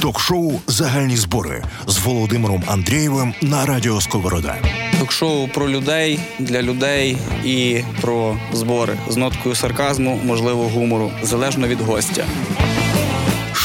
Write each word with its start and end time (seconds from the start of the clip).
Ток-шоу 0.00 0.52
Загальні 0.66 1.16
збори 1.16 1.64
з 1.86 1.98
Володимиром 1.98 2.64
Андрієвим 2.66 3.34
на 3.42 3.66
Радіо 3.66 4.00
Сковорода. 4.00 4.56
Ток-шоу 4.98 5.48
про 5.48 5.68
людей 5.68 6.20
для 6.38 6.62
людей 6.62 7.16
і 7.44 7.82
про 8.00 8.36
збори 8.52 8.98
з 9.08 9.16
ноткою 9.16 9.54
сарказму, 9.54 10.20
можливо, 10.24 10.68
гумору, 10.68 11.10
залежно 11.22 11.68
від 11.68 11.80
гостя. 11.80 12.24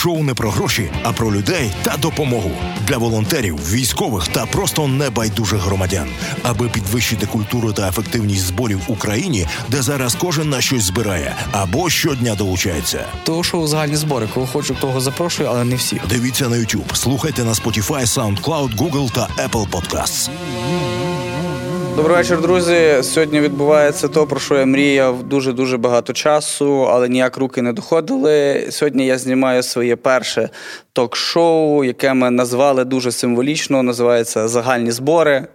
Шоу 0.05 0.23
не 0.23 0.33
про 0.33 0.52
гроші, 0.52 0.91
а 1.04 1.12
про 1.12 1.35
людей 1.35 1.71
та 1.83 1.97
допомогу 1.97 2.51
для 2.88 2.97
волонтерів, 2.97 3.71
військових 3.71 4.28
та 4.28 4.46
просто 4.46 4.88
небайдужих 4.88 5.60
громадян, 5.60 6.08
аби 6.44 6.70
підвищити 6.70 7.26
культуру 7.26 7.74
та 7.74 7.89
ефективність 7.89 8.46
зборів 8.46 8.79
в 8.88 8.92
Україні, 8.92 9.47
де 9.70 9.81
зараз 9.81 10.15
кожен 10.15 10.49
на 10.49 10.62
щось 10.62 10.83
збирає 10.83 11.35
або 11.52 11.89
щодня 11.89 12.35
долучається. 12.35 13.06
То 13.24 13.44
шоу 13.44 13.67
загальні 13.67 13.96
збори. 13.96 14.28
Кого 14.33 14.47
хочу, 14.47 14.76
того 14.76 15.02
запрошую, 15.02 15.49
але 15.49 15.63
не 15.63 15.76
всіх. 15.76 16.08
Дивіться 16.09 16.49
на 16.49 16.55
YouTube, 16.55 16.95
слухайте 16.95 17.44
на 17.44 17.53
Spotify, 17.53 18.02
SoundCloud, 18.02 18.77
Google 18.77 19.11
та 19.11 19.27
Apple 19.47 19.69
Podcasts. 19.69 20.30
Добрий 21.95 22.17
вечір, 22.17 22.41
друзі. 22.41 23.04
Сьогодні 23.04 23.40
відбувається 23.40 24.08
то, 24.08 24.27
про 24.27 24.40
що 24.40 24.58
я 24.58 24.66
мріяв 24.66 25.23
дуже 25.23 25.53
дуже 25.53 25.77
багато 25.77 26.13
часу, 26.13 26.88
але 26.90 27.09
ніяк 27.09 27.38
руки 27.38 27.62
не 27.62 27.73
доходили. 27.73 28.67
Сьогодні 28.70 29.05
я 29.05 29.17
знімаю 29.17 29.63
своє 29.63 29.95
перше 29.95 30.50
ток-шоу, 30.94 31.84
яке 31.84 32.13
ми 32.13 32.31
назвали 32.31 32.86
дуже 32.86 33.12
символічно. 33.12 33.84
Називається 33.84 34.48
Загальні 34.48 34.91
збори. 34.91 35.48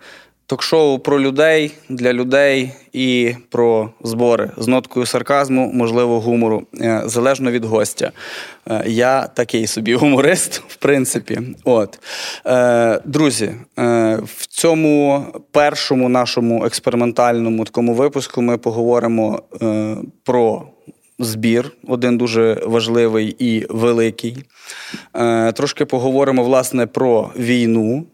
Ток-шоу 0.50 0.98
про 0.98 1.20
людей 1.20 1.72
для 1.88 2.12
людей 2.12 2.72
і 2.92 3.34
про 3.48 3.90
збори 4.00 4.50
з 4.56 4.68
ноткою 4.68 5.06
сарказму, 5.06 5.70
можливо, 5.74 6.20
гумору, 6.20 6.62
е, 6.80 7.02
залежно 7.04 7.50
від 7.50 7.64
гостя. 7.64 8.12
Е, 8.70 8.84
я 8.86 9.26
такий 9.26 9.66
собі 9.66 9.94
гуморист, 9.94 10.62
в 10.68 10.76
принципі. 10.76 11.40
От. 11.64 11.98
Е, 12.46 13.00
друзі, 13.04 13.54
в 14.24 14.46
цьому 14.48 15.24
першому 15.50 16.08
нашому 16.08 16.64
експериментальному 16.64 17.64
такому 17.64 17.94
випуску 17.94 18.42
ми 18.42 18.58
поговоримо 18.58 19.42
про. 20.24 20.66
Збір, 21.22 21.72
один 21.88 22.18
дуже 22.18 22.54
важливий 22.66 23.36
і 23.38 23.66
великий. 23.70 24.36
Трошки 25.54 25.84
поговоримо, 25.84 26.44
власне, 26.44 26.86
про 26.86 27.30
війну. 27.36 28.06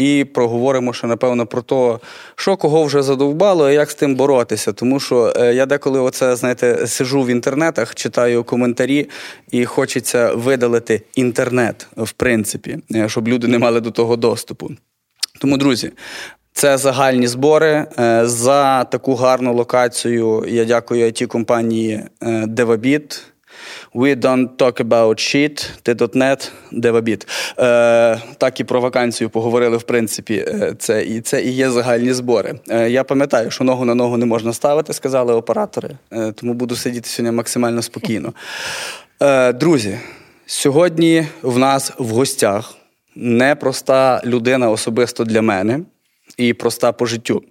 І 0.00 0.24
проговоримо 0.24 0.92
ще, 0.92 1.06
напевно, 1.06 1.46
про 1.46 1.62
те, 1.62 1.98
що 2.36 2.56
кого 2.56 2.84
вже 2.84 3.02
задовбало 3.02 3.70
і 3.70 3.74
як 3.74 3.90
з 3.90 3.94
тим 3.94 4.14
боротися. 4.14 4.72
Тому 4.72 5.00
що 5.00 5.32
е, 5.36 5.54
я 5.54 5.66
деколи 5.66 6.00
оце, 6.00 6.36
знаєте, 6.36 6.86
сижу 6.86 7.22
в 7.22 7.28
інтернетах, 7.28 7.94
читаю 7.94 8.44
коментарі, 8.44 9.08
і 9.50 9.64
хочеться 9.64 10.32
видалити 10.32 11.02
інтернет, 11.14 11.86
в 11.96 12.12
принципі, 12.12 12.78
е, 12.94 13.08
щоб 13.08 13.28
люди 13.28 13.48
не 13.48 13.58
мали 13.58 13.80
до 13.80 13.90
того 13.90 14.16
доступу. 14.16 14.70
Тому, 15.40 15.56
друзі. 15.56 15.92
Це 16.52 16.78
загальні 16.78 17.26
збори 17.26 17.86
е, 17.98 18.22
за 18.26 18.84
таку 18.84 19.14
гарну 19.14 19.54
локацію. 19.54 20.44
Я 20.48 20.64
дякую 20.64 21.04
it 21.04 21.26
компанії 21.26 22.04
Devabit, 22.46 23.22
We 23.94 24.14
don't 24.14 24.56
talk 24.56 24.78
about 24.80 25.18
shit, 25.18 25.70
T.net, 25.82 26.50
Devabit. 26.72 27.28
Е, 27.58 28.22
Так 28.38 28.60
і 28.60 28.64
про 28.64 28.80
вакансію 28.80 29.30
поговорили, 29.30 29.76
в 29.76 29.82
принципі, 29.82 30.44
е, 30.48 30.74
це 30.78 31.04
і 31.04 31.20
це 31.20 31.42
і 31.42 31.50
є 31.50 31.70
загальні 31.70 32.12
збори. 32.12 32.54
Е, 32.68 32.90
Я 32.90 33.04
пам'ятаю, 33.04 33.50
що 33.50 33.64
ногу 33.64 33.84
на 33.84 33.94
ногу 33.94 34.16
не 34.16 34.26
можна 34.26 34.52
ставити, 34.52 34.92
сказали 34.92 35.34
оператори, 35.34 35.90
е, 36.12 36.32
тому 36.32 36.54
буду 36.54 36.76
сидіти 36.76 37.08
сьогодні 37.08 37.36
максимально 37.36 37.82
спокійно. 37.82 38.32
Е, 39.22 39.52
Друзі, 39.52 39.98
сьогодні 40.46 41.26
в 41.42 41.58
нас 41.58 41.92
в 41.98 42.08
гостях 42.08 42.74
непроста 43.16 44.22
людина 44.24 44.70
особисто 44.70 45.24
для 45.24 45.42
мене 45.42 45.80
і 46.40 46.52
проста 46.52 46.92
по 46.92 47.06
життю. 47.06 47.42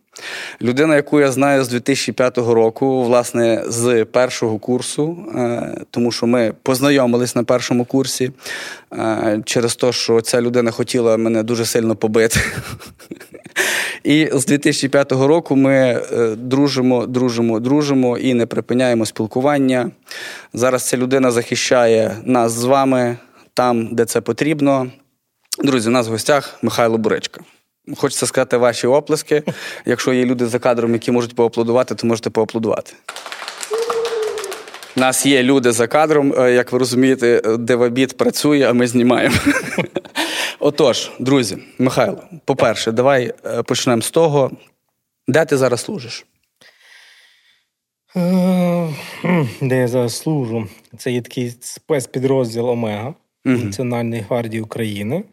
Людина, 0.62 0.96
яку 0.96 1.20
я 1.20 1.32
знаю 1.32 1.64
з 1.64 1.68
2005 1.68 2.38
року, 2.38 3.04
власне, 3.04 3.64
з 3.68 4.06
першого 4.06 4.60
курсу, 4.60 5.18
е, 5.36 5.82
тому 5.92 6.12
що 6.12 6.28
ми 6.28 6.54
познайомились 6.64 7.36
на 7.36 7.44
першому 7.44 7.86
курсі 7.86 8.32
е, 8.94 9.42
через 9.46 9.76
те, 9.76 9.92
що 9.92 10.22
ця 10.22 10.42
людина 10.42 10.72
хотіла 10.72 11.18
мене 11.18 11.44
дуже 11.44 11.66
сильно 11.66 11.96
побити. 11.96 12.40
І 14.04 14.30
з 14.34 14.46
2005 14.46 15.12
року 15.12 15.56
ми 15.56 15.76
е, 15.76 16.36
дружимо, 16.36 17.06
дружимо, 17.06 17.60
дружимо 17.60 18.18
і 18.18 18.34
не 18.34 18.46
припиняємо 18.46 19.06
спілкування. 19.06 19.92
Зараз 20.54 20.88
ця 20.88 20.98
людина 20.98 21.32
захищає 21.32 22.18
нас 22.24 22.52
з 22.52 22.64
вами 22.64 23.18
там, 23.54 23.90
де 23.92 24.06
це 24.06 24.22
потрібно. 24.22 24.92
Друзі, 25.64 25.90
у 25.90 25.92
нас 25.92 26.08
в 26.08 26.12
гостях 26.12 26.60
Михайло 26.62 26.98
Буречка. 26.98 27.42
Хочеться 27.98 28.26
сказати 28.26 28.58
ваші 28.58 28.88
оплески. 28.88 29.44
Якщо 29.86 30.14
є 30.14 30.26
люди 30.26 30.48
за 30.48 30.60
кадром, 30.60 30.94
які 30.94 31.12
можуть 31.12 31.36
поаплодувати, 31.36 31.96
то 31.96 32.08
можете 32.08 32.30
поаплодувати. 32.30 32.94
У 34.98 35.00
нас 35.00 35.26
є 35.26 35.44
люди 35.44 35.72
за 35.72 35.88
кадром, 35.88 36.34
е, 36.38 36.54
як 36.54 36.72
ви 36.72 36.80
розумієте, 36.80 37.42
Девабіт 37.60 38.18
працює, 38.18 38.68
а 38.70 38.74
ми 38.74 38.88
знімаємо. 38.88 39.36
Отож, 40.60 41.12
друзі, 41.20 41.58
Михайло, 41.78 42.24
по-перше, 42.46 42.92
давай 42.92 43.34
е, 43.46 43.64
почнемо 43.64 44.02
з 44.02 44.12
того, 44.12 44.52
де 45.28 45.46
ти 45.46 45.58
зараз 45.58 45.82
служиш? 45.82 46.26
Е, 48.16 48.90
де 49.62 49.78
я 49.78 49.88
зараз 49.88 50.18
служу? 50.18 50.68
Це 50.98 51.12
є 51.12 51.22
такий 51.22 51.54
спецпідрозділ 51.60 52.70
Омега 52.70 53.14
Національної 53.46 54.22
гвардії 54.22 54.62
України. 54.62 55.24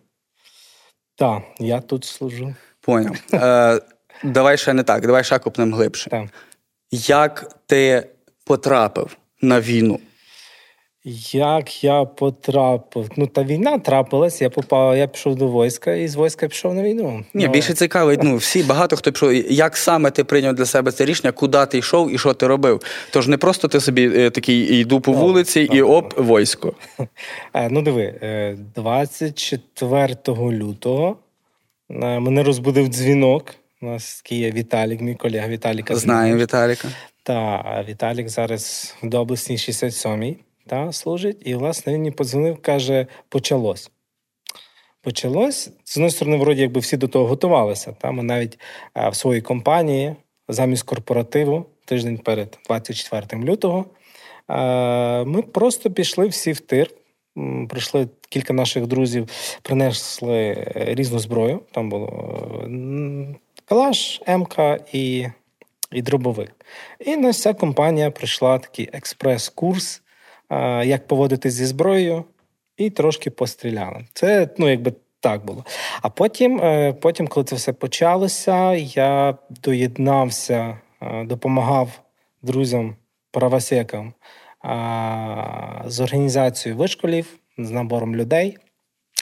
Так, 1.17 1.43
я 1.59 1.81
тут 1.81 2.05
служу. 2.05 2.55
Поняв. 2.81 3.17
Е, 3.33 3.81
Давай 4.25 4.59
ще 4.59 4.73
не 4.73 4.83
так, 4.83 5.07
давай 5.07 5.25
ще 5.25 5.39
копнемо 5.39 5.77
глибше. 5.77 6.11
Так. 6.11 6.27
Як 6.91 7.55
ти 7.67 8.07
потрапив 8.45 9.17
на 9.43 9.61
війну? 9.61 10.01
Як 11.33 11.85
я 11.85 12.05
потрапив? 12.05 13.11
Ну, 13.17 13.27
та 13.27 13.45
війна 13.45 13.79
трапилась, 13.79 14.43
я 14.43 14.51
попав, 14.51 14.97
я 14.97 15.07
пішов 15.07 15.37
до 15.37 15.49
війська 15.49 15.95
і 15.95 16.09
з 16.09 16.17
війська 16.17 16.49
пішов 16.49 16.75
на 16.75 16.83
війну. 16.83 17.25
Ні, 17.35 17.47
ну... 17.47 17.53
більше 17.53 17.75
цікавить, 17.75 18.23
ну 18.23 18.37
всі 18.37 18.63
багато 18.63 18.97
хто 18.97 19.13
пішов. 19.13 19.35
Як 19.53 19.77
саме 19.77 20.11
ти 20.11 20.25
прийняв 20.25 20.55
для 20.55 20.65
себе 20.65 20.93
це 20.93 21.05
рішення, 21.05 21.33
куди 21.33 21.67
ти 21.67 21.79
йшов 21.79 22.15
і 22.15 22.19
що 22.19 22.35
ти 22.35 22.47
робив? 22.47 22.83
Тож 23.11 23.29
не 23.29 23.37
просто 23.37 23.69
ти 23.69 23.81
собі 23.81 24.11
е, 24.17 24.31
такий 24.31 24.81
йду 24.81 25.01
по 25.01 25.13
вулиці 25.13 25.61
і 25.61 25.83
оп, 25.83 26.19
військо. 26.19 26.73
Е, 27.55 27.69
ну, 27.71 27.83
диви, 27.83 28.15
24 28.75 30.17
е, 30.29 30.33
лютого 30.33 31.17
мене 31.89 32.43
розбудив 32.43 32.87
дзвінок. 32.89 33.55
У 33.83 33.87
нас 33.87 34.23
такий 34.23 34.39
є 34.39 34.51
Віталік, 34.51 35.01
мій 35.01 35.15
колега 35.15 35.49
Віталіка. 35.49 35.97
Знаю 35.97 36.37
Віталіка. 36.37 36.89
Та 37.23 37.85
Віталік 37.89 38.29
зараз 38.29 38.95
в 39.03 39.09
доблесній 39.09 39.57
67-й 39.57 40.37
та, 40.67 40.93
служить. 40.93 41.43
І, 41.45 41.55
власне, 41.55 41.93
він 41.93 42.01
мені 42.01 42.11
подзвонив, 42.11 42.63
каже, 42.63 43.07
почалось. 43.29 43.91
Почалось. 45.03 45.71
З 45.85 45.97
однієї 45.97 46.11
сторони, 46.11 46.37
вроді, 46.37 46.61
якби 46.61 46.81
всі 46.81 46.97
до 46.97 47.09
того 47.09 47.27
готувалися. 47.27 47.93
Та? 47.93 48.13
Ми 48.13 48.23
навіть 48.23 48.59
в 48.95 49.15
своїй 49.15 49.41
компанії 49.41 50.15
замість 50.49 50.83
корпоративу, 50.83 51.67
тиждень 51.85 52.19
перед 52.19 52.59
24 52.67 53.45
лютого, 53.45 53.85
ми 55.27 55.43
просто 55.43 55.91
пішли 55.91 56.27
всі 56.27 56.53
в 56.53 56.61
тир. 56.61 56.91
Прийшли 57.69 58.09
кілька 58.29 58.53
наших 58.53 58.87
друзів, 58.87 59.29
принесли 59.63 60.67
різну 60.75 61.19
зброю. 61.19 61.61
Там 61.73 61.91
було 61.91 62.09
калаш, 63.65 64.23
МК 64.29 64.59
і 64.93 65.27
і 65.93 66.03
дробовик. 66.03 66.67
І 67.01 67.17
на 67.17 67.31
вся 67.31 67.55
компанія 67.55 68.11
прийшла 68.11 68.59
такий 68.59 68.89
експрес-курс, 68.93 70.03
як 70.85 71.07
поводитись 71.07 71.55
зі 71.55 71.67
зброєю, 71.67 72.25
і 72.77 72.91
трошки 72.91 73.31
постріляли. 73.31 74.05
Це 74.13 74.49
ну, 74.59 74.71
якби 74.71 74.93
так 75.21 75.45
було. 75.45 75.65
А 76.03 76.11
потім, 76.11 76.61
е, 76.61 76.93
потім, 76.93 77.29
коли 77.29 77.45
це 77.45 77.57
все 77.57 77.73
почалося, 77.73 78.73
я 78.75 79.39
доєднався, 79.51 80.79
е, 81.03 81.25
допомагав 81.25 82.01
друзям, 82.43 82.97
правосекам 83.31 84.13
з 85.87 86.01
організацією 86.01 86.79
вишколів, 86.79 87.39
з 87.59 87.71
набором 87.71 88.17
людей. 88.17 88.59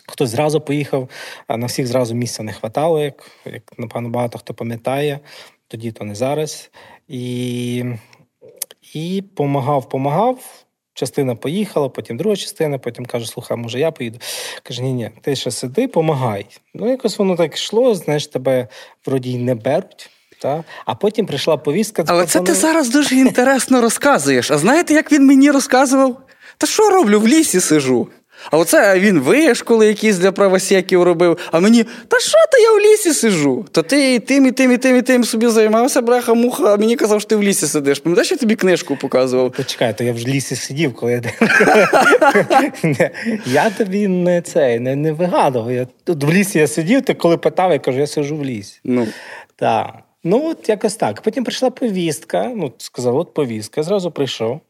Хтось 0.09 0.31
зразу 0.31 0.61
поїхав, 0.61 1.09
на 1.49 1.67
всіх 1.67 1.87
зразу 1.87 2.15
місця 2.15 2.43
не 2.43 2.53
хватало, 2.53 3.01
як, 3.01 3.31
як 3.45 3.79
напевно, 3.79 4.09
багато 4.09 4.39
хто 4.39 4.55
пам'ятає, 4.55 5.21
тоді 5.69 5.93
то 5.93 6.05
не 6.05 6.15
зараз. 6.15 6.71
І 7.09 7.85
і 8.95 9.25
помагав, 9.35 9.89
помагав. 9.89 10.64
Частина 10.95 11.35
поїхала, 11.35 11.89
потім 11.89 12.17
друга 12.17 12.37
частина, 12.37 12.79
потім 12.79 13.07
каже, 13.07 13.27
слухай, 13.27 13.57
може, 13.57 13.79
я 13.79 13.91
поїду. 13.91 14.19
Каже, 14.63 14.83
ні, 14.83 14.93
ні, 14.93 15.11
ти 15.23 15.37
ще 15.37 15.51
сиди, 15.51 15.89
помагай. 15.89 16.47
Ну, 16.75 16.91
якось 16.91 17.19
воно 17.19 17.37
так 17.37 17.55
йшло, 17.55 17.95
знаєш, 17.95 18.27
тебе 18.27 18.69
вроді 19.07 19.33
й 19.33 19.39
не 19.39 19.55
беруть. 19.55 20.11
Та? 20.43 20.65
А 20.85 20.95
потім 20.95 21.27
прийшла 21.27 21.57
повістка. 21.57 22.05
Але 22.07 22.27
це 22.27 22.41
ти 22.41 22.55
зараз 22.55 22.89
дуже 22.89 23.15
інтересно 23.15 23.81
розказуєш. 23.81 24.51
А 24.51 24.59
знаєте, 24.59 24.95
як 24.95 25.13
він 25.13 25.27
мені 25.27 25.51
розказував? 25.51 26.17
Та 26.59 26.67
що 26.67 26.91
роблю? 26.91 27.21
В 27.21 27.29
лісі 27.29 27.61
сижу. 27.61 28.09
А 28.51 28.59
оце 28.59 28.99
він 28.99 29.21
вишколи 29.21 29.87
якісь 29.87 30.19
для 30.19 30.33
правосеків 30.33 31.03
робив. 31.03 31.39
А 31.53 31.61
мені, 31.61 31.85
та 32.09 32.21
що 32.21 32.39
ти 32.53 32.63
я 32.63 32.73
в 32.73 32.79
лісі 32.81 33.13
сижу? 33.13 33.65
То 33.71 33.83
ти 33.83 34.15
і 34.15 34.19
тим, 34.19 34.47
і 34.47 34.53
тим, 34.53 34.73
і 34.73 34.77
тим, 34.77 34.97
і 34.97 35.03
тим 35.03 35.25
собі 35.25 35.49
займався, 35.49 36.03
браха, 36.03 36.35
муха, 36.35 36.75
а 36.75 36.77
мені 36.77 36.97
казав, 36.97 37.21
що 37.21 37.29
ти 37.29 37.37
в 37.37 37.43
лісі 37.43 37.67
сидиш. 37.67 37.99
Пам'ятаєш, 37.99 38.31
я 38.31 38.37
тобі 38.37 38.55
книжку 38.55 38.97
показував. 38.97 39.53
Почекай, 39.53 39.99
то 39.99 40.05
я 40.05 40.13
в 40.13 40.19
лісі 40.19 40.57
сидів, 40.57 40.95
коли 40.95 41.13
я 41.13 41.23
Я 43.47 43.71
тобі 43.71 44.09
не 44.09 44.43
цей, 44.43 44.81
не, 44.81 44.97
не 44.97 45.13
вигадував. 45.13 45.87
Тут 46.05 46.25
в 46.25 46.31
лісі 46.31 46.59
я 46.59 46.67
сидів, 46.67 47.03
ти 47.03 47.15
коли 47.15 47.37
питав, 47.37 47.73
я 47.73 47.79
кажу, 47.79 47.99
я 47.99 48.07
сижу 48.07 48.37
в 48.37 48.45
лісі. 48.45 48.81
Ну. 48.85 49.07
Так. 49.57 49.95
Ну, 50.25 50.51
от 50.51 50.69
якось 50.69 50.97
так. 50.97 51.23
Потім 51.23 51.45
прийшла 51.45 51.71
повістка. 51.71 52.53
Ну, 52.57 52.73
сказав, 52.79 53.17
от 53.17 53.35
повістка. 53.35 53.81
Я 53.81 53.85
зразу 53.85 54.11
прийшов. 54.11 54.61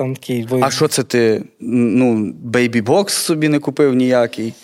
Там 0.00 0.16
такий 0.16 0.46
А 0.60 0.70
що 0.70 0.88
це 0.88 1.02
ти? 1.02 1.42
Ну, 1.60 2.34
бейбі-бокс 2.44 3.08
собі 3.08 3.48
не 3.48 3.58
купив 3.58 3.94
ніякий? 3.94 4.54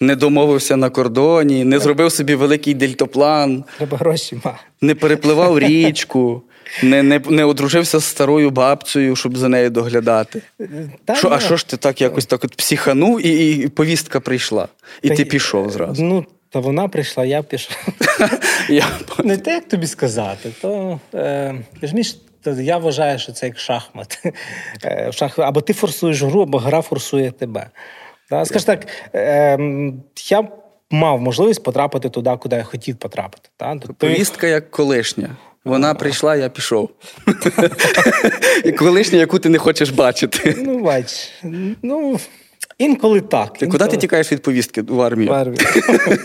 Не 0.00 0.16
домовився 0.16 0.76
на 0.76 0.90
кордоні, 0.90 1.64
не 1.64 1.78
зробив 1.78 2.12
собі 2.12 2.34
великий 2.34 2.74
дельтоплан, 2.74 3.64
Треба 3.76 3.96
гроші 3.96 4.40
мати. 4.44 4.58
не 4.80 4.94
перепливав 4.94 5.58
річку, 5.68 6.42
не 6.82 7.02
не, 7.02 7.20
не 7.28 7.44
одружився 7.44 7.98
з 7.98 8.04
старою 8.04 8.50
бабцею, 8.50 9.16
щоб 9.16 9.36
за 9.36 9.48
нею 9.48 9.70
доглядати. 9.70 10.42
Та, 11.04 11.20
ну, 11.24 11.30
А 11.32 11.40
що 11.40 11.56
ж 11.56 11.66
ти 11.66 11.76
так 11.76 12.00
якось 12.00 12.26
так 12.26 12.44
от 12.44 12.56
психанув, 12.56 13.26
і, 13.26 13.56
і 13.56 13.68
повістка 13.68 14.20
прийшла, 14.20 14.68
і 15.02 15.08
та, 15.08 15.14
ти 15.14 15.24
пішов 15.24 15.70
зразу. 15.70 16.04
Ну, 16.04 16.26
та 16.48 16.58
вона 16.60 16.88
прийшла, 16.88 17.24
я 17.24 17.42
пішов. 17.42 17.76
Не 19.24 19.36
те, 19.36 19.50
як 19.54 19.68
тобі 19.68 19.86
сказати, 19.86 20.50
то 20.62 21.00
е, 21.14 21.54
розумієш, 21.82 22.16
я 22.46 22.78
вважаю, 22.78 23.18
що 23.18 23.32
це 23.32 23.46
як 23.46 23.58
шахмат. 23.58 24.22
Е. 24.84 25.10
Або 25.36 25.60
ти 25.60 25.72
форсуєш 25.72 26.22
гру, 26.22 26.42
або 26.42 26.58
гра 26.58 26.82
форсує 26.82 27.30
тебе. 27.30 27.70
Скажи 28.44 28.66
так, 28.66 28.86
е, 29.14 29.58
я 30.30 30.48
мав 30.90 31.20
можливість 31.20 31.62
потрапити 31.62 32.08
туди, 32.08 32.36
куди 32.40 32.56
я 32.56 32.62
хотів 32.62 32.96
потрапити. 32.96 33.48
Повістка 33.98 34.46
як 34.46 34.70
колишня. 34.70 35.36
Вона 35.64 35.94
прийшла, 35.94 36.36
я 36.36 36.48
пішов. 36.48 36.90
І 38.64 38.72
колишня, 38.72 39.18
яку 39.18 39.38
ти 39.38 39.48
не 39.48 39.58
хочеш 39.58 39.90
бачити. 39.90 40.54
Ну, 40.58 40.78
бач, 40.78 41.30
ну. 41.82 42.18
Інколи 42.80 43.20
так. 43.20 43.58
Ти 43.58 43.66
Куди 43.66 43.86
ти 43.86 43.96
тікаєш 43.96 44.32
від 44.32 44.42
повістки 44.42 44.82
в 44.82 45.00
армію? 45.00 45.30
В 45.30 45.32
армію. 45.32 45.58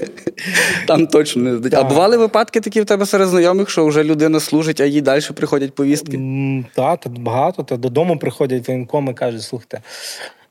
Там 0.88 1.07
точно 1.07 1.42
не 1.42 1.57
здать. 1.57 1.74
А 1.74 1.84
бували 1.84 2.18
випадки 2.18 2.62
такі 2.62 2.81
в 2.81 2.86
тебе 2.86 3.06
серед 3.06 3.28
знайомих, 3.28 3.69
що 3.69 3.86
вже 3.86 4.04
людина 4.04 4.40
служить, 4.40 4.81
а 4.81 4.86
їй 4.86 5.02
далі 5.02 5.22
приходять 5.36 5.75
повістки? 5.75 6.19
Так, 6.75 7.00
тут 7.00 7.19
багато. 7.19 7.63
Та 7.63 7.78
додому 7.78 8.18
приходять 8.18 8.68
воєнкоми 8.68 9.12
і 9.12 9.16
кажуть, 9.16 9.42
слухайте, 9.42 9.81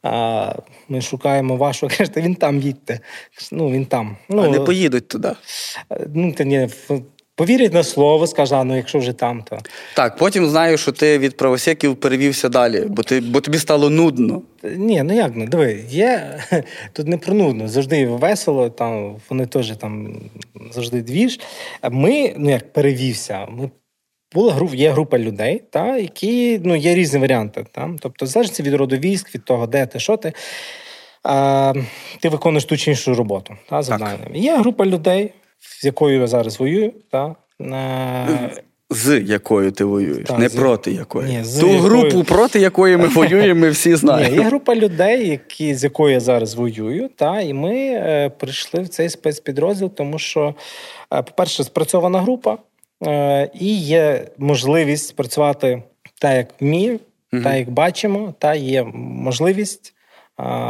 а, 0.03 0.55
ми 0.89 1.01
шукаємо 1.01 1.56
вашого. 1.56 1.93
Кажете, 1.99 2.21
він 2.21 2.35
там 2.35 2.61
їдьте. 2.61 3.00
Ну, 3.53 3.71
він 3.71 3.87
там. 3.87 4.17
Ну, 4.29 4.43
а 4.43 4.49
не 4.49 4.61
поїдуть 4.61 5.09
туди. 5.09 5.33
Ну, 6.15 6.33
та 6.33 6.45
ні, 6.45 6.69
Повірять 7.37 7.73
на 7.73 7.83
слово, 7.83 8.27
скаже, 8.27 8.55
а 8.55 8.65
ну 8.65 8.77
якщо 8.77 8.99
вже 8.99 9.13
там, 9.13 9.43
то. 9.43 9.59
Так, 9.97 10.17
потім 10.17 10.47
знаю, 10.47 10.79
що 10.79 10.93
ти 10.93 11.19
від 11.19 11.37
правосеків 11.37 11.97
перевівся 11.97 12.49
далі, 12.49 12.85
бо 12.89 13.03
ти, 13.03 13.21
бо 13.21 13.41
тобі 13.41 13.59
стало 13.59 13.91
нудно. 13.91 14.43
Ні, 14.63 15.03
ну 15.03 15.15
як 15.15 15.33
ну, 15.35 15.47
диви, 15.47 15.85
є 15.89 16.39
тут 16.93 17.09
не 17.09 17.19
про 17.19 17.35
нудно, 17.35 17.69
завжди 17.69 18.07
весело, 18.07 18.71
там 18.71 19.17
вони 19.29 19.47
теж 19.47 19.77
там 19.77 20.21
завжди 20.71 21.03
двіж. 21.03 21.41
Ми, 21.91 22.35
ну 22.37 22.51
як 22.51 22.73
перевівся, 22.73 23.47
ми 23.51 23.71
була 24.35 24.53
група, 24.53 24.75
є 24.75 24.91
група 24.91 25.19
людей, 25.19 25.63
та, 25.71 25.97
які 25.97 26.61
ну, 26.65 26.77
є 26.77 26.95
різні 26.95 27.21
варіанти. 27.21 27.67
Та, 27.73 27.91
тобто, 28.01 28.27
залежить 28.27 28.61
від 28.61 28.75
роду 28.75 28.97
військ, 28.97 29.35
від 29.35 29.45
того, 29.45 29.67
де 29.67 29.87
ти, 29.87 30.01
що 30.01 30.17
ти. 30.17 30.33
А, 31.23 31.73
Ти 32.21 32.29
виконуєш 32.29 32.65
ту 32.65 32.77
чи 32.77 32.91
іншу 32.91 33.15
роботу 33.15 33.57
та, 33.69 33.83
завданням. 33.83 34.35
Є 34.35 34.57
група 34.57 34.87
людей 34.87 35.33
з 35.81 35.84
якою 35.84 36.20
я 36.20 36.26
зараз 36.26 36.61
воюю, 36.61 36.93
та, 37.11 37.34
з 38.90 39.20
якою 39.20 39.72
ти 39.72 39.84
воюєш, 39.84 40.28
та, 40.28 40.38
не 40.38 40.49
з... 40.49 40.55
проти 40.55 40.93
якої. 40.93 41.37
Ні, 41.37 41.44
з 41.44 41.61
Ту 41.61 41.66
якою... 41.66 41.82
групу, 41.82 42.25
проти 42.25 42.61
якої 42.61 42.96
ми 42.96 43.08
воюємо, 43.08 43.61
ми 43.61 43.70
всі 43.70 43.96
знаємо. 43.96 44.31
Ні, 44.31 44.43
Є 44.43 44.43
група 44.43 44.75
людей, 44.75 45.28
які, 45.28 45.75
з 45.75 45.84
якою 45.84 46.12
я 46.12 46.20
зараз 46.20 46.55
воюю, 46.55 47.11
та, 47.16 47.40
і 47.40 47.52
ми 47.52 47.76
е, 47.76 48.31
прийшли 48.38 48.81
в 48.81 48.88
цей 48.88 49.11
спецпідрозділ, 49.11 49.90
тому 49.90 50.19
що, 50.19 50.55
е, 51.14 51.22
по-перше, 51.22 51.64
спрацьована 51.64 52.20
група, 52.20 52.58
е, 53.06 53.50
і 53.61 53.78
є 53.78 54.25
можливість 54.38 55.16
працювати 55.16 55.82
так, 56.20 56.37
як 56.37 56.49
вмію, 56.61 57.00
угу. 57.32 57.43
так, 57.43 57.55
як 57.55 57.70
бачимо, 57.70 58.34
та 58.38 58.55
є 58.55 58.82
можливість 58.94 59.94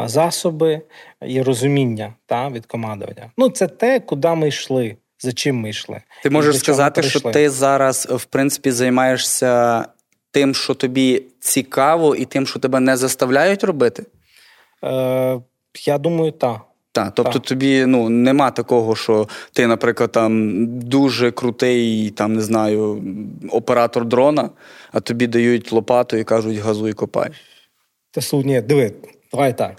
засоби 0.04 0.80
і 1.26 1.42
розуміння 1.42 2.14
та, 2.26 2.48
від 2.48 2.66
командування. 2.66 3.30
Ну, 3.36 3.50
це 3.50 3.66
те, 3.66 4.00
куди 4.00 4.28
ми 4.28 4.48
йшли, 4.48 4.96
за 5.18 5.32
чим 5.32 5.56
ми 5.56 5.70
йшли. 5.70 6.00
Ти 6.22 6.30
можеш 6.30 6.58
сказати, 6.58 7.02
що 7.02 7.20
ти 7.20 7.50
зараз, 7.50 8.08
в 8.10 8.24
принципі, 8.24 8.70
займаєшся 8.70 9.84
тим, 10.30 10.54
що 10.54 10.74
тобі 10.74 11.22
цікаво, 11.40 12.16
і 12.16 12.24
тим, 12.24 12.46
що 12.46 12.58
тебе 12.58 12.80
не 12.80 12.96
заставляють 12.96 13.64
робити? 13.64 14.04
Е, 14.84 15.40
Я 15.86 15.98
думаю, 15.98 16.32
так. 16.32 16.60
Так, 16.92 17.12
тобто 17.14 17.32
так. 17.32 17.42
тобі 17.42 17.86
ну 17.86 18.08
нема 18.08 18.50
такого, 18.50 18.96
що 18.96 19.28
ти, 19.52 19.66
наприклад, 19.66 20.12
там 20.12 20.66
дуже 20.78 21.30
крутий, 21.30 22.10
там 22.10 22.34
не 22.34 22.40
знаю, 22.42 23.02
оператор 23.50 24.04
дрона, 24.04 24.50
а 24.92 25.00
тобі 25.00 25.26
дають 25.26 25.72
лопату 25.72 26.16
і 26.16 26.24
кажуть, 26.24 26.58
газуй 26.58 26.92
копай. 26.92 27.30
Та 28.10 28.36
ні, 28.36 28.60
диви, 28.60 28.92
Давай 29.34 29.58
так. 29.58 29.74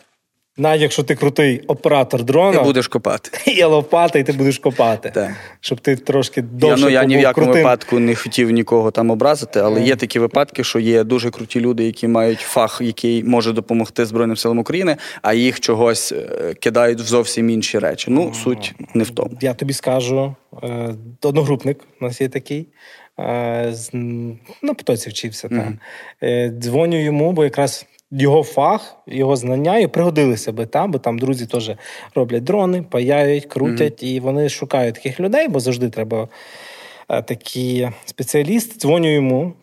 Навіть 0.58 0.82
якщо 0.82 1.04
ти 1.04 1.16
крутий 1.16 1.60
оператор 1.68 2.24
дрона, 2.24 2.58
ти 2.58 2.64
будеш 2.64 2.88
копати. 2.88 3.52
Є 3.52 3.66
лопата, 3.66 4.20
і 4.20 4.24
ти 4.24 4.34
будеш 4.34 4.60
копати. 4.60 5.12
Так. 5.14 5.32
Щоб 5.60 5.80
ти 5.80 5.96
трошки 5.96 6.42
довше 6.42 6.80
Я, 6.80 6.86
ну, 6.86 6.90
я 6.90 7.04
ні 7.04 7.18
в 7.18 7.20
якому 7.20 7.46
крутим. 7.46 7.64
випадку 7.64 8.00
не 8.00 8.16
хотів 8.16 8.52
нікого 8.52 8.92
там 8.92 9.12
образити, 9.12 9.60
але 9.60 9.82
є 9.82 9.96
такі 9.96 10.20
випадки, 10.20 10.64
що 10.64 10.80
є 10.80 11.04
дуже 11.04 11.32
круті 11.32 11.60
люди, 11.60 11.84
які 11.84 12.08
мають 12.08 12.40
фах, 12.40 12.82
який 12.82 13.24
може 13.24 13.52
допомогти 13.52 14.06
Збройним 14.06 14.38
силам 14.38 14.60
України, 14.60 14.98
а 15.22 15.34
їх 15.34 15.60
чогось 15.60 16.12
е, 16.12 16.54
кидають 16.54 17.00
в 17.00 17.06
зовсім 17.06 17.50
інші 17.50 17.80
речі. 17.80 18.12
Ну, 18.12 18.34
суть 18.34 18.74
не 18.94 19.04
в 19.04 19.10
тому. 19.10 19.38
Я 19.42 19.54
тобі 19.54 19.74
скажу, 19.74 20.36
е, 20.64 20.96
одногрупник 21.22 21.80
у 22.02 22.06
нас 22.06 22.22
є 22.22 22.30
такий. 22.30 22.68
Е, 23.20 23.74
на 24.62 24.74
потоці 24.74 25.10
вчився. 25.10 25.48
Mm-hmm. 25.48 26.50
Дзвоню 26.60 27.04
йому, 27.04 27.32
бо 27.32 27.44
якраз 27.44 27.86
його 28.22 28.44
фах, 28.44 28.98
його 29.08 29.36
знання 29.36 29.78
і 29.78 29.88
пригодилися 29.88 30.52
би 30.52 30.66
там, 30.66 30.92
бо 30.92 30.98
там 30.98 31.20
друзі 31.20 31.46
теж 31.46 31.72
роблять 32.16 32.44
дрони, 32.44 32.82
паяють, 32.82 33.46
крутять, 33.46 34.04
mm-hmm. 34.04 34.08
і 34.08 34.20
вони 34.20 34.50
шукають 34.50 34.96
таких 34.96 35.20
людей, 35.20 35.48
бо 35.48 35.60
завжди 35.60 35.90
треба 35.90 36.28
е, 37.10 37.22
такі 37.22 37.90
спеціалісти. 38.06 38.80
Дзвоню 38.80 39.14
йому. 39.14 39.54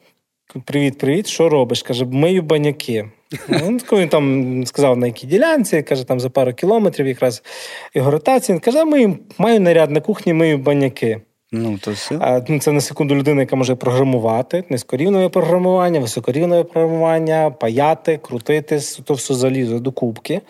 Привіт, 0.64 0.98
привіт, 0.98 1.26
що 1.26 1.48
робиш? 1.48 1.82
Каже, 1.82 2.04
мию 2.04 2.42
баняки. 2.42 3.08
Він 3.92 4.08
там 4.08 4.66
сказав, 4.66 4.96
на 4.96 5.06
якій 5.06 5.26
ділянці, 5.26 5.82
каже, 5.82 6.04
там 6.04 6.20
за 6.20 6.30
пару 6.30 6.52
кілометрів 6.52 7.06
якраз 7.06 7.42
його 7.94 8.10
ротація. 8.10 8.56
Він 8.56 8.60
каже, 8.60 8.84
маю 9.38 9.60
наряд 9.60 9.90
на 9.90 10.00
кухні, 10.00 10.32
мию 10.32 10.58
баняки. 10.58 11.20
Ну, 11.52 11.78
то 11.78 11.90
все. 11.90 12.42
Ну, 12.48 12.58
це 12.58 12.72
на 12.72 12.80
секунду 12.80 13.14
людина, 13.14 13.40
яка 13.40 13.56
може 13.56 13.74
програмувати, 13.74 14.64
низькорівневе 14.70 15.28
програмування, 15.28 16.00
високорівневе 16.00 16.64
програмування, 16.64 17.50
паяти, 17.50 18.20
крутити, 18.22 18.80
то 19.04 19.14
все 19.14 19.34
залізо 19.34 19.78
до 19.78 19.92
кубки. 19.92 20.40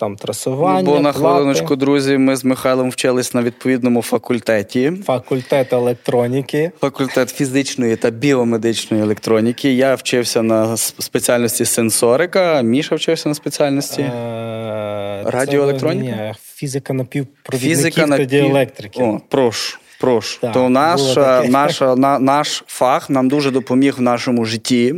Там 0.00 0.16
трасування. 0.16 0.82
Ну, 0.82 0.90
бо 0.90 1.00
на 1.00 1.12
плати. 1.12 1.18
хвилиночку, 1.18 1.76
друзі, 1.76 2.18
ми 2.18 2.36
з 2.36 2.44
Михайлом 2.44 2.90
вчились 2.90 3.34
на 3.34 3.42
відповідному 3.42 4.02
факультеті. 4.02 4.92
Факультет 5.04 5.72
електроніки. 5.72 6.70
Факультет 6.80 7.30
фізичної 7.30 7.96
та 7.96 8.10
біомедичної 8.10 9.02
електроніки. 9.02 9.72
Я 9.72 9.94
вчився 9.94 10.42
на 10.42 10.76
спеціальності 10.76 11.64
сенсорика, 11.64 12.62
Міша 12.62 12.96
вчився 12.96 13.28
на 13.28 13.34
спеціальності 13.34 14.02
е- 14.02 15.22
радіоелектроніка. 15.26 16.16
Ні, 16.16 16.34
фізика 16.54 16.92
напівпровідників 16.92 18.08
та 18.08 18.24
діелектрики. 18.24 19.02
О, 19.02 19.20
прошу. 19.28 19.78
Прошу, 20.02 20.40
так, 20.40 20.52
то 20.52 20.68
наш 20.68 21.16
наш, 21.48 21.80
на, 21.80 22.18
наш 22.18 22.64
фах 22.66 23.10
нам 23.10 23.28
дуже 23.28 23.50
допоміг 23.50 23.94
в 23.98 24.00
нашому 24.00 24.44
житті. 24.44 24.94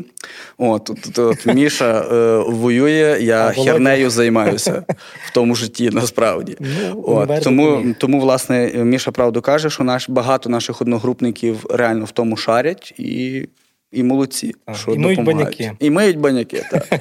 От, 0.59 0.91
от, 0.91 1.19
от 1.19 1.47
Міша 1.47 2.01
е, 2.01 2.39
воює, 2.39 3.19
я 3.21 3.51
хернею 3.51 4.11
займаюся 4.11 4.85
в 5.27 5.33
тому 5.35 5.55
житті 5.55 5.91
насправді. 5.93 6.57
Ну, 6.61 7.05
от, 7.07 7.43
Тому, 7.43 7.95
тому, 7.99 8.21
власне, 8.21 8.73
Міша 8.75 9.11
правду 9.11 9.43
каже, 9.43 9.71
що 9.71 9.85
наш, 9.85 10.09
багато 10.09 10.49
наших 10.49 10.81
одногрупників 10.81 11.67
реально 11.71 12.05
в 12.05 12.11
тому 12.11 12.37
шарять 12.37 12.95
і 12.99 13.49
і 13.93 14.03
молодці. 14.03 14.55
А, 14.67 14.75
що 14.75 14.93
І 14.93 14.99
миють 14.99 15.23
баняки. 15.23 15.73
І 15.81 15.91
миють 15.91 16.19
баняки, 16.19 16.65
так. 16.71 17.01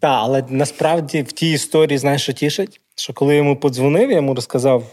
Так, 0.00 0.18
але 0.22 0.44
насправді 0.48 1.22
в 1.22 1.32
тій 1.32 1.52
історії, 1.52 1.98
знаєш, 1.98 2.22
що 2.22 2.32
тішить, 2.32 2.80
що 2.96 3.12
коли 3.12 3.36
йому 3.36 3.56
подзвонив, 3.56 4.10
я 4.10 4.16
йому 4.16 4.34
розказав 4.34 4.84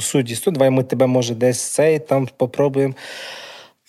судді, 0.00 0.34
сто, 0.34 0.50
давай 0.50 0.70
ми 0.70 0.82
тебе, 0.82 1.06
може, 1.06 1.34
десь 1.34 1.60
цей 1.60 1.98
там 1.98 2.28
попробуємо. 2.36 2.94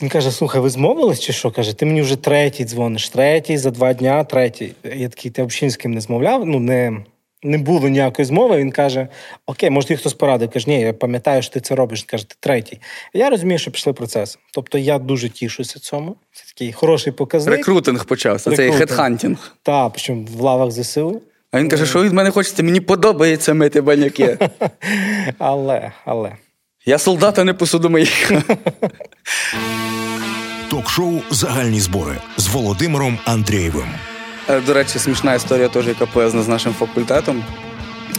Він 0.01 0.09
каже: 0.09 0.31
слухай, 0.31 0.61
ви 0.61 0.69
змовились 0.69 1.19
чи 1.19 1.33
що? 1.33 1.51
Каже, 1.51 1.73
ти 1.73 1.85
мені 1.85 2.01
вже 2.01 2.15
третій 2.15 2.65
дзвониш, 2.65 3.09
третій 3.09 3.57
за 3.57 3.71
два 3.71 3.93
дня, 3.93 4.23
третій. 4.23 4.73
Я 4.83 5.09
такий, 5.09 5.31
ти 5.31 5.43
взагалі 5.43 5.69
з 5.69 5.77
ким 5.77 5.91
не 5.91 6.01
змовляв? 6.01 6.45
Ну, 6.45 6.59
не 6.59 7.03
не 7.43 7.57
було 7.57 7.89
ніякої 7.89 8.25
змови. 8.25 8.57
Він 8.57 8.71
каже: 8.71 9.07
Окей, 9.45 9.69
може, 9.69 9.87
ти 9.87 9.95
хтось 9.95 10.13
порадив. 10.13 10.49
Каже, 10.49 10.69
ні, 10.69 10.81
я 10.81 10.93
пам'ятаю, 10.93 11.41
що 11.41 11.53
ти 11.53 11.59
це 11.59 11.75
робиш. 11.75 11.99
Він 11.99 12.07
каже, 12.07 12.29
ти 12.29 12.35
третій. 12.39 12.79
Я 13.13 13.29
розумію, 13.29 13.59
що 13.59 13.71
пішли 13.71 13.93
процеси. 13.93 14.39
Тобто 14.53 14.77
я 14.77 14.99
дуже 14.99 15.29
тішуся 15.29 15.79
цьому. 15.79 16.15
Це 16.33 16.43
такий 16.47 16.73
хороший 16.73 17.13
показник. 17.13 17.57
Рекрутинг 17.57 18.05
почався. 18.05 18.49
Рекрутинг. 18.49 18.77
Цей 18.77 18.79
хедхантінг. 18.79 19.55
Так, 19.63 19.91
причому 19.93 20.27
в 20.37 20.41
лавах 20.41 20.71
ЗСУ. 20.71 21.21
А 21.51 21.59
він 21.59 21.69
каже, 21.69 21.85
що 21.85 22.03
від 22.03 22.13
мене 22.13 22.31
хочеться, 22.31 22.63
мені 22.63 22.79
подобається 22.79 23.53
мити 23.53 23.81
баняки. 23.81 24.37
Але, 25.37 25.91
але. 26.05 26.31
Я 26.85 26.97
солдат, 26.97 27.37
а 27.38 27.43
не 27.43 27.53
посудомийка. 27.53 28.31
Ток-шоу 30.69 31.19
Загальні 31.29 31.79
збори 31.79 32.17
з 32.37 32.47
Володимиром 32.47 33.19
Андрієвим. 33.25 33.87
Е, 34.49 34.61
до 34.61 34.73
речі, 34.73 34.99
смішна 34.99 35.33
історія 35.33 35.67
теж, 35.67 35.87
яка 35.87 36.05
пов'язана 36.05 36.43
з 36.43 36.47
нашим 36.47 36.73
факультетом. 36.73 37.43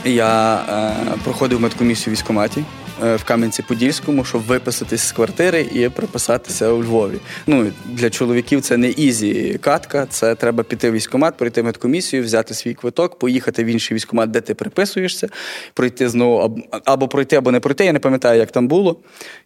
Я 0.04 0.54
е, 0.54 0.94
проходив 1.24 1.60
медкомісію 1.60 2.10
в 2.10 2.12
військкоматі 2.12 2.60
е, 2.60 2.64
в 3.02 3.24
Кам'янці-Подільському, 3.24 4.24
щоб 4.24 4.42
виписатись 4.42 5.02
з 5.02 5.12
квартири 5.12 5.66
і 5.72 5.88
приписатися 5.88 6.68
у 6.68 6.82
Львові. 6.82 7.18
Ну, 7.46 7.72
Для 7.86 8.10
чоловіків 8.10 8.60
це 8.60 8.76
не 8.76 8.90
easy 8.90 9.58
катка, 9.60 10.06
це 10.06 10.34
треба 10.34 10.62
піти 10.62 10.90
в 10.90 10.92
військкомат, 10.92 11.36
пройти 11.36 11.62
медкомісію, 11.62 12.22
взяти 12.22 12.54
свій 12.54 12.74
квиток, 12.74 13.18
поїхати 13.18 13.64
в 13.64 13.66
інший 13.66 13.94
військкомат, 13.94 14.30
де 14.30 14.40
ти 14.40 14.54
приписуєшся, 14.54 15.28
пройти 15.74 16.08
знову 16.08 16.62
або 16.84 17.08
пройти, 17.08 17.36
або 17.36 17.52
не 17.52 17.60
пройти. 17.60 17.84
Я 17.84 17.92
не 17.92 17.98
пам'ятаю, 17.98 18.40
як 18.40 18.50
там 18.50 18.68
було. 18.68 19.00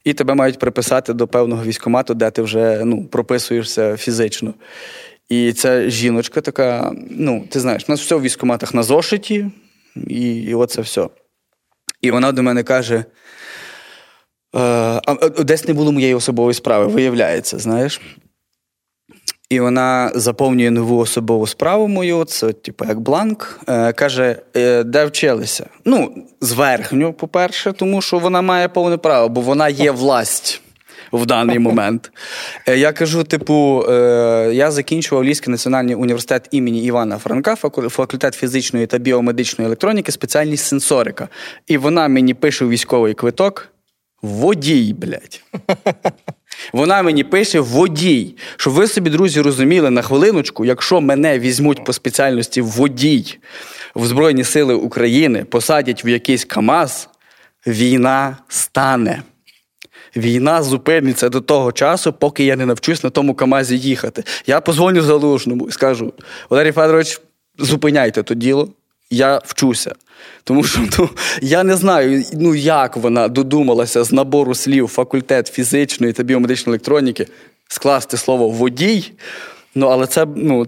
І 0.05 0.13
тебе 0.13 0.35
мають 0.35 0.59
приписати 0.59 1.13
до 1.13 1.27
певного 1.27 1.65
військкомату, 1.65 2.15
де 2.15 2.31
ти 2.31 2.43
вже 2.43 2.83
ну, 2.85 3.05
прописуєшся 3.05 3.97
фізично. 3.97 4.55
І 5.29 5.53
ця 5.53 5.91
жіночка 5.91 6.41
така, 6.41 6.93
ну, 7.11 7.47
ти 7.51 7.61
знаєш, 7.61 7.85
у 7.89 7.93
нас 7.93 8.01
все 8.01 8.15
в 8.15 8.23
військкоматах 8.23 8.75
на 8.75 8.83
зошиті, 8.83 9.51
і 10.07 10.37
і 10.43 10.55
оце 10.55 10.81
все. 10.81 11.09
І 12.01 12.11
вона 12.11 12.33
до 12.33 12.43
мене 12.43 12.63
каже: 12.63 12.95
«Е, 12.97 13.05
десь 15.45 15.69
не 15.69 15.75
було 15.75 15.93
моєї 15.93 16.15
особової 16.15 16.55
справи, 16.55 16.87
виявляється, 16.87 17.59
знаєш. 17.59 18.01
І 19.51 19.61
вона 19.61 20.11
заповнює 20.15 20.71
нову 20.71 20.99
особову 20.99 21.47
справу 21.47 21.89
мою, 21.89 22.25
це, 22.25 22.53
типу, 22.53 22.85
як 22.89 23.01
бланк. 23.01 23.61
Е, 23.69 23.93
Каже, 23.93 24.37
«Е, 24.57 24.83
де 24.83 25.05
вчилися? 25.05 25.67
Ну, 25.85 26.15
зверхню, 26.41 27.13
по-перше, 27.13 27.73
тому 27.73 28.03
що 28.03 28.19
вона 28.19 28.43
має 28.43 28.69
повне 28.69 28.97
право, 28.97 29.29
бо 29.29 29.41
вона 29.41 29.69
є 29.69 29.91
власть 29.91 30.63
в 31.13 31.27
даний 31.27 31.59
момент. 31.59 32.13
Е, 32.69 32.79
я 32.79 32.93
кажу: 32.93 33.25
типу, 33.25 33.85
е, 33.89 34.51
я 34.53 34.71
закінчував 34.71 35.25
Львівський 35.25 35.51
національний 35.51 35.95
університет 35.95 36.49
імені 36.51 36.85
Івана 36.85 37.19
Франка, 37.19 37.57
факультет 37.89 38.35
фізичної 38.35 38.87
та 38.87 38.99
біомедичної 38.99 39.67
електроніки, 39.67 40.13
спеціальність 40.13 40.65
сенсорика. 40.65 41.29
І 41.67 41.79
вона 41.79 42.09
мені 42.09 42.35
пише 42.35 42.67
військовий 42.67 43.15
квиток. 43.15 43.76
Водій, 44.23 44.95
блядь. 44.99 45.43
Вона 46.73 47.03
мені 47.03 47.25
пише 47.25 47.61
водій. 47.61 48.37
Щоб 48.57 48.73
ви 48.73 48.89
собі, 48.89 49.11
друзі, 49.11 49.41
розуміли 49.41 49.91
на 49.91 50.03
хвилиночку, 50.03 50.65
якщо 50.65 51.01
мене 51.01 51.39
візьмуть 51.39 51.85
по 51.85 51.93
спеціальності 51.93 52.61
водій 52.61 53.39
в 53.95 54.07
Збройні 54.07 54.45
Сили 54.45 54.75
України, 54.75 55.45
посадять 55.45 56.05
в 56.05 56.09
якийсь 56.09 56.45
Камаз, 56.45 57.09
війна 57.67 58.37
стане 58.49 59.23
війна 60.17 60.63
зупиниться 60.63 61.29
до 61.29 61.41
того 61.41 61.73
часу, 61.73 62.13
поки 62.13 62.45
я 62.45 62.57
не 62.57 62.67
навчусь 62.67 63.05
на 63.05 63.11
тому 63.11 63.35
Камазі 63.35 63.79
їхати. 63.79 64.25
Я 64.47 64.61
позвоню 64.61 65.03
залужному 65.03 65.69
і 65.69 65.73
скажу: 65.73 66.13
Валерій 66.51 66.73
Федорович, 66.73 67.21
зупиняйте 67.59 68.23
то 68.23 68.35
діло. 68.35 68.69
Я 69.11 69.41
вчуся. 69.45 69.95
Тому 70.45 70.65
що 70.65 70.81
ну, 70.99 71.09
я 71.43 71.65
не 71.65 71.77
знаю, 71.77 72.25
ну 72.33 72.55
як 72.55 72.97
вона 72.97 73.29
додумалася 73.29 74.05
з 74.05 74.13
набору 74.13 74.55
слів 74.55 74.89
факультет 74.89 75.47
фізичної 75.47 76.13
та 76.13 76.23
біомедичної 76.23 76.75
електроніки 76.75 77.27
скласти 77.69 78.17
слово 78.17 78.49
водій. 78.49 79.13
Ну, 79.75 79.87
але 79.87 80.07
це 80.07 80.27
ну, 80.37 80.67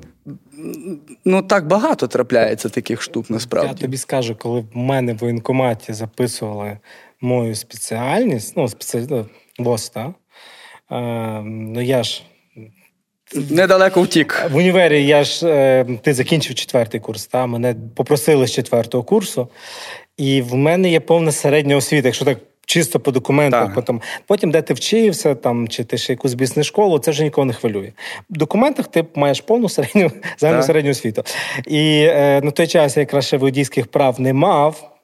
ну 1.24 1.42
так 1.42 1.66
багато 1.66 2.06
трапляється 2.06 2.68
таких 2.68 3.02
штук 3.02 3.30
насправді. 3.30 3.72
Я 3.76 3.80
тобі 3.80 3.96
скажу, 3.96 4.36
коли 4.38 4.60
в 4.60 4.76
мене 4.76 5.14
в 5.14 5.18
воєнкоматі 5.18 5.92
записували 5.92 6.78
мою 7.20 7.54
спеціальність, 7.54 8.56
ну, 8.56 8.68
спеціальність, 8.68 9.30
ну, 9.58 9.76
так? 9.94 10.10
Е, 10.90 11.42
ну, 11.44 11.80
я 11.80 12.02
ж. 12.02 12.22
Недалеко 13.34 14.02
втік. 14.02 14.46
В 14.52 14.56
універі 14.56 15.06
я 15.06 15.24
ж 15.24 15.48
е, 15.48 15.86
ти 16.02 16.14
закінчив 16.14 16.54
четвертий 16.54 17.00
курс, 17.00 17.26
та? 17.26 17.46
мене 17.46 17.74
попросили 17.94 18.46
з 18.46 18.52
четвертого 18.52 19.04
курсу, 19.04 19.48
і 20.16 20.42
в 20.42 20.54
мене 20.54 20.90
є 20.90 21.00
повна 21.00 21.32
середня 21.32 21.76
освіта, 21.76 22.08
якщо 22.08 22.24
так 22.24 22.38
чисто 22.66 23.00
по 23.00 23.10
документах. 23.10 23.74
Потім, 23.74 24.00
потім, 24.26 24.50
де 24.50 24.62
ти 24.62 24.74
вчився, 24.74 25.34
там, 25.34 25.68
чи 25.68 25.84
ти 25.84 25.98
ще 25.98 26.12
якусь 26.12 26.34
бізнес-школу, 26.34 26.98
це 26.98 27.10
вже 27.10 27.24
нікого 27.24 27.44
не 27.44 27.52
хвилює. 27.52 27.92
В 28.30 28.36
документах 28.36 28.86
ти 28.86 29.04
маєш 29.14 29.40
повну 29.40 29.68
середню 29.68 30.10
загальну 30.38 30.62
середню 30.62 30.90
освіту. 30.90 31.22
І 31.66 32.06
е, 32.08 32.40
на 32.44 32.50
той 32.50 32.66
час 32.66 32.96
я 32.96 33.00
якраз 33.00 33.26
ще 33.26 33.36
водійських 33.36 33.86
прав 33.86 34.20
не 34.20 34.32
мав. 34.32 34.94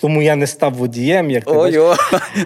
Тому 0.00 0.22
я 0.22 0.36
не 0.36 0.46
став 0.46 0.74
водієм, 0.74 1.30
як 1.30 1.44
ти 1.44 1.52
бачиш. 1.52 1.80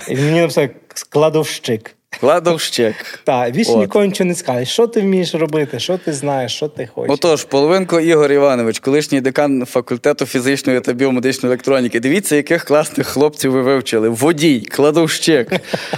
І 0.08 0.14
мені 0.14 0.40
написав 0.40 0.68
складовщик. 0.94 1.94
Кладовщик. 2.10 3.20
Так, 3.24 3.52
більше 3.52 3.74
нікого 3.74 4.04
нічого 4.04 4.28
не 4.28 4.34
скаже. 4.34 4.64
Що 4.64 4.86
ти 4.86 5.00
вмієш 5.00 5.34
робити, 5.34 5.78
що 5.78 5.98
ти 5.98 6.12
знаєш, 6.12 6.52
що 6.56 6.68
ти 6.68 6.86
хочеш. 6.94 7.14
Отож, 7.14 7.44
половинко 7.44 8.00
Ігор 8.00 8.32
Іванович, 8.32 8.78
колишній 8.78 9.20
декан 9.20 9.64
факультету 9.66 10.26
фізичної 10.26 10.80
та 10.80 10.92
біомедичної 10.92 11.50
електроніки. 11.50 12.00
Дивіться, 12.00 12.36
яких 12.36 12.64
класних 12.64 13.06
хлопців 13.06 13.52
ви 13.52 13.62
вивчили. 13.62 14.08
Водій, 14.08 14.60
кладовщик. 14.60 15.52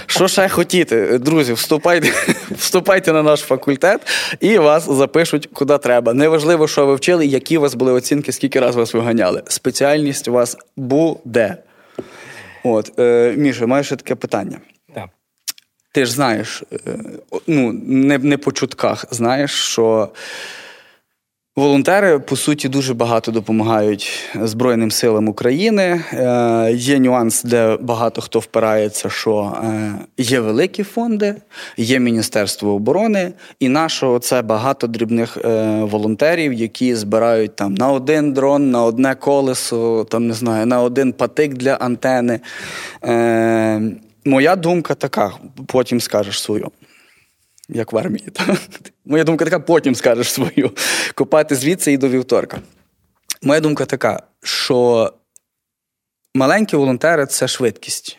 Що 0.05 0.27
ще 0.27 0.49
хотіти? 0.49 1.17
Друзі, 1.17 1.53
вступайте 1.53 2.11
вступайте 2.51 3.13
на 3.13 3.23
наш 3.23 3.39
факультет 3.39 4.01
і 4.39 4.57
вас 4.57 4.89
запишуть 4.89 5.49
куди 5.53 5.77
треба. 5.77 6.13
Неважливо, 6.13 6.67
що 6.67 6.85
ви 6.85 6.95
вчили, 6.95 7.25
які 7.25 7.57
у 7.57 7.61
вас 7.61 7.75
були 7.75 7.91
оцінки, 7.91 8.31
скільки 8.31 8.59
раз 8.59 8.75
вас 8.75 8.93
виганяли. 8.93 9.41
Спеціальність 9.47 10.27
у 10.27 10.31
вас 10.31 10.57
буде. 10.77 11.57
От, 12.63 12.99
е, 12.99 13.33
Міша, 13.37 13.65
маєш 13.65 13.89
таке 13.89 14.15
питання. 14.15 14.57
Ти 15.91 16.05
ж 16.05 16.11
знаєш, 16.11 16.63
е, 16.73 16.77
ну, 17.47 17.73
не 17.83 18.17
не 18.17 18.37
по 18.37 18.51
чутках, 18.51 19.05
знаєш, 19.11 19.51
що 19.51 20.09
волонтери, 21.55 22.19
по 22.19 22.35
суті, 22.35 22.69
дуже 22.69 22.93
багато 22.93 23.31
допомагають 23.31 24.29
Збройним 24.41 24.91
силам 24.91 25.27
України. 25.27 26.03
Е, 26.13 26.71
Є 26.73 26.99
нюанс, 26.99 27.43
де 27.43 27.77
багато 27.81 28.21
хто 28.21 28.39
впирається, 28.39 29.09
що 29.09 29.57
е, 29.63 29.93
є 30.17 30.39
великі 30.39 30.83
фонди, 30.83 31.35
є 31.77 31.99
Міністерство 31.99 32.73
оборони, 32.73 33.31
і 33.59 33.69
нашого 33.69 34.19
це 34.19 34.41
багато 34.41 34.87
дрібних 34.87 35.37
е, 35.37 35.79
волонтерів, 35.83 36.53
які 36.53 36.95
збирають 36.95 37.55
там 37.55 37.73
на 37.73 37.91
один 37.91 38.33
дрон, 38.33 38.71
на 38.71 38.83
одне 38.83 39.15
колесо, 39.15 40.03
там 40.09 40.27
не 40.27 40.33
знаю, 40.33 40.65
на 40.65 40.81
один 40.81 41.13
патик 41.13 41.53
для 41.53 41.73
антени. 41.73 42.39
Е, 43.03 43.81
Моя 44.25 44.55
думка 44.55 44.95
така, 44.95 45.33
потім 45.67 46.01
скажеш 46.01 46.41
свою. 46.41 46.71
Як 47.69 47.93
в 47.93 47.97
армії. 47.97 48.27
Моя 49.05 49.23
думка 49.23 49.45
така, 49.45 49.59
потім 49.59 49.95
скажеш 49.95 50.31
свою. 50.31 50.71
Копати 51.15 51.55
звідси 51.55 51.91
і 51.91 51.97
до 51.97 52.09
вівторка. 52.09 52.59
Моя 53.41 53.59
думка 53.59 53.85
така, 53.85 54.23
що 54.43 55.13
маленькі 56.35 56.77
волонтери 56.77 57.25
це 57.25 57.47
швидкість. 57.47 58.17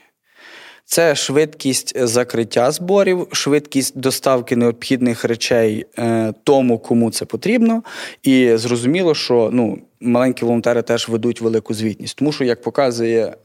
Це 0.85 1.15
швидкість 1.15 2.07
закриття 2.07 2.71
зборів, 2.71 3.29
швидкість 3.33 3.99
доставки 3.99 4.57
необхідних 4.57 5.25
речей 5.25 5.87
е, 5.99 6.35
тому, 6.45 6.79
кому 6.79 7.11
це 7.11 7.25
потрібно. 7.25 7.83
І 8.23 8.57
зрозуміло, 8.57 9.15
що 9.15 9.51
ну, 9.53 9.79
маленькі 10.01 10.47
волонтери 10.47 10.83
теж 10.83 11.09
ведуть 11.09 11.41
велику 11.41 11.75
звітність. 11.75 12.17
Тому 12.17 12.33
що, 12.33 12.45
як 12.45 12.63
показує 12.63 13.37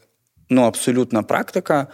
ну, 0.50 0.62
абсолютна 0.62 1.24
практика, 1.24 1.88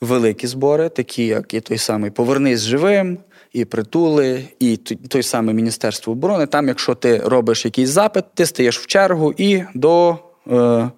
великі 0.00 0.46
збори, 0.46 0.88
такі 0.88 1.26
як 1.26 1.54
і 1.54 1.60
той 1.60 1.78
самий 1.78 2.10
Повернись 2.10 2.60
живим, 2.60 3.18
і 3.52 3.64
притули, 3.64 4.44
і 4.58 4.76
той 5.08 5.22
самий 5.22 5.54
Міністерство 5.54 6.12
оборони. 6.12 6.46
Там, 6.46 6.68
якщо 6.68 6.94
ти 6.94 7.18
робиш 7.18 7.64
якийсь 7.64 7.90
запит, 7.90 8.24
ти 8.34 8.46
стаєш 8.46 8.78
в 8.78 8.86
чергу 8.86 9.34
і 9.36 9.62
до 9.74 10.18
е, 10.50 10.90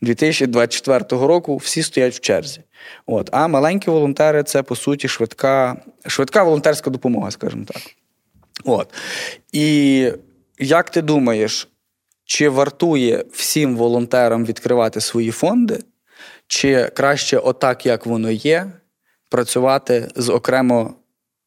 2024 0.00 1.04
року 1.10 1.56
всі 1.56 1.82
стоять 1.82 2.14
в 2.14 2.20
черзі. 2.20 2.60
От. 3.06 3.28
А 3.32 3.48
маленькі 3.48 3.90
волонтери 3.90 4.42
це 4.42 4.62
по 4.62 4.76
суті 4.76 5.08
швидка, 5.08 5.76
швидка 6.06 6.42
волонтерська 6.42 6.90
допомога, 6.90 7.30
скажімо 7.30 7.64
так. 7.64 7.82
От. 8.64 8.88
І 9.52 10.08
як 10.58 10.90
ти 10.90 11.02
думаєш, 11.02 11.68
чи 12.24 12.48
вартує 12.48 13.24
всім 13.32 13.76
волонтерам 13.76 14.44
відкривати 14.44 15.00
свої 15.00 15.30
фонди? 15.30 15.78
Чи 16.46 16.88
краще, 16.88 17.38
отак, 17.38 17.86
як 17.86 18.06
воно 18.06 18.30
є, 18.30 18.72
працювати 19.28 20.08
з 20.16 20.28
окремо 20.28 20.94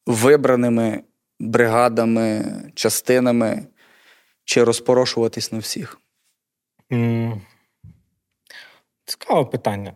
вибраними 0.06 1.02
бригадами, 1.40 2.44
частинами, 2.74 3.66
чи 4.44 4.64
розпорошуватись 4.64 5.52
на 5.52 5.58
всіх? 5.58 6.00
цікаве 9.04 9.44
питання. 9.44 9.92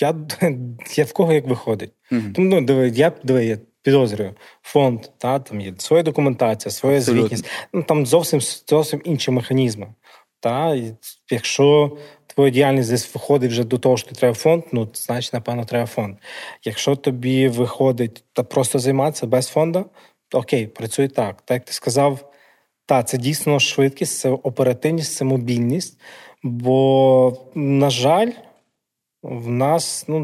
Я 0.00 0.14
я 0.94 1.04
в 1.04 1.12
кого 1.12 1.32
як 1.32 1.46
виходить. 1.46 1.92
Mm-hmm. 2.12 2.32
Тому 2.32 2.48
ну, 2.48 2.60
диви, 2.60 2.88
я 2.88 3.12
диви, 3.22 3.44
я 3.44 3.58
підозрюю, 3.82 4.34
фонд, 4.62 5.00
та, 5.18 5.38
там 5.38 5.60
є 5.60 5.74
своя 5.78 6.02
документація, 6.02 6.72
своя 6.72 6.98
Абсолютно. 6.98 7.22
звітність. 7.22 7.50
Ну, 7.72 7.82
Там 7.82 8.06
зовсім 8.06 8.40
зовсім 8.40 9.00
інші 9.04 9.30
механізми. 9.30 9.94
Та? 10.40 10.74
І 10.74 10.94
Якщо 11.30 11.96
твоя 12.26 12.50
діяльність 12.50 12.90
десь 12.90 13.14
виходить 13.14 13.50
вже 13.50 13.64
до 13.64 13.78
того, 13.78 13.96
що 13.96 14.10
треба 14.10 14.34
фонд, 14.34 14.64
ну, 14.72 14.88
значить, 14.94 15.32
напевно, 15.32 15.64
треба 15.64 15.86
фонд. 15.86 16.16
Якщо 16.64 16.96
тобі 16.96 17.48
виходить 17.48 18.24
та 18.32 18.42
просто 18.42 18.78
займатися 18.78 19.26
без 19.26 19.48
фонду, 19.48 19.86
то 20.28 20.38
окей, 20.38 20.66
працюй 20.66 21.08
так. 21.08 21.42
Так 21.42 21.54
як 21.54 21.64
ти 21.64 21.72
сказав, 21.72 22.32
та, 22.86 23.02
це 23.02 23.18
дійсно 23.18 23.60
швидкість, 23.60 24.18
це 24.18 24.30
оперативність, 24.30 25.14
це 25.14 25.24
мобільність. 25.24 26.00
Бо, 26.42 27.36
на 27.54 27.90
жаль, 27.90 28.30
в 29.22 29.48
нас 29.48 30.04
ну, 30.08 30.18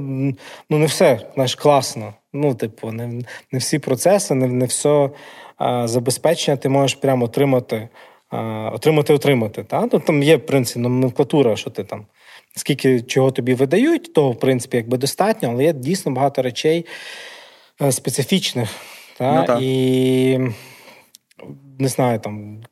ну 0.70 0.78
не 0.78 0.86
все 0.86 1.30
знаєш, 1.34 1.54
класно. 1.54 2.14
Ну, 2.32 2.54
типу, 2.54 2.92
не 2.92 3.06
не 3.52 3.58
всі 3.58 3.78
процеси, 3.78 4.34
не 4.34 4.46
не 4.46 4.66
все 4.66 5.10
а, 5.56 5.88
забезпечення 5.88 6.56
ти 6.56 6.68
можеш 6.68 6.94
прямо 6.94 7.24
отримати, 7.24 7.88
отримати, 8.72 9.14
отримати. 9.14 9.64
Та? 9.64 9.88
Ну, 9.92 9.98
Там 9.98 10.22
є 10.22 10.36
в 10.36 10.46
принципі 10.46 10.80
номенклатура, 10.80 11.56
що 11.56 11.70
ти 11.70 11.84
там. 11.84 12.06
Скільки 12.56 13.00
чого 13.00 13.30
тобі 13.30 13.54
видають, 13.54 14.14
того, 14.14 14.30
в 14.30 14.38
принципі, 14.38 14.76
якби 14.76 14.98
достатньо, 14.98 15.50
але 15.50 15.64
є 15.64 15.72
дійсно 15.72 16.12
багато 16.12 16.42
речей 16.42 16.86
е, 17.82 17.92
специфічних. 17.92 18.70
Та? 19.18 19.44
Ну, 19.48 19.58
І 19.60 20.38
не 21.78 21.88
знаю, 21.88 22.18
там 22.18 22.62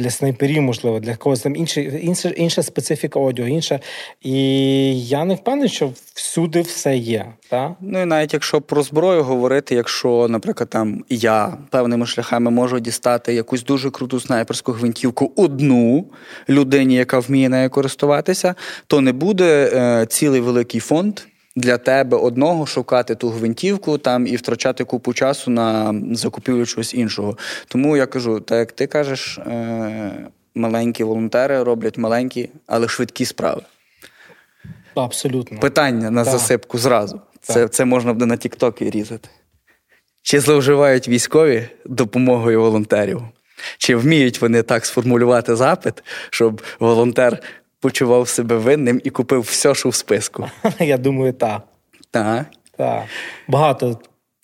для 0.00 0.10
снайперів, 0.10 0.62
можливо, 0.62 1.00
для 1.00 1.16
когось 1.16 1.40
там 1.40 1.56
інша, 1.56 1.80
інша, 1.80 2.28
інша 2.28 2.62
специфіка 2.62 3.20
одягу, 3.20 3.48
інша. 3.48 3.80
І 4.22 5.06
я 5.06 5.24
не 5.24 5.34
впевнений, 5.34 5.68
що 5.68 5.92
всюди 6.14 6.60
все 6.60 6.96
є. 6.96 7.26
Та? 7.48 7.76
Ну 7.80 8.02
і 8.02 8.04
навіть 8.04 8.32
якщо 8.32 8.60
про 8.60 8.82
зброю 8.82 9.22
говорити, 9.22 9.74
якщо, 9.74 10.26
наприклад, 10.30 10.70
там 10.70 11.04
я 11.08 11.58
певними 11.70 12.06
шляхами 12.06 12.50
можу 12.50 12.80
дістати 12.80 13.34
якусь 13.34 13.64
дуже 13.64 13.90
круту 13.90 14.20
снайперську 14.20 14.72
гвинтівку 14.72 15.32
одну 15.36 16.04
людині, 16.48 16.94
яка 16.94 17.18
вміє 17.18 17.48
нею 17.48 17.70
користуватися, 17.70 18.54
то 18.86 19.00
не 19.00 19.12
буде 19.12 19.70
е, 19.74 20.06
цілий 20.06 20.40
великий 20.40 20.80
фонд 20.80 21.20
для 21.60 21.78
тебе 21.78 22.16
одного 22.16 22.66
шукати 22.66 23.14
ту 23.14 23.28
гвинтівку 23.28 23.98
там 23.98 24.26
і 24.26 24.36
втрачати 24.36 24.84
купу 24.84 25.14
часу 25.14 25.50
на 25.50 25.94
закупівлю 26.12 26.66
чогось 26.66 26.94
іншого. 26.94 27.36
Тому 27.68 27.96
я 27.96 28.06
кажу, 28.06 28.40
так 28.40 28.58
як 28.58 28.72
ти 28.72 28.86
кажеш, 28.86 29.38
е, 29.38 30.28
маленькі 30.54 31.04
волонтери 31.04 31.62
роблять 31.62 31.98
маленькі, 31.98 32.50
але 32.66 32.88
швидкі 32.88 33.24
справи. 33.24 33.62
Абсолютно. 34.94 35.60
Питання 35.60 36.10
на 36.10 36.24
так. 36.24 36.32
засипку 36.32 36.78
зразу. 36.78 37.20
Це 37.40 37.68
це 37.68 37.84
можна 37.84 38.12
буде 38.12 38.26
на 38.26 38.36
Тіктокі 38.36 38.90
різати. 38.90 39.28
Чи 40.22 40.40
зловживають 40.40 41.08
військові 41.08 41.68
допомогою 41.84 42.60
волонтерів? 42.60 43.22
Чи 43.78 43.96
вміють 43.96 44.40
вони 44.40 44.62
так 44.62 44.86
сформулювати 44.86 45.56
запит, 45.56 46.04
щоб 46.30 46.62
волонтер 46.78 47.42
почував 47.80 48.28
себе 48.28 48.56
винним 48.56 49.00
і 49.04 49.10
купив 49.10 49.40
все, 49.40 49.74
що 49.74 49.88
в 49.88 49.94
списку. 49.94 50.50
Я 50.78 50.98
думаю, 50.98 51.32
так. 51.32 51.62
Так. 52.10 52.46
Так. 52.76 53.02
Багато. 53.48 53.98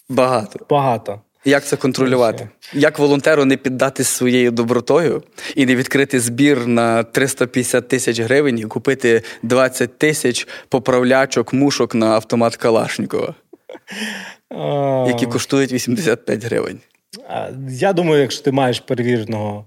Багато. 0.08 0.66
Багато. 0.70 1.20
Як 1.44 1.64
це 1.64 1.76
контролювати? 1.76 2.48
Як 2.72 2.98
волонтеру 2.98 3.44
не 3.44 3.56
піддатись 3.56 4.08
своєю 4.08 4.50
добротою 4.50 5.22
і 5.54 5.66
не 5.66 5.76
відкрити 5.76 6.20
збір 6.20 6.66
на 6.66 7.02
350 7.02 7.88
тисяч 7.88 8.20
гривень 8.20 8.58
і 8.58 8.62
купити 8.62 9.22
20 9.42 9.98
тисяч 9.98 10.48
поправлячок, 10.68 11.52
мушок 11.52 11.94
на 11.94 12.06
автомат 12.06 12.56
Калашникова, 12.56 13.34
які 15.08 15.26
коштують 15.26 15.72
85 15.72 16.44
гривень? 16.44 16.80
Я 17.70 17.92
думаю, 17.92 18.22
якщо 18.22 18.44
ти 18.44 18.52
маєш 18.52 18.80
перевіреного 18.80 19.66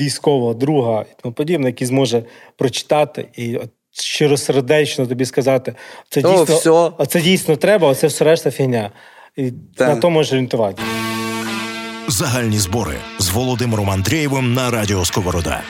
військового 0.00 0.54
друга 0.54 1.02
і 1.02 1.22
тому 1.22 1.34
подібне, 1.34 1.66
який 1.66 1.86
зможе 1.86 2.22
прочитати 2.56 3.28
і 3.36 3.58
щиросердечно 3.92 5.06
тобі 5.06 5.24
сказати, 5.24 5.74
це 6.08 6.22
дійсно 6.22 6.44
все. 6.44 7.06
це 7.06 7.20
дійсно 7.20 7.56
треба, 7.56 7.90
а 7.90 7.94
це 7.94 8.06
все 8.06 8.24
решта 8.24 8.50
фігня. 8.50 8.90
І 9.36 9.52
так. 9.76 9.88
на 9.88 9.96
то 9.96 10.10
може 10.10 10.30
орієнтувати. 10.30 10.82
Загальні 12.08 12.58
збори 12.58 12.96
з 13.18 13.30
Володимиром 13.30 13.90
Андрієвим 13.90 14.54
на 14.54 14.70
Радіо 14.70 15.04
Сковорода. 15.04 15.62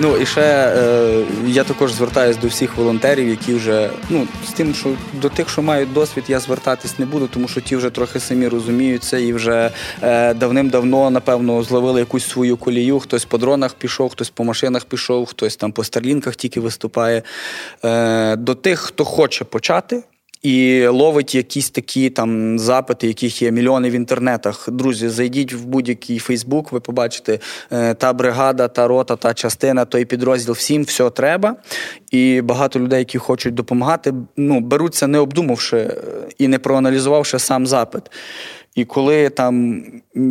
Ну 0.00 0.16
і 0.16 0.26
ще 0.26 0.42
е, 0.42 1.24
я 1.46 1.64
також 1.64 1.92
звертаюся 1.92 2.40
до 2.40 2.48
всіх 2.48 2.76
волонтерів, 2.76 3.28
які 3.28 3.54
вже 3.54 3.90
ну 4.10 4.26
з 4.48 4.52
тим, 4.52 4.74
що 4.74 4.90
до 5.12 5.28
тих, 5.28 5.48
що 5.48 5.62
мають 5.62 5.92
досвід, 5.92 6.24
я 6.28 6.40
звертатись 6.40 6.98
не 6.98 7.06
буду, 7.06 7.26
тому 7.26 7.48
що 7.48 7.60
ті 7.60 7.76
вже 7.76 7.90
трохи 7.90 8.20
самі 8.20 8.48
розуміються 8.48 9.18
і 9.18 9.32
вже 9.32 9.70
е, 10.02 10.34
давним-давно, 10.34 11.10
напевно, 11.10 11.62
зловили 11.62 12.00
якусь 12.00 12.28
свою 12.28 12.56
колію. 12.56 12.98
Хтось 12.98 13.24
по 13.24 13.38
дронах 13.38 13.74
пішов, 13.74 14.10
хтось 14.10 14.30
по 14.30 14.44
машинах 14.44 14.84
пішов, 14.84 15.26
хтось 15.26 15.56
там 15.56 15.72
по 15.72 15.84
старлінках 15.84 16.36
тільки 16.36 16.60
виступає. 16.60 17.22
Е, 17.84 18.36
До 18.36 18.54
тих, 18.54 18.80
хто 18.80 19.04
хоче 19.04 19.44
почати. 19.44 20.02
І 20.42 20.86
ловить 20.86 21.34
якісь 21.34 21.70
такі 21.70 22.10
там 22.10 22.58
запити, 22.58 23.06
яких 23.06 23.42
є 23.42 23.50
мільйони 23.50 23.90
в 23.90 23.92
інтернетах. 23.92 24.68
Друзі, 24.72 25.08
зайдіть 25.08 25.52
в 25.52 25.64
будь-який 25.64 26.18
Фейсбук, 26.18 26.72
ви 26.72 26.80
побачите 26.80 27.38
е, 27.72 27.94
та 27.94 28.12
бригада, 28.12 28.68
та 28.68 28.88
рота, 28.88 29.16
та 29.16 29.34
частина, 29.34 29.84
той 29.84 30.04
підрозділ, 30.04 30.54
всім 30.54 30.82
все 30.82 31.10
треба. 31.10 31.56
І 32.10 32.40
багато 32.40 32.80
людей, 32.80 32.98
які 32.98 33.18
хочуть 33.18 33.54
допомагати, 33.54 34.14
ну 34.36 34.60
беруться, 34.60 35.06
не 35.06 35.18
обдумавши 35.18 35.76
е, 35.76 35.94
і 36.38 36.48
не 36.48 36.58
проаналізувавши 36.58 37.38
сам 37.38 37.66
запит. 37.66 38.02
І 38.74 38.84
коли 38.84 39.28
там 39.28 39.82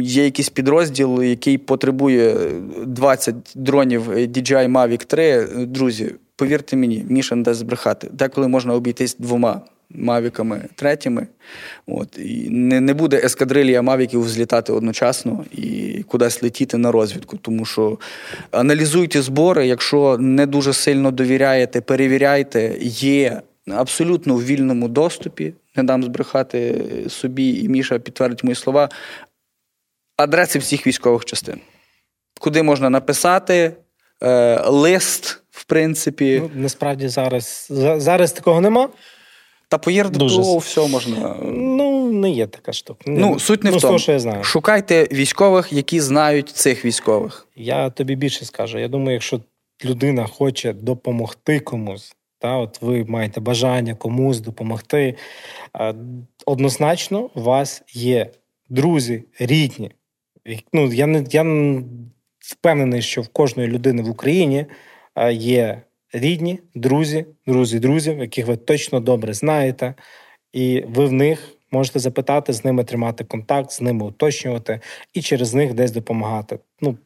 є 0.02 0.24
якийсь 0.24 0.50
підрозділ, 0.50 1.24
який 1.24 1.58
потребує 1.58 2.36
20 2.86 3.36
дронів 3.56 4.10
DJI 4.10 4.72
Mavic 4.72 5.06
3, 5.06 5.48
друзі, 5.56 6.16
повірте 6.36 6.78
мені, 6.78 7.06
Міша 7.10 7.36
не 7.36 7.44
дасть 7.44 7.60
збрехати. 7.60 8.08
Деколи 8.12 8.48
можна 8.48 8.74
обійтись 8.74 9.16
двома 9.20 9.62
мавіками 9.90 10.62
третіми. 10.76 11.28
От, 11.88 12.18
І 12.18 12.50
не 12.50 12.82
не 12.82 12.94
буде 12.94 13.22
ескадрилія 13.24 13.82
мавіків 13.82 14.30
злітати 14.30 14.74
одночасно 14.74 15.46
і 15.52 16.04
кудись 16.08 16.44
летіти 16.44 16.78
на 16.78 16.92
розвідку. 16.92 17.38
Тому 17.38 17.66
що 17.66 17.98
аналізуйте 18.52 19.22
збори, 19.22 19.68
якщо 19.68 20.18
не 20.18 20.46
дуже 20.46 20.74
сильно 20.74 21.12
довіряєте, 21.12 21.82
перевіряйте, 21.82 22.76
є 22.82 23.42
абсолютно 23.68 24.36
в 24.36 24.46
вільному 24.46 24.88
доступі. 24.88 25.54
Не 25.76 25.84
дам 25.84 26.04
збрехати 26.04 26.76
собі, 27.10 27.60
і 27.64 27.70
Міша 27.70 28.00
підтвердить 28.00 28.44
мої 28.44 28.56
слова. 28.56 28.90
Адреси 30.18 30.60
всіх 30.60 30.88
військових 30.88 31.26
частин. 31.26 31.60
Куди 32.40 32.64
можна 32.64 32.90
написати 32.90 33.74
е, 34.22 34.62
лист, 34.62 35.42
в 35.52 35.64
принципі. 35.64 36.40
Ну, 36.44 36.62
Насправді 36.62 37.08
зараз 37.08 37.68
зараз 37.98 38.32
такого 38.32 38.62
нема. 38.62 38.90
Та 39.70 39.78
по 39.78 39.92
ЄРДПО 39.92 40.58
все 40.58 40.88
можна. 40.88 41.36
Ну, 41.44 42.12
не 42.12 42.30
є 42.30 42.48
така 42.48 42.74
штука. 42.74 43.00
Ну, 43.08 43.40
суть 43.40 43.64
не 43.64 43.72
ну, 43.72 43.78
в 43.78 43.82
тому. 43.82 44.00
що 44.00 44.12
я 44.12 44.20
знаю. 44.20 44.44
Шукайте 44.44 45.08
військових, 45.12 45.74
які 45.74 46.00
знають 46.00 46.50
цих 46.50 46.86
військових. 46.86 47.48
Я 47.56 47.90
тобі 47.90 48.16
більше 48.16 48.46
скажу. 48.46 48.80
Я 48.80 48.88
думаю, 48.88 49.12
якщо 49.12 49.42
людина 49.86 50.28
хоче 50.28 50.74
допомогти 50.74 51.60
комусь, 51.60 52.16
та 52.40 52.58
от 52.58 52.82
ви 52.82 53.06
маєте 53.08 53.42
бажання 53.42 53.96
комусь 53.96 54.40
допомогти. 54.40 55.16
Однозначно, 56.46 57.30
у 57.36 57.42
вас 57.42 57.84
є 57.94 58.30
друзі, 58.70 59.24
рідні. 59.40 59.92
Ну, 60.74 60.94
Я 60.94 61.08
не 61.08 61.26
я 61.32 61.46
впевнений, 62.40 63.02
що 63.02 63.22
в 63.22 63.28
кожної 63.28 63.70
людини 63.70 64.04
в 64.04 64.10
Україні 64.10 64.66
є 65.32 65.82
рідні, 66.14 66.60
друзі, 66.76 67.26
друзі, 67.48 67.80
друзів, 67.80 68.20
яких 68.20 68.48
ви 68.48 68.58
точно 68.58 69.00
добре 69.00 69.34
знаєте, 69.34 69.94
і 70.54 70.84
ви 70.88 71.06
в 71.06 71.12
них 71.12 71.58
можете 71.72 72.00
запитати, 72.00 72.54
з 72.54 72.66
ними 72.66 72.84
тримати 72.84 73.24
контакт, 73.24 73.72
з 73.72 73.82
ними 73.82 74.06
уточнювати 74.06 74.80
і 75.14 75.22
через 75.22 75.54
них 75.54 75.74
десь 75.74 75.92
допомагати. 75.92 76.60
Ну, 76.82 76.98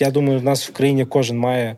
я 0.00 0.10
думаю, 0.10 0.38
в 0.38 0.44
нас 0.44 0.68
в 0.68 0.72
країні 0.72 1.04
кожен 1.04 1.38
має. 1.38 1.76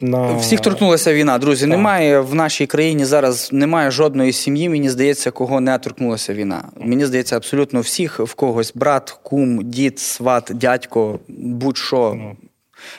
На... 0.00 0.36
Всіх 0.36 0.60
торкнулася 0.60 1.14
війна, 1.14 1.38
друзі. 1.38 1.60
Так. 1.60 1.70
Немає 1.70 2.20
в 2.20 2.34
нашій 2.34 2.66
країні 2.66 3.04
зараз 3.04 3.52
немає 3.52 3.90
жодної 3.90 4.32
сім'ї. 4.32 4.68
Мені 4.68 4.90
здається, 4.90 5.30
кого 5.30 5.60
не 5.60 5.78
торкнулася 5.78 6.34
війна. 6.34 6.68
Мені 6.76 7.06
здається, 7.06 7.36
абсолютно 7.36 7.80
всіх 7.80 8.20
в 8.20 8.34
когось 8.34 8.72
брат, 8.74 9.10
кум, 9.10 9.70
дід, 9.70 9.98
сват, 9.98 10.50
дядько, 10.54 11.18
будь-що. 11.28 12.34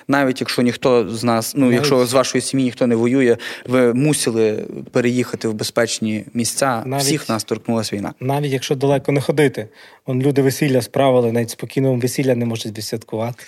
Навіть 0.08 0.42
якщо 0.42 0.62
ніхто 0.62 1.10
з 1.10 1.24
нас, 1.24 1.56
ну 1.56 1.66
навіть... 1.66 1.76
якщо 1.76 2.06
з 2.06 2.14
вашої 2.14 2.42
сім'ї 2.42 2.66
ніхто 2.66 2.88
не 2.88 2.96
воює, 2.96 3.38
ви 3.66 3.94
мусили 3.94 4.66
переїхати 4.92 5.48
в 5.48 5.54
безпечні 5.54 6.26
місця. 6.34 6.84
Навіть... 6.86 7.04
Всіх 7.04 7.30
нас 7.30 7.44
торкнулася 7.44 7.96
війна. 7.96 8.14
Навіть 8.20 8.52
якщо 8.52 8.76
далеко 8.76 9.12
не 9.12 9.22
ходити, 9.22 9.68
Вон 10.06 10.22
люди 10.22 10.42
весілля 10.42 10.82
справили, 10.82 11.32
навіть 11.32 11.50
спокійно 11.50 11.96
весілля 11.96 12.36
не 12.36 12.46
можуть 12.46 12.78
відсвяткувати. 12.78 13.44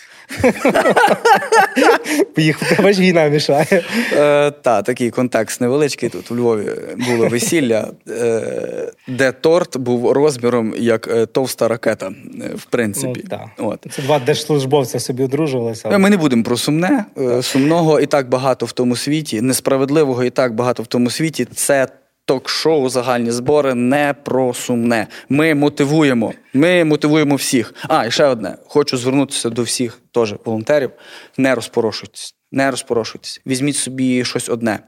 Поїхати, 2.36 2.84
бач, 2.84 3.00
війна 3.00 3.28
мішає. 3.28 3.84
Е, 4.14 4.52
Та, 4.52 4.82
такий 4.82 5.10
контекст 5.10 5.62
невеличкий. 5.62 6.10
Тут 6.10 6.32
у 6.32 6.36
Львові 6.36 6.72
було 7.08 7.28
весілля, 7.28 7.92
е, 8.10 8.92
де 9.08 9.32
торт 9.32 9.78
був 9.78 10.12
розміром 10.12 10.74
як 10.78 11.08
е, 11.08 11.26
товста 11.26 11.68
ракета, 11.68 12.12
е, 12.42 12.52
в 12.56 12.66
принципі. 12.66 13.26
Ну, 13.60 13.70
От. 13.70 13.86
Це 13.92 14.02
два 14.02 14.20
держслужбовця 14.20 15.00
собі 15.00 15.24
одружувалися. 15.24 15.82
Але... 15.86 15.98
Ми 15.98 16.10
не 16.10 16.18
будемо 16.18 16.44
про 16.44 16.58
сумне. 16.58 17.06
Сумного 17.42 18.00
і 18.00 18.06
так 18.06 18.30
багато 18.30 18.66
в 18.66 18.72
тому 18.72 18.96
світі, 18.96 19.42
несправедливого 19.42 20.24
і 20.24 20.30
так 20.30 20.56
багато 20.56 20.84
в 20.84 20.88
тому 20.88 21.10
світі. 21.10 21.46
Це 21.46 21.88
ток-шоу 22.28 22.90
загальні 22.90 23.32
збори 23.32 23.74
не 23.74 24.16
про 24.24 24.54
сумне. 24.54 25.08
Ми 25.30 25.56
мотивуємо. 25.56 26.34
Ми 26.54 26.84
мотивуємо 26.84 27.36
всіх. 27.36 27.74
А, 27.88 28.06
і 28.06 28.12
ще 28.12 28.26
одне. 28.26 28.58
Хочу 28.68 28.98
звернутися 28.98 29.50
до 29.50 29.64
всіх 29.64 30.02
теж 30.12 30.36
волонтерів. 30.46 30.92
Не 31.38 31.56
розпорошуйтесь. 31.56 32.36
Не 32.52 32.72
розпорошуйтесь. 32.72 33.42
Візьміть 33.48 33.76
собі 33.76 34.26
щось 34.26 34.50
одне. 34.50 34.80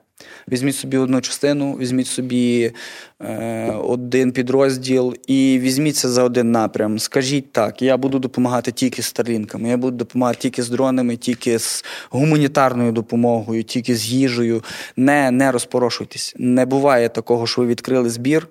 Візьміть 0.51 0.75
собі 0.75 0.97
одну 0.97 1.21
частину, 1.21 1.73
візьміть 1.73 2.07
собі 2.07 2.71
е, 3.21 3.71
один 3.71 4.31
підрозділ 4.31 5.15
і 5.27 5.59
візьміться 5.61 6.09
за 6.09 6.23
один 6.23 6.51
напрям. 6.51 6.99
Скажіть 6.99 7.51
так, 7.51 7.81
я 7.81 7.97
буду 7.97 8.19
допомагати 8.19 8.71
тільки 8.71 9.01
з 9.01 9.05
старлінками, 9.05 9.69
я 9.69 9.77
буду 9.77 9.97
допомагати 9.97 10.39
тільки 10.39 10.63
з 10.63 10.69
дронами, 10.69 11.15
тільки 11.15 11.59
з 11.59 11.85
гуманітарною 12.09 12.91
допомогою, 12.91 13.63
тільки 13.63 13.95
з 13.95 14.05
їжею. 14.05 14.63
Не 14.97 15.31
не 15.31 15.51
розпорошуйтесь. 15.51 16.35
Не 16.37 16.65
буває 16.65 17.09
такого, 17.09 17.47
що 17.47 17.61
ви 17.61 17.67
відкрили 17.67 18.09
збір. 18.09 18.47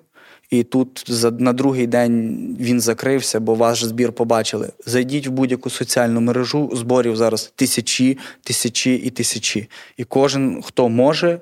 І 0.49 0.63
тут 0.63 1.05
на 1.39 1.53
другий 1.53 1.87
день 1.87 2.37
він 2.59 2.81
закрився, 2.81 3.39
бо 3.39 3.55
ваш 3.55 3.83
збір 3.83 4.11
побачили. 4.11 4.69
Зайдіть 4.85 5.27
в 5.27 5.31
будь-яку 5.31 5.69
соціальну 5.69 6.21
мережу 6.21 6.71
зборів 6.73 7.15
зараз 7.15 7.51
тисячі, 7.55 8.17
тисячі 8.43 8.93
і 8.93 9.09
тисячі. 9.09 9.69
І 9.97 10.03
кожен, 10.03 10.61
хто 10.63 10.89
може, 10.89 11.41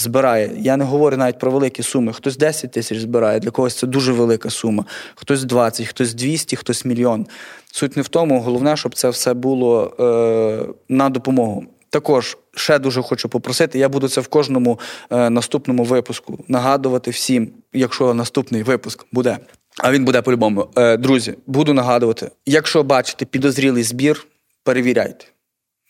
збирає. 0.00 0.50
Я 0.58 0.76
не 0.76 0.84
говорю 0.84 1.16
навіть 1.16 1.38
про 1.38 1.50
великі 1.50 1.82
суми. 1.82 2.12
Хтось 2.12 2.36
10 2.36 2.72
тисяч 2.72 2.98
збирає, 2.98 3.40
для 3.40 3.50
когось 3.50 3.74
це 3.74 3.86
дуже 3.86 4.12
велика 4.12 4.50
сума, 4.50 4.84
хтось 5.14 5.44
20, 5.44 5.86
хтось 5.86 6.14
200, 6.14 6.56
хтось 6.56 6.84
мільйон. 6.84 7.26
Суть 7.72 7.96
не 7.96 8.02
в 8.02 8.08
тому, 8.08 8.40
головне, 8.40 8.76
щоб 8.76 8.94
це 8.94 9.08
все 9.08 9.34
було 9.34 9.96
е, 10.00 10.72
на 10.88 11.08
допомогу. 11.08 11.64
Також 11.90 12.38
ще 12.54 12.78
дуже 12.78 13.02
хочу 13.02 13.28
попросити. 13.28 13.78
Я 13.78 13.88
буду 13.88 14.08
це 14.08 14.20
в 14.20 14.28
кожному 14.28 14.78
е, 15.10 15.30
наступному 15.30 15.84
випуску 15.84 16.38
нагадувати 16.48 17.10
всім, 17.10 17.52
якщо 17.72 18.14
наступний 18.14 18.62
випуск 18.62 19.06
буде. 19.12 19.38
А 19.78 19.92
він 19.92 20.04
буде 20.04 20.22
по-любому. 20.22 20.68
Е, 20.76 20.96
друзі, 20.96 21.34
буду 21.46 21.74
нагадувати: 21.74 22.30
якщо 22.46 22.82
бачите 22.82 23.24
підозрілий 23.24 23.82
збір, 23.82 24.26
перевіряйте. 24.64 25.24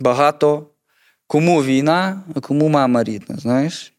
Багато 0.00 0.66
кому 1.26 1.62
війна, 1.62 2.22
а 2.34 2.40
кому 2.40 2.68
мама 2.68 3.04
рідна, 3.04 3.36
знаєш? 3.36 3.92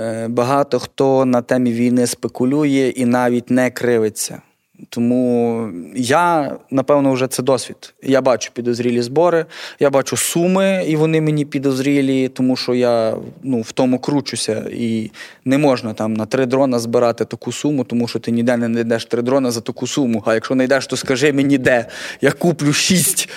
Е, 0.00 0.28
багато 0.28 0.78
хто 0.78 1.24
на 1.24 1.42
темі 1.42 1.72
війни 1.72 2.06
спекулює 2.06 2.92
і 2.96 3.04
навіть 3.04 3.50
не 3.50 3.70
кривиться. 3.70 4.42
Тому 4.88 5.68
я, 5.96 6.56
напевно, 6.70 7.12
вже 7.12 7.26
це 7.26 7.42
досвід. 7.42 7.94
Я 8.02 8.20
бачу 8.20 8.50
підозрілі 8.54 9.02
збори, 9.02 9.46
я 9.80 9.90
бачу 9.90 10.16
суми, 10.16 10.84
і 10.88 10.96
вони 10.96 11.20
мені 11.20 11.44
підозрілі, 11.44 12.28
тому 12.28 12.56
що 12.56 12.74
я 12.74 13.16
ну, 13.42 13.60
в 13.60 13.72
тому 13.72 13.98
кручуся. 13.98 14.64
І 14.72 15.10
не 15.44 15.58
можна 15.58 15.94
там 15.94 16.14
на 16.14 16.26
три 16.26 16.46
дрона 16.46 16.78
збирати 16.78 17.24
таку 17.24 17.52
суму, 17.52 17.84
тому 17.84 18.08
що 18.08 18.18
ти 18.18 18.30
ніде 18.30 18.56
не 18.56 18.66
знайдеш 18.66 19.04
три 19.04 19.22
дрона 19.22 19.50
за 19.50 19.60
таку 19.60 19.86
суму. 19.86 20.22
А 20.26 20.34
якщо 20.34 20.54
знайдеш, 20.54 20.86
то 20.86 20.96
скажи 20.96 21.32
мені 21.32 21.58
де. 21.58 21.86
Я 22.20 22.32
куплю 22.32 22.72
шість. 22.72 23.28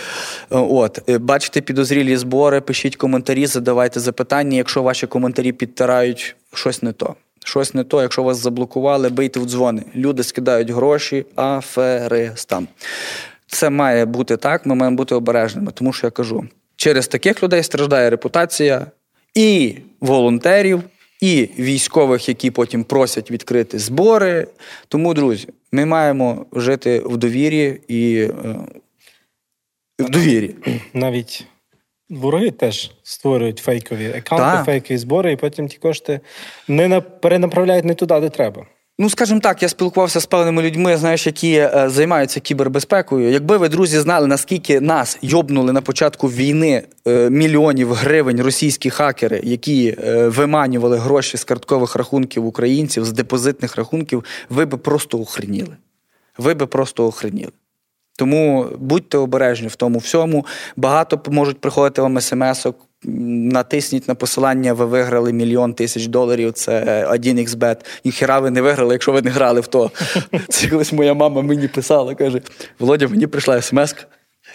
От. 0.49 1.10
Е, 1.10 1.17
бачите 1.17 1.62
підозрілі 1.62 2.17
збори, 2.17 2.62
пишіть 2.62 2.95
коментарі, 2.95 3.45
задавайте 3.45 3.99
запитання. 3.99 4.58
Якщо 4.58 4.84
ваші 4.84 5.08
коментарі 5.08 5.51
підтирають 5.51 6.36
щось 6.53 6.84
не 6.84 6.91
то. 6.91 7.15
Щось 7.43 7.73
не 7.73 7.84
то, 7.84 8.01
якщо 8.01 8.23
вас 8.23 8.38
заблокували, 8.38 9.10
бийте 9.10 9.39
в 9.39 9.45
дзвони. 9.45 9.84
Люди 9.95 10.23
скидають 10.23 10.69
гроші, 10.69 11.25
аферистам. 11.36 12.67
Це 13.47 13.69
має 13.69 14.06
бути 14.06 14.38
так, 14.38 14.65
ми 14.65 14.75
маємо 14.75 14.97
бути 14.97 15.15
обережними, 15.15 15.71
тому 15.71 15.93
що 15.93 16.08
я 16.08 16.12
кажу: 16.12 16.47
через 16.75 17.08
таких 17.08 17.43
людей 17.43 17.63
страждає 17.63 18.10
репутація 18.10 18.86
і 19.36 19.75
волонтерів, 20.01 20.84
і 21.21 21.49
військових, 21.60 22.29
які 22.29 22.51
потім 22.51 22.84
просять 22.84 23.32
відкрити 23.32 23.79
збори. 23.79 24.47
Тому, 24.88 25.13
друзі, 25.13 25.47
ми 25.71 25.86
маємо 25.86 26.45
жити 26.53 27.01
в 27.06 27.17
довірі 27.17 27.82
і 27.88 28.15
е, 28.19 28.56
в 29.99 30.10
довірі. 30.10 30.56
Навіть 30.93 31.47
Вороги 32.17 32.52
теж 32.52 32.91
створюють 33.04 33.60
фейкові 33.60 34.08
аккаунти, 34.08 34.45
так. 34.45 34.65
фейкові 34.65 34.97
збори, 34.97 35.32
і 35.32 35.36
потім 35.36 35.67
ті 35.67 35.78
кошти 35.78 36.19
не 36.67 37.02
перенаправляють 37.02 37.86
не 37.86 37.93
туди, 37.93 38.19
де 38.19 38.30
треба. 38.30 38.65
Ну, 38.99 39.10
скажімо 39.10 39.39
так, 39.39 39.63
я 39.63 39.69
спілкувався 39.69 40.19
з 40.19 40.26
певними 40.26 40.62
людьми, 40.62 40.97
знаєш, 40.97 41.28
які 41.28 41.54
е, 41.54 41.89
займаються 41.89 42.39
кібербезпекою. 42.39 43.32
Якби 43.32 43.58
ви, 43.58 43.69
друзі, 43.69 43.99
знали, 43.99 44.28
наскільки 44.28 44.82
нас 44.82 45.17
йобнули 45.21 45.73
на 45.73 45.82
початку 45.82 46.28
війни 46.28 46.84
е, 47.08 47.30
мільйонів 47.30 47.93
гривень 47.93 48.41
російські 48.41 48.89
хакери, 48.89 49.41
які 49.43 49.95
е, 50.04 50.28
виманювали 50.28 50.97
гроші 50.97 51.38
з 51.38 51.43
карткових 51.43 51.95
рахунків 51.95 52.45
українців, 52.45 53.06
з 53.06 53.12
депозитних 53.12 53.76
рахунків, 53.76 54.23
ви 54.49 54.65
би 54.65 54.78
просто 54.78 55.19
охреніли. 55.19 55.78
Ви 56.38 56.54
би 56.54 56.67
просто 56.67 57.08
охреніли. 57.08 57.52
Тому 58.15 58.67
будьте 58.78 59.17
обережні 59.17 59.67
в 59.67 59.76
тому 59.76 59.99
всьому. 59.99 60.45
Багато 60.76 61.21
можуть 61.32 61.62
приходити 61.62 62.02
вам 62.02 62.21
смс-ок. 62.21 62.76
Натисніть 63.06 64.08
на 64.08 64.15
посилання, 64.15 64.73
ви 64.73 64.86
виграли 64.86 65.34
мільйон 65.34 65.73
тисяч 65.73 66.08
доларів. 66.08 66.52
Це 66.54 67.08
1xbet. 67.12 67.78
Ніхера 68.06 68.39
ви 68.39 68.52
не 68.52 68.62
виграли, 68.62 68.93
якщо 68.93 69.12
ви 69.12 69.21
не 69.21 69.30
грали 69.30 69.62
в 69.62 69.67
то. 69.67 69.91
Це 70.49 70.67
колись 70.67 70.93
моя 70.93 71.13
мама 71.13 71.41
мені 71.41 71.67
писала, 71.67 72.15
каже: 72.15 72.41
Володя, 72.80 73.08
мені 73.08 73.28
прийшла 73.28 73.62
смс, 73.62 73.95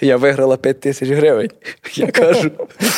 я 0.00 0.16
виграла 0.16 0.56
5 0.56 0.80
тисяч 0.80 1.08
гривень. 1.08 1.50
Я 1.94 2.06
кажу, 2.06 2.50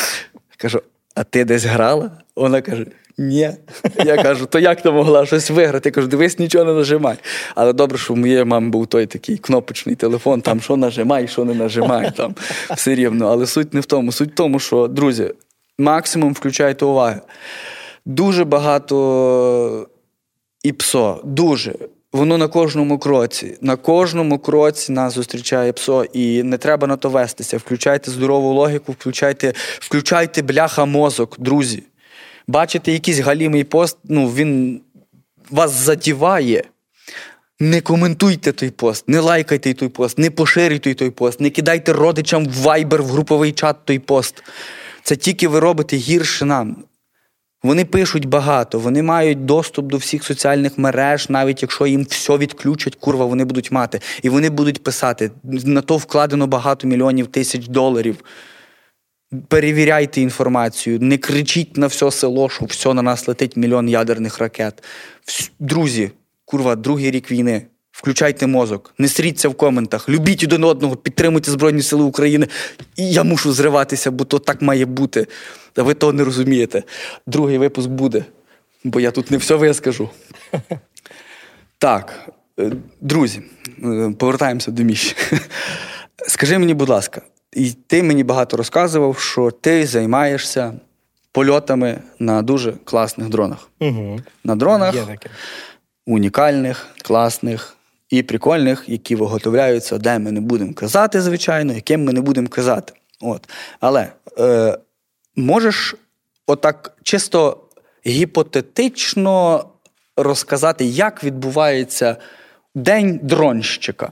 кажу, 0.57 0.81
а 1.15 1.23
ти 1.23 1.45
десь 1.45 1.65
грала? 1.65 2.11
Вона 2.35 2.61
каже: 2.61 2.85
ні. 3.17 3.49
Я 4.05 4.23
кажу, 4.23 4.45
то 4.45 4.59
як 4.59 4.81
ти 4.81 4.91
могла 4.91 5.25
щось 5.25 5.49
виграти? 5.49 5.89
Я 5.89 5.93
кажу, 5.93 6.07
дивись, 6.07 6.39
нічого 6.39 6.65
не 6.65 6.73
нажимай. 6.73 7.17
Але 7.55 7.73
добре, 7.73 7.97
що 7.97 8.13
в 8.13 8.17
моєї 8.17 8.43
мами 8.43 8.69
був 8.69 8.87
той 8.87 9.05
такий 9.05 9.37
кнопочний 9.37 9.95
телефон, 9.95 10.41
там 10.41 10.61
що 10.61 10.77
нажимай, 10.77 11.27
що 11.27 11.45
не 11.45 11.53
нажимай, 11.53 12.11
там 12.17 12.35
все 12.75 12.95
рівно. 12.95 13.27
Але 13.27 13.45
суть 13.45 13.73
не 13.73 13.79
в 13.79 13.85
тому. 13.85 14.11
Суть 14.11 14.31
в 14.31 14.35
тому, 14.35 14.59
що, 14.59 14.87
друзі, 14.87 15.31
максимум 15.79 16.33
включайте 16.33 16.85
уваги. 16.85 17.21
Дуже 18.05 18.45
багато 18.45 19.87
ІПСО, 20.63 21.21
дуже. 21.23 21.75
Воно 22.13 22.37
на 22.37 22.47
кожному 22.47 22.99
кроці. 22.99 23.57
На 23.61 23.75
кожному 23.75 24.39
кроці 24.39 24.91
нас 24.91 25.13
зустрічає 25.13 25.73
ПСО, 25.73 26.05
і 26.13 26.43
не 26.43 26.57
треба 26.57 26.87
на 26.87 26.97
то 26.97 27.09
вестися. 27.09 27.57
Включайте 27.57 28.11
здорову 28.11 28.53
логіку, 28.53 28.91
включайте, 28.91 29.53
включайте 29.79 30.41
бляха 30.41 30.85
мозок, 30.85 31.35
друзі 31.39 31.83
бачите 32.51 32.91
якийсь 32.91 33.19
галімий 33.19 33.63
пост, 33.63 33.97
ну 34.03 34.27
він 34.27 34.81
вас 35.49 35.71
затіває. 35.71 36.63
Не 37.59 37.81
коментуйте 37.81 38.51
той 38.51 38.69
пост, 38.69 39.07
не 39.07 39.19
лайкайте 39.19 39.73
той 39.73 39.89
пост, 39.89 40.17
не 40.17 40.31
поширюйте 40.31 40.93
той 40.93 41.09
пост, 41.09 41.39
не 41.39 41.49
кидайте 41.49 41.93
родичам 41.93 42.47
в 42.47 42.53
вайбер 42.53 43.03
в 43.03 43.05
груповий 43.05 43.51
чат 43.51 43.85
той 43.85 43.99
пост. 43.99 44.43
Це 45.03 45.15
тільки 45.15 45.47
ви 45.47 45.59
робите 45.59 45.97
гірше 45.97 46.45
нам. 46.45 46.83
Вони 47.63 47.85
пишуть 47.85 48.25
багато, 48.25 48.79
вони 48.79 49.03
мають 49.03 49.45
доступ 49.45 49.85
до 49.85 49.97
всіх 49.97 50.23
соціальних 50.23 50.77
мереж, 50.77 51.29
навіть 51.29 51.61
якщо 51.61 51.87
їм 51.87 52.03
все 52.03 52.37
відключать, 52.37 52.95
курва, 52.95 53.25
вони 53.25 53.45
будуть 53.45 53.71
мати. 53.71 54.01
І 54.21 54.29
вони 54.29 54.49
будуть 54.49 54.83
писати. 54.83 55.31
На 55.43 55.81
то 55.81 55.97
вкладено 55.97 56.47
багато 56.47 56.87
мільйонів 56.87 57.27
тисяч 57.27 57.67
доларів. 57.67 58.23
Перевіряйте 59.47 60.21
інформацію, 60.21 60.99
не 60.99 61.17
кричіть 61.17 61.77
на 61.77 61.87
все 61.87 62.11
село, 62.11 62.49
що 62.49 62.65
все 62.65 62.93
на 62.93 63.01
нас 63.01 63.27
летить 63.27 63.57
мільйон 63.57 63.89
ядерних 63.89 64.39
ракет. 64.39 64.83
Друзі, 65.59 66.11
курва, 66.45 66.75
другий 66.75 67.11
рік 67.11 67.31
війни. 67.31 67.65
Включайте 68.01 68.47
мозок, 68.47 68.93
не 68.97 69.07
сріться 69.07 69.49
в 69.49 69.55
коментах, 69.55 70.09
любіть 70.09 70.43
один 70.43 70.63
одного, 70.63 70.95
підтримуйте 70.95 71.51
Збройні 71.51 71.81
Сили 71.81 72.03
України. 72.03 72.47
І 72.95 73.11
я 73.11 73.23
мушу 73.23 73.53
зриватися, 73.53 74.11
бо 74.11 74.25
то 74.25 74.39
так 74.39 74.61
має 74.61 74.85
бути. 74.85 75.27
А 75.75 75.83
ви 75.83 75.93
того 75.93 76.13
не 76.13 76.23
розумієте. 76.23 76.83
Другий 77.27 77.57
випуск 77.57 77.89
буде, 77.89 78.25
бо 78.83 78.99
я 78.99 79.11
тут 79.11 79.31
не 79.31 79.37
все 79.37 79.55
вискажу. 79.55 80.09
Так, 81.77 82.29
е, 82.59 82.71
друзі, 83.01 83.41
е, 83.83 84.13
повертаємося 84.19 84.71
до 84.71 84.83
Міші. 84.83 85.15
Скажи 86.27 86.57
мені, 86.57 86.73
будь 86.73 86.89
ласка, 86.89 87.21
І 87.53 87.71
ти 87.87 88.03
мені 88.03 88.23
багато 88.23 88.57
розказував, 88.57 89.19
що 89.19 89.51
ти 89.51 89.85
займаєшся 89.85 90.73
польотами 91.31 92.01
на 92.19 92.41
дуже 92.41 92.73
класних 92.83 93.29
дронах. 93.29 93.69
Угу. 93.79 94.19
На 94.43 94.55
дронах 94.55 94.95
Є 94.95 95.01
таке. 95.01 95.29
унікальних, 96.05 96.87
класних 97.01 97.75
і 98.11 98.23
прикольних, 98.23 98.83
які 98.87 99.15
виготовляються, 99.15 99.97
де 99.97 100.19
ми 100.19 100.31
не 100.31 100.41
будемо 100.41 100.73
казати, 100.73 101.21
звичайно, 101.21 101.73
яким 101.73 102.03
ми 102.03 102.13
не 102.13 102.21
будемо 102.21 102.47
казати. 102.47 102.93
От. 103.21 103.49
Але 103.79 104.11
е, 104.39 104.77
можеш 105.35 105.95
отак 106.47 106.97
чисто 107.03 107.57
гіпотетично 108.05 109.65
розказати, 110.17 110.85
як 110.85 111.23
відбувається 111.23 112.17
день 112.75 113.19
дронщика. 113.23 114.11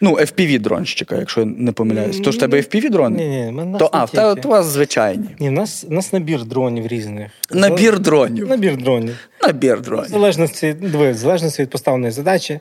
Ну, 0.00 0.16
FPV-дронщика, 0.16 1.18
якщо 1.18 1.44
не 1.44 1.72
помиляюсь. 1.72 2.20
То 2.20 2.32
ж 2.32 2.38
в 2.38 2.40
тебе 2.40 2.58
FPV-дрони? 2.58 3.16
Ні, 3.16 3.28
ні, 3.28 3.52
ми 3.52 3.64
нас 3.64 3.78
То, 3.78 3.90
а, 3.92 4.04
в 4.04 4.10
тебе 4.10 4.34
у 4.44 4.48
вас 4.48 4.66
звичайні. 4.66 5.28
Ні, 5.38 5.48
в 5.48 5.52
нас, 5.52 5.84
в 5.84 5.92
нас 5.92 6.12
набір 6.12 6.44
дронів 6.44 6.86
різних. 6.86 7.30
Набір 7.50 7.98
дронів. 7.98 8.48
Набір 8.48 8.76
дронів. 8.76 9.28
Набір 9.42 9.76
В 9.76 9.80
дронів. 9.80 10.08
залежності, 10.08 10.72
диви, 10.72 11.10
в 11.10 11.16
залежності 11.16 11.62
від 11.62 11.70
поставленої 11.70 12.12
задачі, 12.12 12.60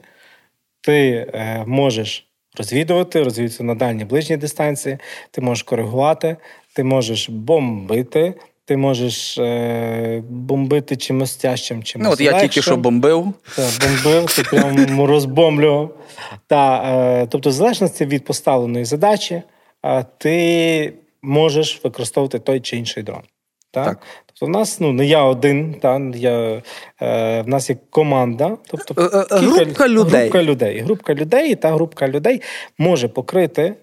ти 0.81 1.27
е, 1.33 1.63
можеш 1.67 2.27
розвідувати, 2.57 3.23
розвідувати 3.23 3.63
на 3.63 3.75
дальні 3.75 4.05
ближні 4.05 4.37
дистанції, 4.37 4.97
ти 5.31 5.41
можеш 5.41 5.63
коригувати, 5.63 6.37
ти 6.73 6.83
можеш 6.83 7.29
бомбити, 7.29 8.33
ти 8.65 8.77
можеш 8.77 9.37
е, 9.37 10.23
бомбити 10.29 10.95
чимось 10.95 11.35
тяжчим, 11.35 11.83
чимось 11.83 12.07
Ну, 12.07 12.13
от 12.13 12.21
я 12.21 12.39
тільки 12.41 12.61
що 12.61 12.77
бомбив. 12.77 13.33
Та, 13.55 13.69
бомбив, 13.81 14.35
ти 14.35 14.43
прямо 14.43 15.05
розбомблював. 15.07 15.97
Та, 16.47 16.83
е, 17.21 17.27
тобто, 17.29 17.49
в 17.49 17.53
залежності 17.53 18.05
від 18.05 18.25
поставленої 18.25 18.85
задачі, 18.85 19.41
е, 19.85 20.05
ти 20.17 20.93
можеш 21.21 21.81
використовувати 21.83 22.39
той 22.39 22.59
чи 22.59 22.77
інший 22.77 23.03
дрон. 23.03 23.21
Та? 23.71 23.85
Так. 23.85 23.99
Тобто, 24.25 24.45
в 24.45 24.49
нас 24.49 24.79
ну, 24.79 24.93
не 24.93 25.05
я 25.05 25.23
один, 25.23 25.73
та, 25.73 26.01
я, 26.15 26.61
е, 27.01 27.41
в 27.41 27.47
нас 27.47 27.69
є 27.69 27.77
команда, 27.89 28.57
тобто 28.67 29.01
Е, 29.01 29.39
кілька- 29.39 29.55
групка 29.55 29.87
людей. 29.87 30.21
Групка 30.21 30.43
людей. 30.43 30.79
Групка 30.79 31.13
людей, 31.13 31.55
та 31.55 31.71
група 31.71 32.07
людей 32.07 32.41
може 32.77 33.07
покрити. 33.07 33.75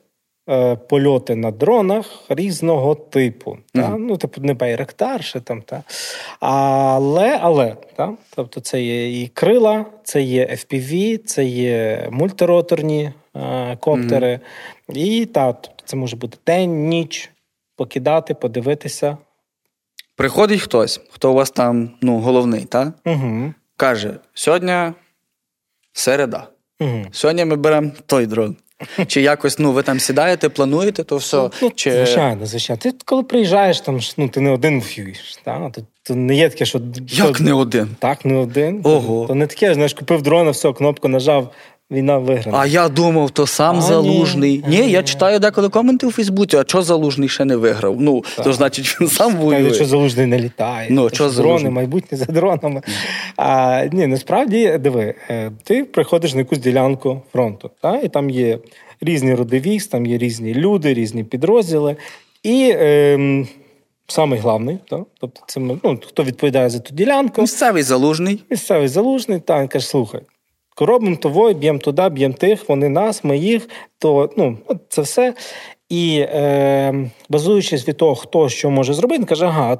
Е, 0.49 0.77
Польоти 0.77 1.35
на 1.35 1.51
дронах 1.51 2.07
різного 2.29 2.95
типу. 2.95 3.59
Та? 3.75 3.89
Ну, 3.99 4.17
типу, 4.17 4.41
не 4.41 4.55
байректар, 4.55 5.25
ще 5.25 5.41
там, 5.41 5.63
та? 5.63 5.83
Але, 6.41 7.39
але, 7.43 7.77
та? 7.97 8.13
тобто 8.35 8.61
це 8.61 8.83
є 8.83 9.23
і 9.23 9.29
крила, 9.29 9.87
це 10.05 10.23
є 10.23 10.47
FPV, 10.47 11.19
це 11.19 11.45
є 11.45 12.09
мультироторні 12.11 13.13
е, 13.37 13.77
коптери. 13.77 14.41
І 14.89 15.27
та, 15.27 15.53
тобто 15.53 15.83
це 15.85 15.97
може 15.97 16.17
бути 16.17 16.39
день, 16.47 16.89
ніч, 16.89 17.31
покидати, 17.77 18.35
подивитися. 18.35 19.17
Приходить 20.17 20.61
хтось, 20.61 21.01
хто 21.11 21.31
у 21.31 21.35
вас 21.35 21.51
там 21.51 21.91
ну, 22.01 22.19
головний, 22.19 22.65
та? 22.65 22.93
Угу. 23.07 23.55
каже: 23.77 24.15
сьогодні 24.35 24.93
середа. 25.93 26.49
Угу. 26.81 27.05
Сьогодні 27.13 27.45
ми 27.45 27.57
беремо 27.57 27.91
той 28.07 28.27
дрон. 28.27 28.57
Чи 29.07 29.23
якось 29.23 29.59
ну, 29.59 29.73
ви 29.73 29.83
там 29.83 30.01
сідаєте, 30.01 30.49
плануєте, 30.49 31.05
то 31.05 31.17
все. 31.17 31.51
Ну, 31.63 31.73
Чи... 31.75 31.91
Звичайно, 31.91 32.47
звичайно. 32.47 32.81
Ти 32.83 32.93
коли 33.05 33.23
приїжджаєш, 33.23 33.81
там 33.81 34.01
ну, 34.17 34.29
ти 34.29 34.41
не 34.41 34.51
один 34.51 34.81
воюєш. 34.81 35.39
Та? 35.45 35.71
То, 35.71 35.83
то 36.03 36.15
не 36.15 36.37
є 36.37 36.49
таке, 36.49 36.65
що. 36.65 36.81
Як 37.09 37.39
то... 37.39 37.45
не 37.45 37.53
один? 37.53 37.89
Так, 37.99 38.25
не 38.25 38.35
один. 38.35 38.81
Ого. 38.85 39.27
То 39.27 39.35
не 39.35 39.47
таке, 39.47 39.75
знаєш, 39.75 39.95
купив 39.95 40.23
дрона, 40.23 40.51
все, 40.51 40.73
кнопку 40.73 41.09
нажав, 41.09 41.53
війна 41.91 42.19
виграна. 42.19 42.59
А 42.59 42.67
я 42.67 42.89
думав, 42.89 43.31
то 43.31 43.47
сам 43.47 43.77
А, 43.79 43.81
залужний. 43.81 44.65
ні. 44.69 44.81
Ні, 44.81 44.91
я 44.91 45.03
читаю 45.03 45.39
деколи 45.39 45.69
коменти 45.69 46.07
у 46.07 46.11
Фейсбуці, 46.11 46.57
а 46.57 46.65
що 46.67 46.83
залужний 46.83 47.29
ще 47.29 47.45
не 47.45 47.57
виграв? 47.57 48.01
Ну, 48.01 48.25
то 48.45 48.53
значить 48.53 49.01
він 49.01 49.09
сам 49.09 49.33
Та, 49.33 49.39
воює. 49.39 49.75
що 49.75 49.85
залужний 49.85 50.27
не 50.27 50.39
літає. 50.39 50.89
Ну, 50.91 51.09
Та 51.09 51.15
що 51.15 51.29
дрони, 51.31 51.71
майбутнє 51.71 52.19
за 52.19 52.25
дронами. 52.25 52.83
А, 53.37 53.85
ні, 53.93 54.07
насправді, 54.07 54.79
диви, 54.79 55.15
е, 55.31 55.51
ти 55.65 55.85
приходиш 55.85 56.35
на 56.35 56.39
якусь 56.41 56.59
ділянку 56.59 57.23
фронту, 57.33 57.71
та? 57.83 57.97
і 58.01 58.09
там 58.09 58.31
є 58.31 58.59
різні 59.01 59.35
роди 59.35 59.61
військ, 59.61 59.91
там 59.91 60.07
є 60.07 60.19
різні 60.19 60.55
люди, 60.55 60.95
різні 60.95 61.25
підрозділи. 61.25 61.97
І 62.43 62.73
ем, 62.79 63.49
самий 64.07 64.39
головний, 64.41 64.79
та? 64.91 65.01
тобто 65.21 65.41
це 65.47 65.61
ну, 65.61 65.99
хто 66.07 66.25
відповідає 66.25 66.71
за 66.71 66.79
ту 66.79 66.95
ділянку, 66.95 67.41
Місцевий 67.41 67.83
залужний. 67.83 68.43
місцевий 68.51 68.89
залужний, 68.89 69.41
та 69.41 69.61
він 69.61 69.69
каже: 69.69 69.87
слухай. 69.87 70.21
Робимо 70.81 71.17
того, 71.17 71.53
б'ємо 71.53 71.79
туди, 71.79 72.09
б'ємо 72.09 72.35
тих, 72.35 72.69
вони 72.69 72.89
нас, 72.89 73.25
ми 73.25 73.39
їх, 73.39 73.69
то 73.99 74.31
ну, 74.37 74.59
це 74.89 75.03
все. 75.03 75.35
І 75.89 76.19
е, 76.19 77.11
базуючись 77.29 77.89
від 77.89 77.97
того, 77.97 78.15
хто 78.15 78.49
що 78.49 78.71
може 78.71 78.95
зробити, 78.95 79.19
він 79.19 79.27
каже, 79.27 79.47
ага, 79.47 79.79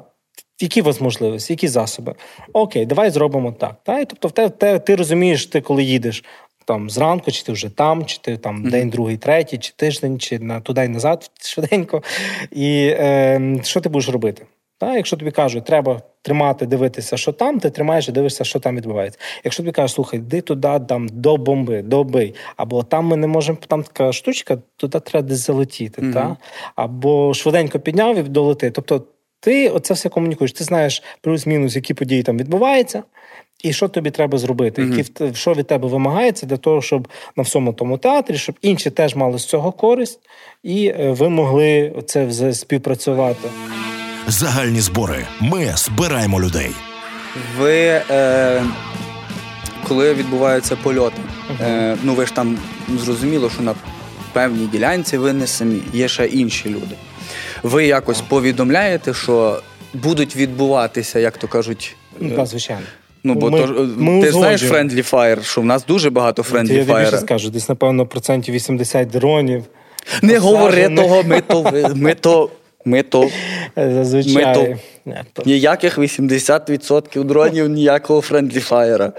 які 0.61 0.81
у 0.81 0.85
вас 0.85 1.01
можливості, 1.01 1.53
які 1.53 1.69
засоби? 1.69 2.15
Окей, 2.53 2.87
давай 2.87 3.11
зробимо 3.11 3.53
так. 3.53 3.77
Та? 3.83 4.01
І, 4.01 4.05
тобто, 4.05 4.29
в 4.29 4.33
те, 4.33 4.49
те, 4.49 4.79
ти 4.79 4.97
розумієш, 4.97 5.47
ти 5.47 5.61
коли 5.61 5.83
їдеш 5.83 6.25
там 6.65 6.91
зранку, 6.91 7.31
чи 7.31 7.45
ти 7.45 7.53
вже 7.53 7.69
там, 7.69 8.05
чи 8.05 8.19
ти 8.19 8.37
там 8.37 8.71
день, 8.71 8.91
другий, 8.91 9.17
третій, 9.17 9.59
чи 9.59 9.73
тиждень, 9.77 10.19
чи 10.19 10.39
на 10.39 10.61
туди 10.61 10.85
і 10.85 10.89
назад 10.89 11.31
швиденько. 11.41 12.03
І 12.51 12.87
е, 12.93 13.61
що 13.63 13.81
ти 13.81 13.89
будеш 13.89 14.09
робити? 14.09 14.47
Та, 14.85 14.97
якщо 14.97 15.17
тобі 15.17 15.31
кажуть, 15.31 15.65
треба 15.65 16.03
тримати, 16.23 16.67
дивитися, 16.67 17.17
що 17.17 17.33
там, 17.33 17.61
ти 17.61 17.71
тримаєш 17.71 18.09
і 18.09 18.13
дивишся, 18.13 18.45
що 18.45 18.59
там 18.59 18.77
відбувається. 18.77 19.19
Якщо 19.45 19.63
тобі 19.63 19.73
кажуть, 19.73 19.95
слухай, 19.95 20.21
йди 20.21 20.41
туди, 20.41 20.81
там 20.89 21.09
до 21.13 21.37
бомби, 21.37 21.83
добий, 21.83 22.35
або 22.57 22.83
там 22.83 23.07
ми 23.07 23.17
не 23.17 23.27
можемо, 23.27 23.59
там 23.69 23.83
така 23.83 24.13
штучка, 24.13 24.59
туди 24.77 25.01
треба 25.01 25.29
десь 25.29 25.47
залетіти, 25.47 26.03
Мгм. 26.03 26.13
та? 26.13 26.37
або 26.77 27.35
швиденько 27.35 27.79
підняв 27.81 28.19
і 28.19 28.23
долети. 28.23 28.71
Тобто 28.71 29.03
ти 29.41 29.69
оце 29.69 29.95
все 29.95 30.09
комунікуєш. 30.09 30.53
Ти 30.53 30.65
знаєш 30.65 31.03
плюс-мінус, 31.21 31.77
які 31.77 31.95
події 31.95 32.23
там 32.23 32.39
відбуваються, 32.39 33.03
і 33.63 33.73
що 33.73 33.89
тобі 33.89 34.11
треба 34.11 34.39
зробити, 34.39 34.83
які 34.83 35.03
те- 35.13 35.35
що 35.35 35.53
від 35.55 35.67
тебе 35.67 35.89
вимагається 35.89 36.47
для 36.47 36.57
того, 36.57 36.83
щоб 36.83 37.09
на 37.37 37.43
всьому 37.43 37.73
тому 37.73 37.99
театрі, 37.99 38.37
щоб 38.37 38.55
інші 38.63 38.91
теж 38.91 39.15
мали 39.17 39.39
з 39.39 39.45
цього 39.45 39.73
користь, 39.73 40.21
і 40.63 40.87
е, 40.87 41.11
ви 41.11 41.29
могли 41.29 41.93
це 42.07 42.53
співпрацювати. 42.55 43.49
Загальні 44.29 44.81
збори. 44.81 45.27
Ми 45.41 45.73
збираємо 45.77 46.41
людей. 46.41 46.71
Ви, 47.59 48.03
е, 48.11 48.63
коли 49.89 50.15
відбуваються 50.15 50.77
польоти, 50.77 51.17
е, 51.61 51.97
ну 52.03 52.15
ви 52.15 52.27
ж 52.27 52.35
там 52.35 52.59
зрозуміло, 53.05 53.51
що 53.51 53.63
на 53.63 53.75
певній 54.33 54.67
ділянці 54.67 55.19
ви 55.19 55.33
не 55.33 55.47
самі, 55.47 55.81
є 55.93 56.09
ще 56.09 56.27
інші 56.27 56.69
люди. 56.69 56.97
Ви 57.63 57.87
якось 57.87 58.21
повідомляєте, 58.21 59.15
що 59.15 59.61
будуть 59.95 60.37
відбуватися, 60.37 61.19
як 61.19 61.39
то 61.39 61.49
кажуть. 61.49 61.97
Ну, 62.21 62.43
е, 62.43 62.47
звичайно. 62.47 62.83
Ну, 63.25 63.35
бо 63.35 63.51
Ми- 63.51 63.61
то, 63.61 63.67
ж, 63.67 63.73
е, 63.73 63.77
ми 63.97 64.23
ти 64.23 64.33
знаєш 64.33 64.63
узгоджуємо. 64.63 64.91
Friendly 64.91 65.11
Fire, 65.11 65.43
що 65.43 65.61
в 65.61 65.65
нас 65.65 65.85
дуже 65.87 66.11
багато 66.11 66.45
Я 66.53 66.61
тобі 66.61 66.73
Friendly 66.75 66.85
більше 66.99 67.17
Fire. 67.17 67.21
скажу, 67.21 67.51
десь, 67.51 67.69
напевно, 67.69 68.07
процентів 68.07 68.55
80 68.55 69.09
дронів. 69.09 69.65
Не 70.23 70.39
говори 70.39 70.67
посаджених. 70.67 71.05
того, 71.05 71.23
ми 71.23 71.41
то, 71.41 71.63
ви- 71.63 71.95
ми 71.95 72.15
то, 72.15 72.51
ми 72.85 73.03
то. 73.03 73.29
Зазвичай. 73.77 74.35
Ми 75.05 75.17
то- 75.33 75.43
Ніяких 75.47 75.99
80% 75.99 77.25
дронів, 77.25 77.69
ніякого 77.69 78.21
Fire. 78.71 79.13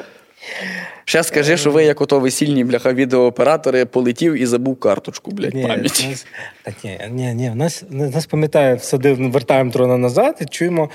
Ще 1.05 1.23
скажи, 1.23 1.57
що 1.57 1.71
ви, 1.71 1.83
як 1.83 2.01
ото 2.01 2.19
весільні 2.19 2.63
бляха 2.63 2.93
відеооператори, 2.93 3.85
полетів 3.85 4.33
і 4.33 4.45
забув 4.45 4.79
карточку, 4.79 5.31
блядь, 5.31 5.53
Ні, 5.53 5.61
пам'яті. 5.67 6.07
нас- 6.07 6.25
Та 6.63 6.71
ні, 6.83 6.99
ні, 7.11 7.33
ні. 7.33 7.49
в 7.49 7.55
Нас, 7.55 7.83
нас 7.89 8.25
пам'ятає, 8.25 8.79
садив, 8.79 9.31
вертаємо 9.31 9.71
дрона 9.71 9.97
назад 9.97 10.37
і 10.41 10.45
чуємо 10.45 10.89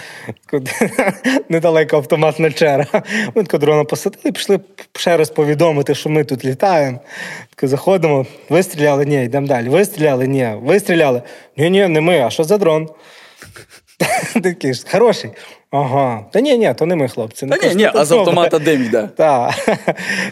куди- 0.51 0.71
недалеко 1.49 1.97
автоматна 1.97 2.51
чера. 2.53 2.87
Ми 3.35 3.43
тако 3.43 3.59
дрона 3.59 3.85
посадили 3.85 4.23
і 4.25 4.33
пішли 4.33 4.61
ще 4.99 5.17
раз 5.17 5.31
повідомити, 5.31 5.95
що 5.95 6.09
ми 6.11 6.25
тут 6.25 6.45
літаємо. 6.45 6.99
Тако 7.55 7.69
заходимо, 7.69 8.27
вистріляли, 8.49 9.07
ні, 9.07 9.25
йдемо 9.25 9.47
далі. 9.47 9.69
Вистріляли, 9.69 10.27
ні, 10.27 10.49
вистріляли. 10.63 11.23
Ні, 11.57 11.71
ні, 11.71 11.89
не 11.89 12.01
ми, 12.01 12.21
а 12.21 12.31
що 12.31 12.45
за 12.45 12.59
дрон? 12.59 12.89
Такий 14.43 14.75
ж, 14.75 14.85
хороший. 14.93 15.31
Ага. 15.71 16.25
Та 16.33 16.41
ні, 16.41 16.59
ні, 16.59 16.75
то 16.79 16.87
не 16.87 16.97
ми, 16.97 17.09
хлопці. 17.09 17.47
Ну, 17.47 17.57
Та 17.57 17.69
ні, 17.69 17.75
ні, 17.75 17.91
а 17.95 18.05
з 18.05 18.13
автомата 18.13 18.59
дим 18.59 18.85
йде. 18.85 19.09
Так. 19.17 19.55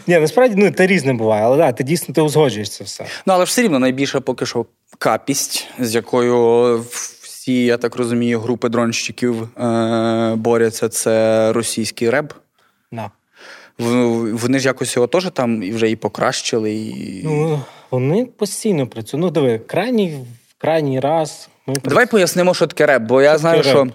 Ні, 0.07 0.19
насправді 0.19 0.55
ну, 0.57 0.71
це 0.71 0.87
різне 0.87 1.13
буває, 1.13 1.43
але 1.43 1.57
да, 1.57 1.71
ти 1.71 1.83
дійсно 1.83 2.15
ти 2.15 2.21
узгоджуєш 2.21 2.69
це 2.69 2.83
все. 2.83 3.05
Ну, 3.25 3.33
але 3.33 3.45
ж 3.45 3.49
все 3.49 3.61
рівно 3.61 3.79
найбільша 3.79 4.19
поки 4.21 4.45
що 4.45 4.65
капість, 4.97 5.67
з 5.79 5.95
якою 5.95 6.77
всі, 7.21 7.65
я 7.65 7.77
так 7.77 7.95
розумію, 7.95 8.39
групи 8.39 8.69
дронщиків 8.69 9.43
е- 9.43 10.35
борються, 10.35 10.89
це 10.89 11.53
російський 11.53 12.09
реб. 12.09 12.33
Да. 12.91 13.11
Вони 13.77 14.59
ж 14.59 14.67
якось 14.67 14.95
його 14.95 15.07
теж 15.07 15.29
там 15.33 15.63
і 15.63 15.71
вже 15.71 15.89
і 15.89 15.95
покращили. 15.95 16.73
І... 16.73 17.21
Ну, 17.23 17.61
вони 17.91 18.25
постійно 18.25 18.87
працюють. 18.87 19.25
Ну, 19.25 19.31
диви, 19.31 19.59
крайній, 19.67 20.19
крайній 20.57 20.99
раз 20.99 21.49
ми 21.67 21.75
Давай 21.83 22.05
пояснимо, 22.05 22.53
що 22.53 22.67
таке 22.67 22.85
реп, 22.85 23.01
бо 23.01 23.21
я 23.21 23.29
Що 23.29 23.39
знаю, 23.39 23.57
таке 23.57 23.69
що 23.69 23.83
реп? 23.83 23.93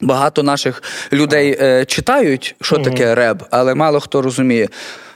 Багато 0.00 0.42
наших 0.42 0.82
людей 1.12 1.56
е, 1.60 1.84
читають, 1.84 2.54
що 2.60 2.78
таке 2.78 3.14
реп, 3.14 3.42
але 3.50 3.74
мало 3.74 4.00
хто 4.00 4.22
розуміє. 4.22 4.68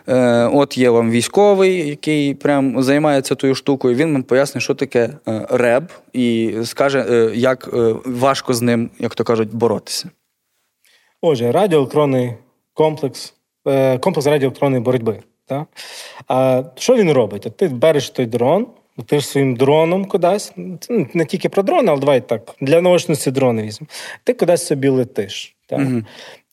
Е, 0.09 0.51
От 0.53 0.79
є 0.79 0.91
вам 0.91 1.11
військовий, 1.11 1.89
який 1.89 2.35
прям 2.35 2.83
займається 2.83 3.35
тою 3.35 3.55
штукою. 3.55 3.95
Він 3.95 4.13
вам 4.13 4.23
пояснить, 4.23 4.65
що 4.65 4.75
таке 4.75 5.11
е, 5.29 5.47
реб, 5.51 5.93
і 6.13 6.55
скаже, 6.65 7.07
е, 7.11 7.31
як 7.35 7.71
е, 7.73 7.95
важко 8.05 8.55
з 8.55 8.63
ним, 8.63 8.91
як 8.99 9.15
то 9.15 9.25
кажуть, 9.25 9.55
боротися. 9.55 10.11
Отже, 11.21 11.53
радіоелектронний 11.53 12.35
комплекс, 12.75 13.35
е, 13.67 13.99
комплекс 13.99 14.27
радіоелектронної 14.27 14.83
боротьби. 14.83 15.23
Так? 15.47 15.65
А 16.29 16.63
що 16.75 16.97
він 16.97 17.13
робить? 17.13 17.47
От 17.47 17.57
ти 17.57 17.69
береш 17.69 18.11
той 18.11 18.27
дрон, 18.27 18.67
ти 19.07 19.21
ж 19.21 19.27
своїм 19.27 19.57
дроном 19.57 20.05
кудись, 20.05 20.53
ну, 20.57 21.07
не 21.15 21.25
тільки 21.25 21.49
про 21.49 21.63
дрон, 21.63 21.89
але 21.89 22.01
давай 22.01 22.21
так, 22.21 22.55
для 22.61 22.81
наочності 22.81 23.31
дрони 23.31 23.63
візьмемо. 23.63 23.89
Ти 24.25 24.33
кудись 24.33 24.67
собі 24.67 24.89
летиш. 24.89 25.57
Так? 25.67 25.79
Угу. 25.81 26.03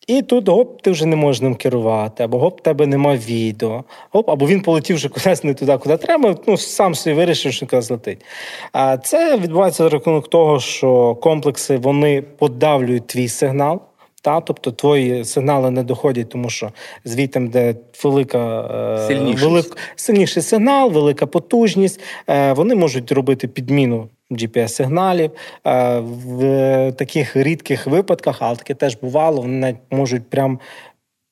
І 0.08 0.22
тут 0.22 0.50
гоп, 0.50 0.82
ти 0.82 0.92
вже 0.92 1.06
не 1.06 1.16
можеш 1.16 1.42
ним 1.42 1.56
керувати, 1.56 2.24
або 2.24 2.40
гоп, 2.40 2.62
тебе 2.62 2.88
нема 2.88 3.16
відео, 3.16 3.84
гоп, 4.12 4.30
або 4.30 4.48
він 4.48 4.62
полетів 4.62 4.96
вже 4.96 5.10
кудись 5.10 5.44
не 5.44 5.54
туди, 5.54 5.78
куди 5.78 5.98
треба. 5.98 6.36
Ну 6.48 6.58
сам 6.58 6.96
собі 6.96 7.16
вирішив, 7.16 7.54
що 7.54 7.68
кудись 7.68 7.90
летить. 7.90 8.26
А 8.72 8.98
це 8.98 9.38
відбувається 9.38 9.84
за 9.84 9.90
рахунок 9.90 10.30
того, 10.30 10.60
що 10.60 11.16
комплекси 11.16 11.78
вони 11.78 12.22
подавлюють 12.22 13.08
твій 13.08 13.28
сигнал. 13.28 13.82
Та, 14.26 14.42
тобто 14.42 14.72
твої 14.72 15.26
сигнали 15.26 15.72
не 15.72 15.84
доходять, 15.84 16.30
тому 16.30 16.50
що 16.50 16.72
звідти, 17.04 17.40
де 17.40 17.76
велика 18.04 18.70
сильніший. 19.08 19.48
Велик, 19.48 19.78
сильніший 19.96 20.44
сигнал, 20.44 20.92
велика 20.92 21.26
потужність, 21.26 22.00
е, 22.28 22.54
вони 22.54 22.76
можуть 22.76 23.12
робити 23.12 23.48
підміну 23.48 24.10
GPS-сигналів. 24.32 25.32
Е, 25.68 26.00
в 26.00 26.92
таких 26.92 27.36
рідких 27.36 27.88
випадках, 27.88 28.38
але 28.40 28.56
таке 28.56 28.74
теж 28.74 28.98
бувало, 29.02 29.42
вони 29.42 29.58
навіть 29.58 29.78
можуть 29.92 30.30
прям 30.30 30.60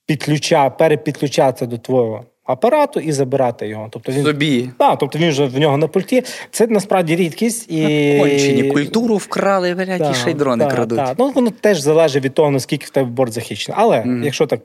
підключа, 0.05 0.69
перепідключатися 0.69 1.65
до 1.65 1.77
твого 1.77 2.25
апарату 2.43 2.99
і 2.99 3.11
забирати 3.11 3.67
його. 3.67 3.87
Тобто 3.91 4.11
він 4.11 4.23
собі. 4.23 4.69
Так, 4.77 4.99
тобто 4.99 5.19
він 5.19 5.29
вже 5.29 5.45
в 5.45 5.59
нього 5.59 5.77
на 5.77 5.87
пульті. 5.87 6.23
Це 6.51 6.67
насправді 6.67 7.15
рідкість 7.15 7.71
і 7.71 8.17
Кончені 8.19 8.71
культуру 8.71 9.17
вкрали, 9.17 9.73
блядь, 9.73 10.11
і 10.11 10.13
ще 10.13 10.31
й 10.31 10.33
дрони 10.33 10.65
да, 10.65 10.71
крадуть. 10.71 10.97
Да. 10.97 11.15
Ну 11.17 11.31
воно 11.31 11.51
теж 11.61 11.79
залежить 11.79 12.23
від 12.23 12.33
того, 12.33 12.51
наскільки 12.51 12.85
в 12.85 12.89
тебе 12.89 13.09
борт 13.09 13.33
захищений. 13.33 13.81
Але 13.81 13.97
mm. 13.97 14.23
якщо 14.23 14.47
так 14.47 14.59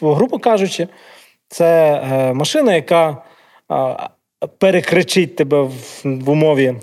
грубо 0.00 0.38
кажучи, 0.38 0.88
це 1.48 1.94
е, 2.12 2.32
машина, 2.32 2.74
яка 2.74 3.22
перекричить 4.58 5.36
тебе 5.36 5.62
в, 5.62 5.72
в 6.04 6.30
умові 6.30 6.74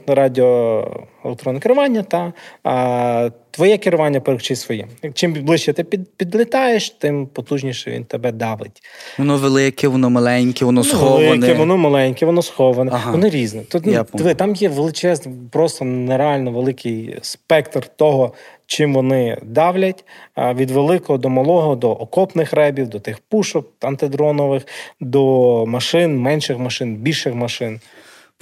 радіоелектронного 1.23 1.62
керування, 1.62 2.03
та 2.03 2.34
а 2.63 3.29
твоє 3.51 3.77
керування 3.77 4.19
перекричить 4.19 4.60
своє. 4.60 4.88
Чим 5.13 5.34
ближче 5.34 5.73
ти 5.73 5.84
під, 5.84 6.15
підлітаєш, 6.17 6.89
тим 6.89 7.27
потужніше 7.27 7.91
він 7.91 8.05
тебе 8.05 8.31
давить. 8.31 8.84
Воно 9.17 9.38
велике, 9.38 9.88
воно 9.88 10.10
маленьке, 10.10 10.65
воно 10.65 10.84
сховане. 10.84 11.29
Велике, 11.29 11.53
воно 11.53 11.77
маленьке, 11.77 12.25
воно 12.25 12.41
сховане. 12.41 12.91
Ага. 12.93 13.12
Воно 13.12 13.29
різне. 13.29 13.62
Тут 13.62 13.86
ну, 13.86 14.05
диви, 14.13 14.34
там 14.34 14.55
є 14.55 14.69
величезний, 14.69 15.36
просто 15.51 15.86
нереально 15.86 16.51
великий 16.51 17.17
спектр 17.21 17.88
того, 17.88 18.34
чим 18.65 18.93
вони 18.93 19.38
давлять 19.43 20.05
від 20.38 20.71
великого 20.71 21.17
до 21.17 21.29
малого, 21.29 21.75
до 21.75 21.91
окопних 21.91 22.53
ребів, 22.53 22.88
до 22.88 22.99
тих 22.99 23.19
пушок 23.19 23.67
антидронових, 23.81 24.63
до 24.99 25.65
машин, 25.65 26.19
менших 26.19 26.57
машин, 26.57 26.95
більших 26.95 27.34
машин. 27.34 27.79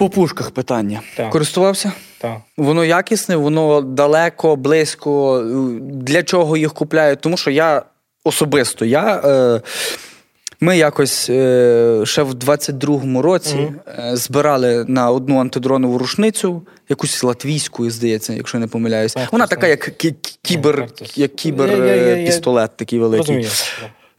По 0.00 0.08
пушках 0.08 0.50
питання. 0.50 1.00
Так. 1.16 1.30
Користувався? 1.30 1.92
Так. 2.18 2.36
Воно 2.56 2.84
якісне, 2.84 3.36
воно 3.36 3.80
далеко, 3.80 4.56
близько. 4.56 5.42
Для 5.80 6.22
чого 6.22 6.56
їх 6.56 6.72
купляють? 6.72 7.20
Тому 7.20 7.36
що 7.36 7.50
я 7.50 7.82
особисто 8.24 8.84
я. 8.84 9.22
Е, 9.24 9.60
ми 10.60 10.76
якось 10.76 11.30
е, 11.30 12.00
ще 12.04 12.22
в 12.22 12.34
22-му 12.34 13.22
році 13.22 13.56
mm-hmm. 13.56 14.16
збирали 14.16 14.84
на 14.88 15.10
одну 15.10 15.40
антидронову 15.40 15.98
рушницю, 15.98 16.62
якусь 16.88 17.22
латвійську, 17.22 17.90
здається, 17.90 18.32
якщо 18.32 18.58
не 18.58 18.66
помиляюсь. 18.66 19.16
Вона 19.32 19.46
така, 19.46 19.66
як 19.66 19.90
кібер, 20.42 20.88
як 21.14 21.34
кібер 21.34 21.68
пістолет 22.26 22.70
такий 22.76 22.98
великий. 22.98 23.36
Розумію. 23.36 23.50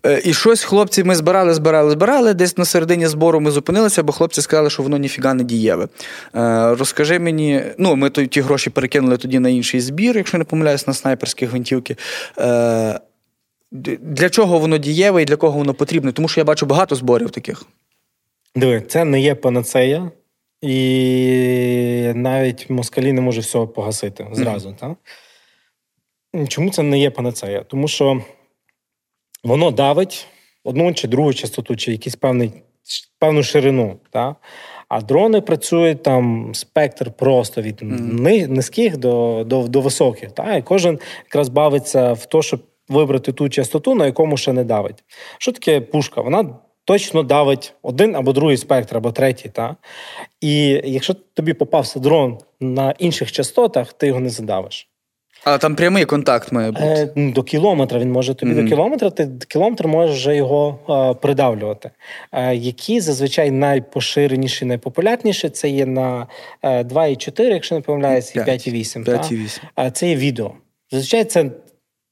Е, 0.05 0.21
і 0.25 0.33
щось 0.33 0.63
хлопці 0.63 1.03
ми 1.03 1.15
збирали, 1.15 1.53
збирали, 1.53 1.91
збирали. 1.91 2.33
Десь 2.33 2.57
на 2.57 2.65
середині 2.65 3.07
збору 3.07 3.39
ми 3.39 3.51
зупинилися, 3.51 4.03
бо 4.03 4.13
хлопці 4.13 4.41
сказали, 4.41 4.69
що 4.69 4.83
воно 4.83 4.97
ніфіга 4.97 5.33
не 5.33 5.43
дієве. 5.43 5.87
Розкажи 6.77 7.19
мені, 7.19 7.61
ну 7.77 7.95
ми 7.95 8.09
ті 8.09 8.41
гроші 8.41 8.69
перекинули 8.69 9.17
тоді 9.17 9.39
на 9.39 9.49
інший 9.49 9.81
збір, 9.81 10.17
якщо 10.17 10.37
не 10.37 10.43
помиляюсь, 10.43 10.87
на 10.87 10.93
снайперські 10.93 11.45
гвинтівки. 11.45 11.95
Для 14.01 14.29
чого 14.29 14.59
воно 14.59 14.77
дієве 14.77 15.21
і 15.21 15.25
для 15.25 15.35
кого 15.35 15.57
воно 15.57 15.73
потрібне? 15.73 16.11
Тому 16.11 16.27
що 16.27 16.39
я 16.41 16.45
бачу 16.45 16.65
багато 16.65 16.95
зборів 16.95 17.29
таких. 17.29 17.63
Диви, 18.55 18.81
це 18.81 19.05
не 19.05 19.21
є 19.21 19.35
панацея, 19.35 20.11
і 20.61 22.11
навіть 22.15 22.69
москалі 22.69 23.13
не 23.13 23.21
може 23.21 23.41
всього 23.41 23.67
погасити 23.67 24.27
зразу. 24.31 24.69
Mm. 24.69 24.75
Так? 24.75 24.97
Чому 26.47 26.71
це 26.71 26.83
не 26.83 26.99
є 26.99 27.09
панацея? 27.09 27.63
Тому 27.63 27.87
що 27.87 28.21
воно 29.43 29.71
давить 29.71 30.27
одну 30.63 30.93
чи 30.93 31.07
другу 31.07 31.33
частоту, 31.33 31.75
чи 31.75 31.91
якийсь 31.91 32.15
певний, 32.15 32.51
певну 33.19 33.43
ширину. 33.43 33.99
Так? 34.09 34.35
А 34.89 35.01
дрони 35.01 35.41
працюють 35.41 36.03
там 36.03 36.51
спектр 36.55 37.11
просто 37.11 37.61
від 37.61 37.81
mm. 37.81 38.47
низьких 38.47 38.97
до 38.97 39.43
до, 39.47 39.67
до 39.67 39.81
високих. 39.81 40.31
Так? 40.31 40.59
І 40.59 40.61
кожен 40.61 40.99
якраз 41.25 41.49
бавиться 41.49 42.13
в 42.13 42.25
те, 42.25 42.41
щоб 42.41 42.61
вибрати 42.89 43.31
ту 43.31 43.49
частоту, 43.49 43.95
на 43.95 44.05
якому 44.05 44.37
ще 44.37 44.53
не 44.53 44.63
давить. 44.63 45.03
Що 45.37 45.51
таке 45.51 45.81
пушка? 45.81 46.21
Вона 46.21 46.55
точно 46.85 47.23
давить 47.23 47.73
один 47.81 48.15
або 48.15 48.33
другий 48.33 48.57
спектр, 48.57 48.97
або 48.97 49.11
третій. 49.11 49.49
Та? 49.49 49.75
І 50.41 50.81
якщо 50.85 51.13
тобі 51.13 51.53
попався 51.53 51.99
дрон 51.99 52.37
на 52.59 52.91
інших 52.99 53.31
частотах, 53.31 53.93
ти 53.93 54.07
його 54.07 54.19
не 54.19 54.29
задавиш. 54.29 54.90
А 55.43 55.57
там 55.57 55.75
прямий 55.75 56.05
контакт 56.05 56.51
має 56.51 56.71
бути? 56.71 57.11
Е, 57.17 57.31
До 57.31 57.43
кілометра 57.43 57.99
він 57.99 58.11
може 58.11 58.33
тобі 58.33 58.51
mm-hmm. 58.51 58.63
до 58.63 58.69
кілометра, 58.69 59.09
ти 59.09 59.29
кілометр 59.47 59.87
можеш 59.87 60.15
вже 60.15 60.35
його 60.35 60.79
е, 60.89 61.19
придавлювати. 61.21 61.91
Е, 62.31 62.55
які 62.55 62.99
зазвичай 62.99 63.51
найпоширеніші, 63.51 64.65
найпопулярніші 64.65 65.49
це 65.49 65.69
є 65.69 65.85
на 65.85 66.27
2,4, 66.63 67.41
якщо 67.41 67.75
не 67.75 67.81
помиляюсь, 67.81 68.35
і 68.35 68.39
5,8. 68.39 69.05
5,8. 69.05 69.91
Це 69.91 70.09
є 70.09 70.15
відео. 70.15 70.51
Зазвичай 70.91 71.23
це 71.23 71.51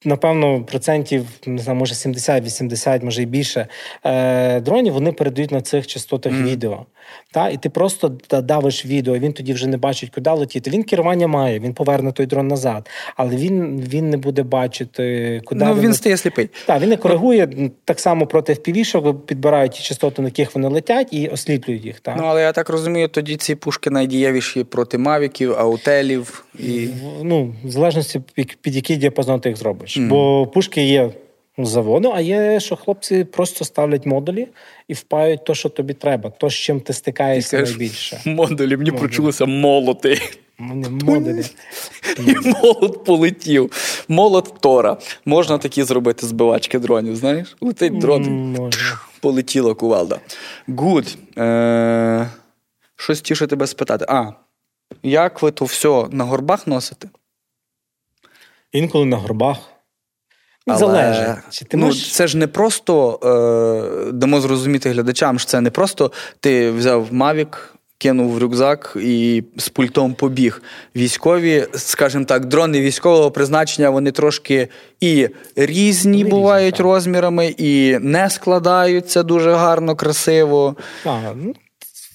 Напевно, 0.05 0.63
процентів 0.63 1.25
не 1.45 1.62
знаю, 1.62 1.79
може 1.79 1.93
70-80, 1.93 3.05
може 3.05 3.21
і 3.21 3.25
більше 3.25 3.67
е, 4.03 4.59
дронів 4.59 4.93
вони 4.93 5.12
передають 5.12 5.51
на 5.51 5.62
цих 5.62 5.88
частотах 5.88 6.33
mm. 6.33 6.43
відео. 6.43 6.85
Та? 7.31 7.49
І 7.49 7.57
ти 7.57 7.69
просто 7.69 8.17
давиш 8.43 8.85
відео, 8.85 9.17
він 9.17 9.33
тоді 9.33 9.53
вже 9.53 9.67
не 9.67 9.77
бачить, 9.77 10.09
куди 10.09 10.29
летіти. 10.29 10.69
Він 10.69 10.83
керування 10.83 11.27
має, 11.27 11.59
він 11.59 11.73
поверне 11.73 12.12
той 12.12 12.25
дрон 12.25 12.47
назад, 12.47 12.89
але 13.15 13.35
він 13.35 13.81
він 13.81 14.09
не 14.09 14.17
буде 14.17 14.43
бачити, 14.43 15.41
куди 15.45 15.65
Ну, 15.65 15.73
він, 15.73 15.81
він 15.81 15.93
стає 15.93 16.17
сліпий. 16.17 16.49
Так, 16.65 16.81
він 16.81 16.89
не 16.89 16.97
коригує 16.97 17.69
так 17.85 17.99
само 17.99 18.27
проти 18.27 18.53
FPV, 18.53 19.13
підбирають 19.13 19.71
ті 19.71 19.83
частоти, 19.83 20.21
на 20.21 20.27
яких 20.27 20.55
вони 20.55 20.67
летять, 20.67 21.07
і 21.12 21.27
осліплюють 21.27 21.85
їх. 21.85 21.99
Та? 21.99 22.15
Ну, 22.15 22.23
але 22.23 22.41
я 22.41 22.51
так 22.51 22.69
розумію, 22.69 23.07
тоді 23.07 23.35
ці 23.35 23.55
пушки 23.55 23.89
найдієвіші 23.89 24.63
проти 24.63 24.97
мавіків, 24.97 25.53
аутелів 25.53 26.45
і. 26.59 26.88
Ну, 27.23 27.55
в 27.63 27.69
залежності 27.69 28.21
під 28.62 28.75
який 28.75 28.97
діапазон 28.97 29.39
ти 29.39 29.49
їх 29.49 29.57
зробиш 29.57 29.88
робиш. 29.89 29.97
Mm. 29.97 30.10
Бо 30.10 30.47
пушки 30.47 30.84
є 30.84 31.12
з 31.58 31.69
заводу, 31.69 32.12
а 32.15 32.21
є, 32.21 32.60
що 32.60 32.75
хлопці 32.75 33.23
просто 33.23 33.65
ставлять 33.65 34.06
модулі 34.06 34.47
і 34.88 34.93
впають 34.93 35.45
то, 35.45 35.56
що 35.56 35.69
тобі 35.69 35.93
треба, 35.93 36.30
то, 36.30 36.49
з 36.49 36.54
чим 36.54 36.80
ти 36.80 36.93
стикаєшся 36.93 37.58
ти 37.58 37.63
найбільше. 37.63 38.21
Модулі, 38.25 38.78
мені 38.78 38.91
модулі. 38.91 39.08
почулося 39.08 39.45
молоти. 39.45 40.21
Модулі. 40.58 41.43
І 42.28 42.36
молот 42.49 43.04
полетів. 43.04 43.71
Молот 44.08 44.54
Тора. 44.60 44.97
Можна 45.25 45.58
такі 45.58 45.84
зробити 45.84 46.25
збивачки 46.25 46.80
дронів, 46.80 47.15
знаєш? 47.15 47.58
Летить 47.62 47.97
дрон. 47.97 48.23
Можна. 48.30 48.99
Полетіла 49.21 49.73
кувалда. 49.73 50.19
Гуд. 50.67 51.17
Е- 51.38 52.30
Щось 52.95 53.21
тіше 53.21 53.47
тебе 53.47 53.67
спитати. 53.67 54.06
А, 54.10 54.32
як 55.04 55.41
ви 55.41 55.52
то 55.52 55.65
все 55.65 56.06
на 56.12 56.23
горбах 56.23 56.67
носите? 56.67 57.10
інколи 58.71 59.06
на 59.06 59.17
горбах. 59.17 59.78
Але, 60.67 60.80
Залежить. 60.80 61.38
Чи 61.50 61.65
ти 61.65 61.78
ну, 61.78 61.86
можеш... 61.86 62.13
Це 62.13 62.28
ж 62.28 62.38
не 62.38 62.48
просто 62.48 63.19
е, 64.08 64.12
дамо 64.12 64.41
зрозуміти 64.41 64.89
глядачам, 64.89 65.39
що 65.39 65.50
це 65.50 65.62
не 65.62 65.69
просто 65.69 66.12
ти 66.39 66.72
взяв 66.72 67.08
Мавік, 67.12 67.76
кинув 67.98 68.32
в 68.32 68.38
рюкзак 68.38 68.98
і 69.02 69.43
з 69.58 69.70
пультом 69.70 70.14
побіг. 70.14 70.62
Військові, 70.95 71.68
скажімо 71.74 72.26
так, 72.26 72.45
дрони 72.45 72.82
військового 72.82 73.32
призначення 73.32 73.89
вони 73.89 74.12
трошки 74.12 74.68
і 75.01 75.28
різні 75.55 76.24
вони 76.24 76.30
бувають 76.30 76.76
різні, 76.76 76.86
розмірами, 76.86 77.55
і 77.57 77.97
не 78.01 78.30
складаються 78.30 79.24
дуже 79.24 79.53
гарно, 79.53 79.95
красиво. 79.95 80.76
А, 81.05 81.20
ну, 81.36 81.53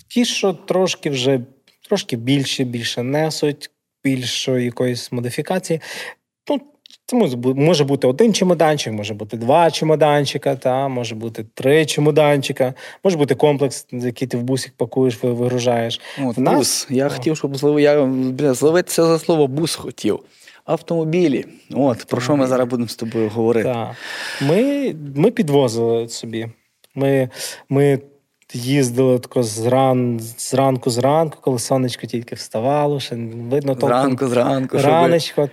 Ті, 0.09 0.25
що 0.25 0.53
трошки 0.53 1.11
вже 1.11 1.41
трошки 1.89 2.17
більше, 2.17 2.65
більше 2.65 3.03
несуть, 3.03 3.71
більшої 4.05 4.65
якоїсь 4.65 5.13
модифікації. 5.13 5.81
Тому 7.15 7.55
може 7.55 7.85
бути 7.85 8.07
один 8.07 8.35
чемоданчик, 8.35 8.93
може 8.93 9.15
бути 9.15 9.37
два 9.37 9.71
чемоданчика, 9.71 10.57
та, 10.57 10.89
може 10.89 11.15
бути 11.15 11.45
три 11.55 11.87
чемоданчика, 11.87 12.75
може 13.05 13.17
бути 13.17 13.35
комплекс, 13.35 13.87
який 13.93 14.29
ти 14.29 14.37
в 14.37 14.43
бусик 14.43 14.73
пакуєш, 14.77 15.19
вигружаєш. 15.23 16.01
От, 16.25 16.39
нас... 16.39 16.57
Бус. 16.57 16.87
Я 16.91 17.09
хотів, 17.09 17.37
щоб 17.37 17.57
злов... 17.57 17.81
я 17.81 18.05
бля, 18.05 18.55
зловитися 18.55 19.07
за 19.07 19.19
слово 19.19 19.47
бус 19.47 19.75
хотів. 19.75 20.19
Автомобілі. 20.65 21.45
От, 21.75 22.05
про 22.05 22.21
що 22.21 22.37
ми 22.37 22.47
зараз 22.47 22.69
будемо 22.69 22.89
з 22.89 22.97
тобою 22.97 23.29
говорити? 23.29 23.69
Так. 23.69 23.91
Ми 24.49 24.95
ми 25.17 25.31
підвозили 25.31 26.09
собі. 26.09 26.49
Ми 26.95 27.29
ми 27.69 27.99
їздили 28.55 29.19
тако 29.19 29.43
зран, 29.43 30.21
зранку 30.39 30.91
зранку, 30.91 31.39
коли 31.41 31.59
сонечко 31.59 32.07
тільки 32.07 32.35
вставало, 32.35 33.01
ще 33.01 33.17
видно 33.51 33.75
толком. 33.75 33.89
Зранку, 33.89 34.29
зранку. 34.29 34.79
Раночко. 34.79 35.49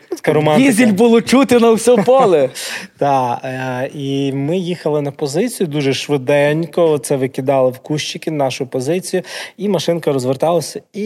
Дізель 0.57 0.91
було 0.91 1.21
чути 1.21 1.59
на 1.59 1.71
все 1.71 1.97
поле. 1.97 2.49
Так. 2.97 3.39
Е, 3.43 3.89
і 3.93 4.33
ми 4.33 4.57
їхали 4.57 5.01
на 5.01 5.11
позицію 5.11 5.67
дуже 5.67 5.93
швиденько. 5.93 6.97
Це 6.97 7.15
викидали 7.15 7.71
в 7.71 7.79
кущики 7.79 8.31
нашу 8.31 8.67
позицію, 8.67 9.23
і 9.57 9.69
машинка 9.69 10.13
розверталася 10.13 10.81
і 10.93 11.03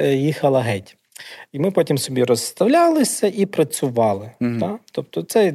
е, 0.00 0.14
їхала 0.14 0.60
геть. 0.60 0.96
І 1.52 1.58
ми 1.58 1.70
потім 1.70 1.98
собі 1.98 2.24
розставлялися 2.24 3.32
і 3.36 3.46
працювали. 3.46 4.30
Mm-hmm. 4.40 4.60
Так? 4.60 4.80
Тобто, 4.92 5.22
це 5.22 5.54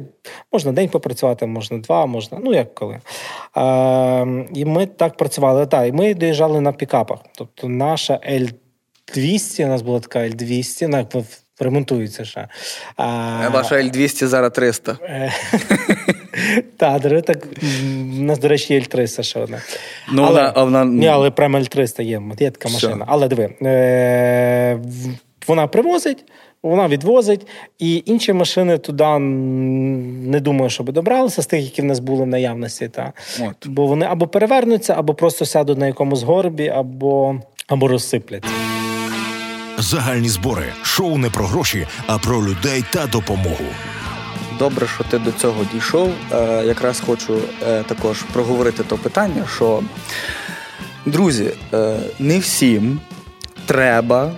можна 0.52 0.72
день 0.72 0.88
попрацювати, 0.88 1.46
можна 1.46 1.78
два, 1.78 2.06
можна, 2.06 2.38
ну 2.44 2.54
як 2.54 2.74
коли. 2.74 3.00
А, 3.54 4.24
І 4.54 4.64
ми 4.64 4.86
так 4.86 5.16
працювали. 5.16 5.66
Так, 5.66 5.88
І 5.88 5.92
ми 5.92 6.14
доїжджали 6.14 6.60
на 6.60 6.72
пікапах. 6.72 7.18
Тобто, 7.34 7.68
наша 7.68 8.20
L200, 8.30 9.64
у 9.64 9.68
нас 9.68 9.82
була 9.82 10.00
така 10.00 10.18
L200, 10.18 10.82
вона 10.82 11.06
ремонтується 11.60 12.24
ще. 12.24 12.48
А, 12.96 13.48
Ваша 13.48 13.74
L200 13.74 14.26
зараз 14.26 14.52
300. 14.52 14.98
Так, 16.76 17.02
так, 17.24 17.46
у 18.18 18.22
нас, 18.22 18.38
до 18.38 18.48
речі, 18.48 18.74
є 18.74 18.80
L300 18.80 19.22
ще 19.22 19.40
одна. 19.40 19.62
Ну, 20.12 20.22
але, 20.22 20.42
вона, 20.42 20.64
вона... 20.64 20.84
Ні, 20.84 21.08
але 21.08 21.30
прямо 21.30 21.58
L300 21.58 22.02
є, 22.02 22.22
є 22.38 22.50
така 22.50 22.68
машина. 22.68 23.04
Але 23.08 23.28
диви. 23.28 23.54
Е, 23.62 24.78
вона 25.50 25.66
привозить, 25.66 26.24
вона 26.62 26.88
відвозить, 26.88 27.46
і 27.78 28.02
інші 28.06 28.32
машини 28.32 28.78
туди 28.78 29.18
не 29.18 30.40
думаю, 30.40 30.70
щоб 30.70 30.92
добралися 30.92 31.42
з 31.42 31.46
тих, 31.46 31.64
які 31.64 31.82
в 31.82 31.84
нас 31.84 31.98
були 31.98 32.24
в 32.24 32.26
наявності. 32.26 32.88
Та. 32.88 33.12
От. 33.40 33.66
Бо 33.66 33.86
вони 33.86 34.06
або 34.06 34.26
перевернуться, 34.26 34.94
або 34.98 35.14
просто 35.14 35.46
сядуть 35.46 35.78
на 35.78 35.86
якомусь 35.86 36.22
горбі, 36.22 36.68
або, 36.68 37.34
або 37.66 37.88
розсипляться. 37.88 38.50
Загальні 39.78 40.28
збори 40.28 40.66
шоу 40.82 41.18
не 41.18 41.30
про 41.30 41.44
гроші, 41.44 41.86
а 42.06 42.18
про 42.18 42.46
людей 42.46 42.84
та 42.92 43.06
допомогу. 43.06 43.64
Добре, 44.58 44.86
що 44.86 45.04
ти 45.04 45.18
до 45.18 45.32
цього 45.32 45.64
дійшов. 45.74 46.10
Е, 46.32 46.64
якраз 46.66 47.00
хочу 47.00 47.38
е, 47.68 47.82
також 47.82 48.22
проговорити 48.22 48.82
то 48.82 48.96
питання, 48.96 49.44
що 49.54 49.82
друзі, 51.06 51.50
е, 51.74 51.96
не 52.18 52.38
всім 52.38 53.00
треба 53.66 54.32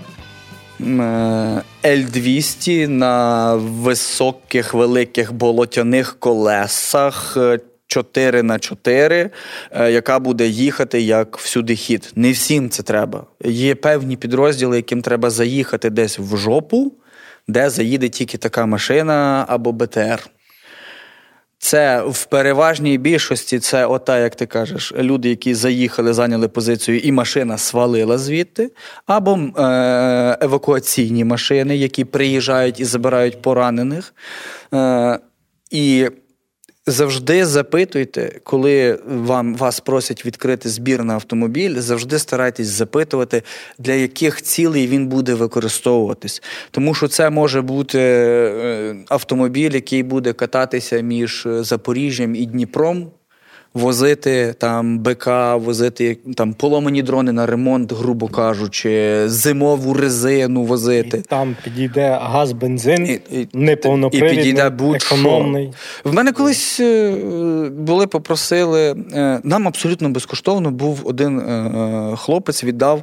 L200 1.85 2.89
на 2.89 3.55
високих 3.55 4.75
великих 4.75 5.33
болотяних 5.33 6.17
колесах 6.19 7.37
4 7.87 8.39
е, 8.39 8.43
на 8.43 8.59
4 8.59 9.31
е, 9.71 9.93
яка 9.93 10.19
буде 10.19 10.47
їхати 10.47 11.01
як 11.01 11.39
всюди 11.39 11.77
хід. 11.77 12.13
Не 12.17 12.33
всім 12.33 12.71
це 12.71 12.83
треба. 12.83 13.27
Є 13.45 13.75
певні 13.75 14.17
підрозділи, 14.17 14.77
яким 14.77 15.03
треба 15.03 15.31
заїхати 15.31 15.91
десь 15.91 16.19
в 16.19 16.37
жопу, 16.37 16.93
де 17.49 17.71
заїде 17.71 18.09
тільки 18.09 18.39
така 18.39 18.67
машина 18.67 19.45
або 19.49 19.73
БТР. 19.73 20.31
Це 21.65 22.03
в 22.07 22.25
переважній 22.25 22.99
більшості 22.99 23.59
це 23.59 23.87
ота, 23.87 24.19
як 24.19 24.35
ти 24.35 24.47
кажеш, 24.47 24.93
люди, 24.99 25.29
які 25.29 25.55
заїхали, 25.55 26.13
зайняли 26.13 26.49
позицію, 26.49 26.99
і 26.99 27.13
машина 27.13 27.59
свалила 27.59 28.19
звідти, 28.19 28.71
або 29.07 29.33
е- 29.33 30.39
евакуаційні 30.41 31.25
машини, 31.25 31.77
які 31.77 32.05
приїжджають 32.05 32.81
і 32.81 32.85
забирають 32.85 33.43
поранених. 33.43 34.15
Е- 34.75 35.19
І 35.71 36.09
Завжди 36.87 37.45
запитуйте, 37.47 38.41
коли 38.45 38.99
вам 39.07 39.55
вас 39.55 39.81
просять 39.81 40.27
відкрити 40.27 40.69
збір 40.69 41.05
на 41.05 41.15
автомобіль, 41.15 41.79
завжди 41.79 42.19
старайтесь 42.19 42.67
запитувати, 42.67 43.43
для 43.79 43.93
яких 43.93 44.43
цілей 44.43 44.87
він 44.87 45.07
буде 45.07 45.35
використовуватись. 45.35 46.43
Тому 46.71 46.95
що 46.95 47.09
це 47.09 47.31
може 47.31 47.63
бути 47.63 47.99
е, 48.01 48.97
автомобіль, 49.09 49.71
який 49.71 50.03
буде 50.03 50.33
кататися 50.33 51.01
між 51.01 51.47
Запоріжжям 51.47 52.35
і 52.35 52.47
Дніпром 52.47 53.11
возити 53.75 54.55
там 54.59 54.99
БК, 54.99 55.27
возити 55.57 56.19
там 56.37 56.55
поломані 56.55 57.03
дрони 57.03 57.33
на 57.33 57.47
ремонт, 57.47 57.93
грубо 57.93 58.29
кажучи, 58.29 59.23
зимову 59.27 59.95
резину 59.95 60.65
возити. 60.65 61.19
І 61.19 61.21
Там 61.21 61.57
підійде 61.65 62.19
газ, 62.23 62.53
бензин, 62.53 63.07
і, 63.07 63.13
і, 63.41 63.49
неповнопривідний, 63.53 64.35
і 64.35 64.37
підійде 64.37 64.71
будь-що. 64.71 65.15
економний. 65.15 65.73
В 66.05 66.15
мене 66.15 66.33
колись 66.33 66.81
е, 66.81 67.11
були, 67.79 68.07
попросили. 68.07 68.97
Е, 69.13 69.41
нам 69.45 69.69
абсолютно 69.69 70.11
безкоштовно 70.11 70.71
був 70.71 71.01
один 71.05 71.39
е, 71.39 72.17
хлопець, 72.17 72.65
віддав 72.65 73.03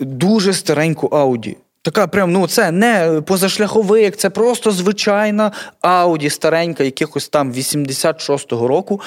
дуже 0.00 0.52
стареньку 0.52 1.06
Ауді. 1.06 1.56
Така 1.82 2.06
прям, 2.06 2.32
ну 2.32 2.46
це 2.46 2.70
не 2.70 3.22
позашляховик, 3.26 4.16
це 4.16 4.30
просто 4.30 4.70
звичайна 4.70 5.52
Ауді 5.80 6.30
старенька, 6.30 6.84
якихось 6.84 7.28
там 7.28 7.52
86-го 7.52 8.68
року 8.68 9.00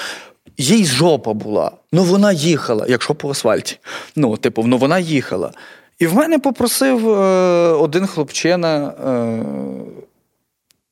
їй 0.58 0.84
жопа 0.84 1.32
була. 1.32 1.70
Ну 1.92 2.04
вона 2.04 2.32
їхала, 2.32 2.86
якщо 2.88 3.14
по 3.14 3.30
асфальті. 3.30 3.78
Ну, 4.16 4.36
типу, 4.36 4.62
ну 4.66 4.78
вона 4.78 4.98
їхала. 4.98 5.52
І 5.98 6.06
в 6.06 6.14
мене 6.14 6.38
попросив 6.38 7.08
е, 7.10 7.12
один 7.72 8.06
хлопчина. 8.06 8.88
Е, 8.88 9.44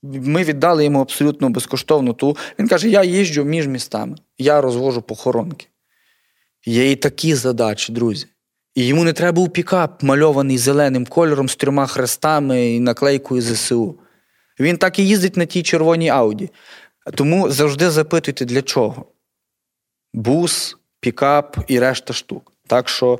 ми 0.03 0.45
віддали 0.45 0.85
йому 0.85 1.01
абсолютно 1.01 1.51
безкоштовну 1.51 2.13
ту. 2.13 2.37
Він 2.59 2.69
каже: 2.69 2.89
я 2.89 3.05
їжджу 3.05 3.45
між 3.45 3.67
містами, 3.67 4.17
я 4.39 4.61
розвожу 4.61 5.03
похоронки. 5.03 5.67
Є 6.67 6.91
і 6.91 6.97
такі 6.97 7.35
задачі, 7.35 7.93
друзі. 7.93 8.27
І 8.75 8.87
йому 8.87 9.05
не 9.05 9.13
треба 9.13 9.33
був 9.33 9.49
пікап, 9.53 10.03
мальований 10.03 10.59
зеленим 10.59 11.07
кольором 11.07 11.49
з 11.49 11.57
трьома 11.57 11.87
хрестами 11.87 12.71
і 12.71 12.81
наклейкою 12.81 13.43
ЗСУ. 13.43 13.99
Він 14.61 14.77
так 14.77 14.99
і 14.99 15.07
їздить 15.07 15.37
на 15.37 15.45
тій 15.45 15.63
червоній 15.63 16.09
Ауді. 16.09 16.51
Тому 17.15 17.51
завжди 17.51 17.91
запитуйте, 17.91 18.45
для 18.45 18.63
чого 18.63 19.07
бус, 20.13 20.77
пікап 21.01 21.57
і 21.67 21.79
решта 21.79 22.13
штук. 22.13 22.53
Так 22.67 22.89
що 22.89 23.19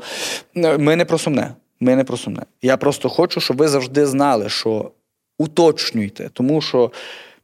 е, 0.57 0.79
ми 0.79 0.97
не 0.97 1.05
про 1.05 1.19
сумне. 1.19 1.55
Ми 1.81 1.97
не 1.97 2.05
про 2.05 2.17
сумне. 2.17 2.43
Я 2.63 2.77
просто 2.77 3.09
хочу, 3.09 3.41
щоб 3.41 3.57
ви 3.57 3.69
завжди 3.69 4.07
знали, 4.07 4.49
що 4.49 4.91
уточнюйте, 5.39 6.31
тому 6.33 6.61
що. 6.61 6.91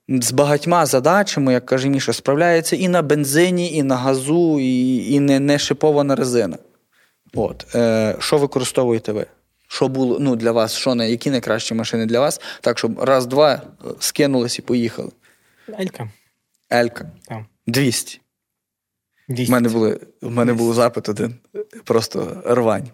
З 0.09 0.33
багатьма 0.33 0.87
задачами, 0.87 1.53
як 1.53 1.67
каже 1.67 1.89
Міша, 1.89 2.13
справляється 2.13 2.77
і 2.77 2.89
на 2.89 3.03
бензині, 3.03 3.73
і 3.73 3.83
на 3.83 3.97
газу, 3.97 4.61
і 4.61 4.97
і 5.13 5.21
не 5.21 5.41
не 5.41 5.59
шипована 5.59 6.15
резина. 6.17 6.59
От. 7.35 7.75
Е, 7.75 8.17
Що 8.19 8.39
використовуєте 8.39 9.13
ви? 9.13 9.27
Що 9.69 9.89
було 9.89 10.19
ну, 10.21 10.37
для 10.37 10.53
вас? 10.53 10.75
Що 10.75 10.95
не, 10.95 11.11
Які 11.11 11.31
найкращі 11.31 11.75
машини 11.75 12.07
для 12.07 12.21
вас? 12.21 12.41
Так, 12.61 12.79
щоб 12.79 13.01
раз-два 13.01 13.53
е, 13.55 13.89
скинулись 13.99 14.59
і 14.59 14.63
поїхали. 14.63 15.11
Елька. 15.81 16.11
Елька. 16.73 17.11
Так. 17.29 17.43
200. 17.67 18.21
У 19.29 19.51
мене 19.51 19.69
були, 19.69 20.01
в 20.23 20.31
мене 20.31 20.53
був 20.53 20.75
запит 20.75 21.09
один, 21.09 21.35
просто 21.85 22.43
рвань. 22.47 22.91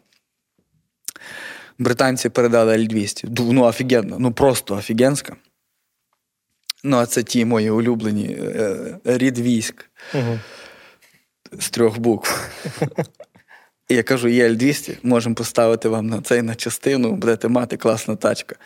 Британці 1.78 2.28
передали 2.28 2.76
L200. 2.76 3.52
Ну, 3.52 3.62
офігенно, 3.62 4.18
ну 4.18 4.32
просто 4.32 4.76
офігенська. 4.76 5.36
Ну, 6.84 6.96
а 6.96 7.06
це 7.06 7.22
ті 7.22 7.44
мої 7.44 7.70
улюблені 7.70 8.36
е, 8.40 8.98
рід 9.04 9.38
військ 9.38 9.90
угу. 10.14 10.38
з 11.52 11.70
трьох 11.70 11.98
букв. 11.98 12.50
І 13.88 13.94
я 13.94 14.02
кажу, 14.02 14.28
є 14.28 14.48
L200, 14.48 14.96
можемо 15.02 15.34
поставити 15.34 15.88
вам 15.88 16.06
на 16.06 16.20
цей 16.20 16.42
на 16.42 16.54
частину, 16.54 17.12
будете 17.12 17.48
мати 17.48 17.76
класна 17.76 18.16
тачка. 18.16 18.56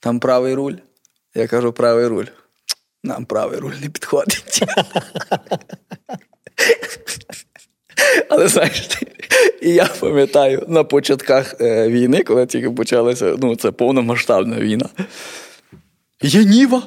Там 0.00 0.20
правий 0.20 0.54
руль. 0.54 0.74
Я 1.34 1.46
кажу, 1.46 1.72
правий 1.72 2.06
руль. 2.06 2.26
Нам 3.04 3.24
правий 3.24 3.58
руль 3.58 3.74
не 3.82 3.88
підходить. 3.88 4.62
Але 8.28 8.48
знаєш, 8.48 8.88
я 9.62 9.88
пам'ятаю 10.00 10.64
на 10.68 10.84
початках 10.84 11.54
е, 11.60 11.88
війни, 11.88 12.22
коли 12.22 12.46
тільки 12.46 12.70
почалася, 12.70 13.36
ну, 13.38 13.56
це 13.56 13.70
повномасштабна 13.70 14.56
війна. 14.56 14.88
Є 16.22 16.44
Ніва. 16.44 16.82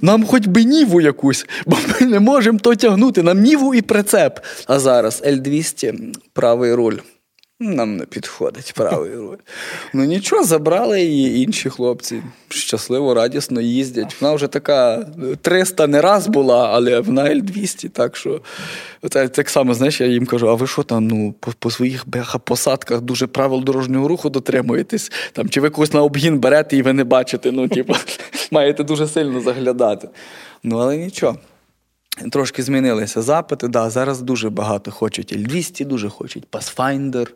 Нам 0.00 0.24
хоч 0.24 0.46
би 0.46 0.64
Ніву 0.64 1.00
якусь, 1.00 1.46
бо 1.66 1.76
ми 1.88 2.06
не 2.06 2.20
можемо 2.20 2.58
то 2.58 2.74
тягнути. 2.74 3.22
Нам 3.22 3.40
Ніву 3.40 3.74
і 3.74 3.82
прицеп. 3.82 4.40
А 4.66 4.78
зараз 4.78 5.22
L200 5.26 6.14
правий 6.32 6.74
руль. 6.74 6.96
Нам 7.62 7.96
не 7.96 8.04
підходить 8.04 8.72
правий 8.76 9.14
руль. 9.14 9.36
Ну 9.94 10.04
нічого, 10.04 10.44
забрали 10.44 11.02
її 11.02 11.44
інші 11.44 11.70
хлопці. 11.70 12.22
Щасливо, 12.48 13.14
радісно 13.14 13.60
їздять. 13.60 14.16
Вона 14.20 14.34
вже 14.34 14.46
така 14.46 15.06
300 15.42 15.86
не 15.86 16.00
раз 16.00 16.26
була, 16.26 16.70
але 16.72 17.00
вона 17.00 17.24
L200, 17.24 17.88
так 17.88 18.16
що 18.16 18.40
це 19.10 19.28
так 19.28 19.50
само, 19.50 19.74
знаєш, 19.74 20.00
я 20.00 20.06
їм 20.06 20.26
кажу: 20.26 20.48
а 20.48 20.54
ви 20.54 20.66
що 20.66 20.82
там 20.82 21.06
ну, 21.06 21.34
по, 21.40 21.52
по 21.58 21.70
своїх 21.70 22.06
посадках 22.44 23.00
дуже 23.00 23.26
правил 23.26 23.64
дорожнього 23.64 24.08
руху 24.08 24.30
дотримуєтесь? 24.30 25.12
Там, 25.32 25.48
Чи 25.48 25.60
ви 25.60 25.70
когось 25.70 25.92
на 25.92 26.02
обгін 26.02 26.38
берете 26.38 26.76
і 26.76 26.82
ви 26.82 26.92
не 26.92 27.04
бачите? 27.04 27.52
Ну, 27.52 27.68
типу, 27.68 27.94
маєте 28.50 28.84
дуже 28.84 29.06
сильно 29.06 29.40
заглядати. 29.40 30.08
Ну, 30.62 30.78
але 30.78 30.96
нічого. 30.96 31.36
Трошки 32.32 32.62
змінилися 32.62 33.22
запити. 33.22 33.68
Да, 33.68 33.90
Зараз 33.90 34.22
дуже 34.22 34.50
багато 34.50 34.90
хочуть 34.90 35.32
L200, 35.32 35.84
дуже 35.84 36.08
хочуть 36.08 36.46
Pathfinder, 36.52 37.28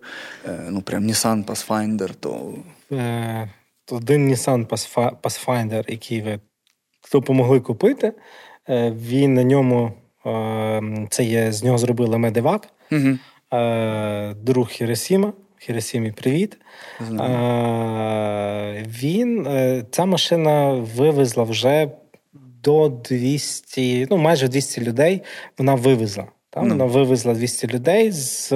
е, 0.48 0.66
ну 0.70 0.82
прям 0.82 1.04
Nissan 1.06 1.44
Pathfinder. 1.44 2.10
то... 2.20 2.54
Е, 2.92 3.50
один 3.90 4.30
Nissan 4.30 4.66
Pathfinder, 5.22 5.90
який 5.90 6.22
ви 6.22 6.40
допомогли 7.12 7.60
купити, 7.60 8.12
е, 8.68 8.90
він 8.90 9.34
на 9.34 9.44
ньому 9.44 9.92
це 11.10 11.24
є, 11.24 11.52
з 11.52 11.64
нього 11.64 11.78
зробили 11.78 12.18
медивак, 12.18 12.68
угу. 12.92 13.18
друг 14.42 14.68
Хіросіма. 14.68 15.32
Хіросімі, 15.58 16.12
привіт. 16.12 16.56
Він 18.86 19.46
ця 19.90 20.04
машина 20.04 20.72
вивезла 20.72 21.44
вже 21.44 21.88
до 22.64 22.88
200, 22.88 24.06
ну 24.10 24.16
майже 24.16 24.48
200 24.48 24.80
людей 24.80 25.22
вона 25.58 25.74
вивезла. 25.74 26.26
Там, 26.50 26.68
ну. 26.68 26.70
Вона 26.70 26.84
вивезла 26.84 27.34
200 27.34 27.66
людей 27.66 28.12
з 28.12 28.52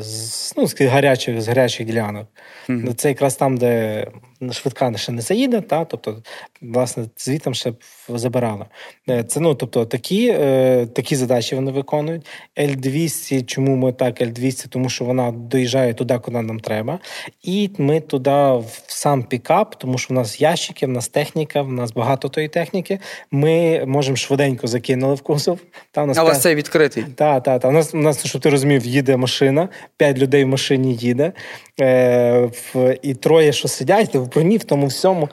з, 0.00 0.54
ну, 0.56 0.66
з 0.66 0.80
гарячих 0.80 1.40
з 1.40 1.48
гарячих 1.48 1.86
ділянок. 1.86 2.26
Mm-hmm. 2.68 2.94
Це 2.94 3.08
якраз 3.08 3.36
там, 3.36 3.56
де 3.56 4.06
швидка 4.52 4.96
ще 4.96 5.12
не 5.12 5.22
заїде, 5.22 5.60
та, 5.60 5.84
тобто, 5.84 6.22
власне, 6.62 7.04
звітом 7.18 7.54
ще 7.54 7.72
забирала. 8.08 8.66
Е, 9.08 9.24
це 9.24 9.40
ну, 9.40 9.54
тобто, 9.54 9.86
такі 9.86 10.28
е, 10.28 10.86
такі 10.86 11.16
задачі 11.16 11.54
вони 11.54 11.70
виконують. 11.70 12.26
L200, 12.56 13.44
чому 13.44 13.76
ми 13.76 13.92
так 13.92 14.20
L200? 14.20 14.68
Тому 14.68 14.88
що 14.88 15.04
вона 15.04 15.30
доїжджає 15.30 15.94
туди, 15.94 16.18
куди 16.18 16.42
нам 16.42 16.60
треба. 16.60 16.98
І 17.42 17.70
ми 17.78 18.00
туди 18.00 18.30
в 18.30 18.82
сам 18.86 19.22
пікап, 19.22 19.74
тому 19.74 19.98
що 19.98 20.14
в 20.14 20.16
нас 20.16 20.40
ящики, 20.40 20.86
в 20.86 20.88
нас 20.88 21.08
техніка, 21.08 21.62
в 21.62 21.72
нас 21.72 21.92
багато 21.92 22.28
тої 22.28 22.48
техніки. 22.48 22.98
Ми 23.30 23.84
можемо 23.86 24.16
швиденько 24.16 24.66
закинули 24.66 25.14
в 25.14 25.20
кузов. 25.20 25.58
Та, 25.90 26.02
у 26.02 26.06
нас 26.06 26.18
а 26.18 26.22
у 26.22 26.26
вас 26.26 26.42
цей 26.42 26.54
відкритий? 26.54 27.02
Так, 27.02 27.42
так, 27.42 27.62
так. 27.62 27.70
У 27.70 27.74
нас, 27.74 27.94
у 27.94 27.98
нас, 27.98 28.26
щоб 28.26 28.42
ти 28.42 28.50
розумів, 28.50 28.86
їде 28.86 29.16
машина, 29.16 29.68
п'ять 29.96 30.18
людей 30.18 30.44
в 30.44 30.48
машині 30.48 30.94
їде, 30.94 31.32
е, 31.80 32.50
в, 32.74 32.98
і 33.02 33.14
троє, 33.14 33.52
що 33.52 33.68
сидять, 33.68 34.14
броні, 34.32 34.56
в 34.56 34.64
тому 34.64 34.86
всьому. 34.86 35.28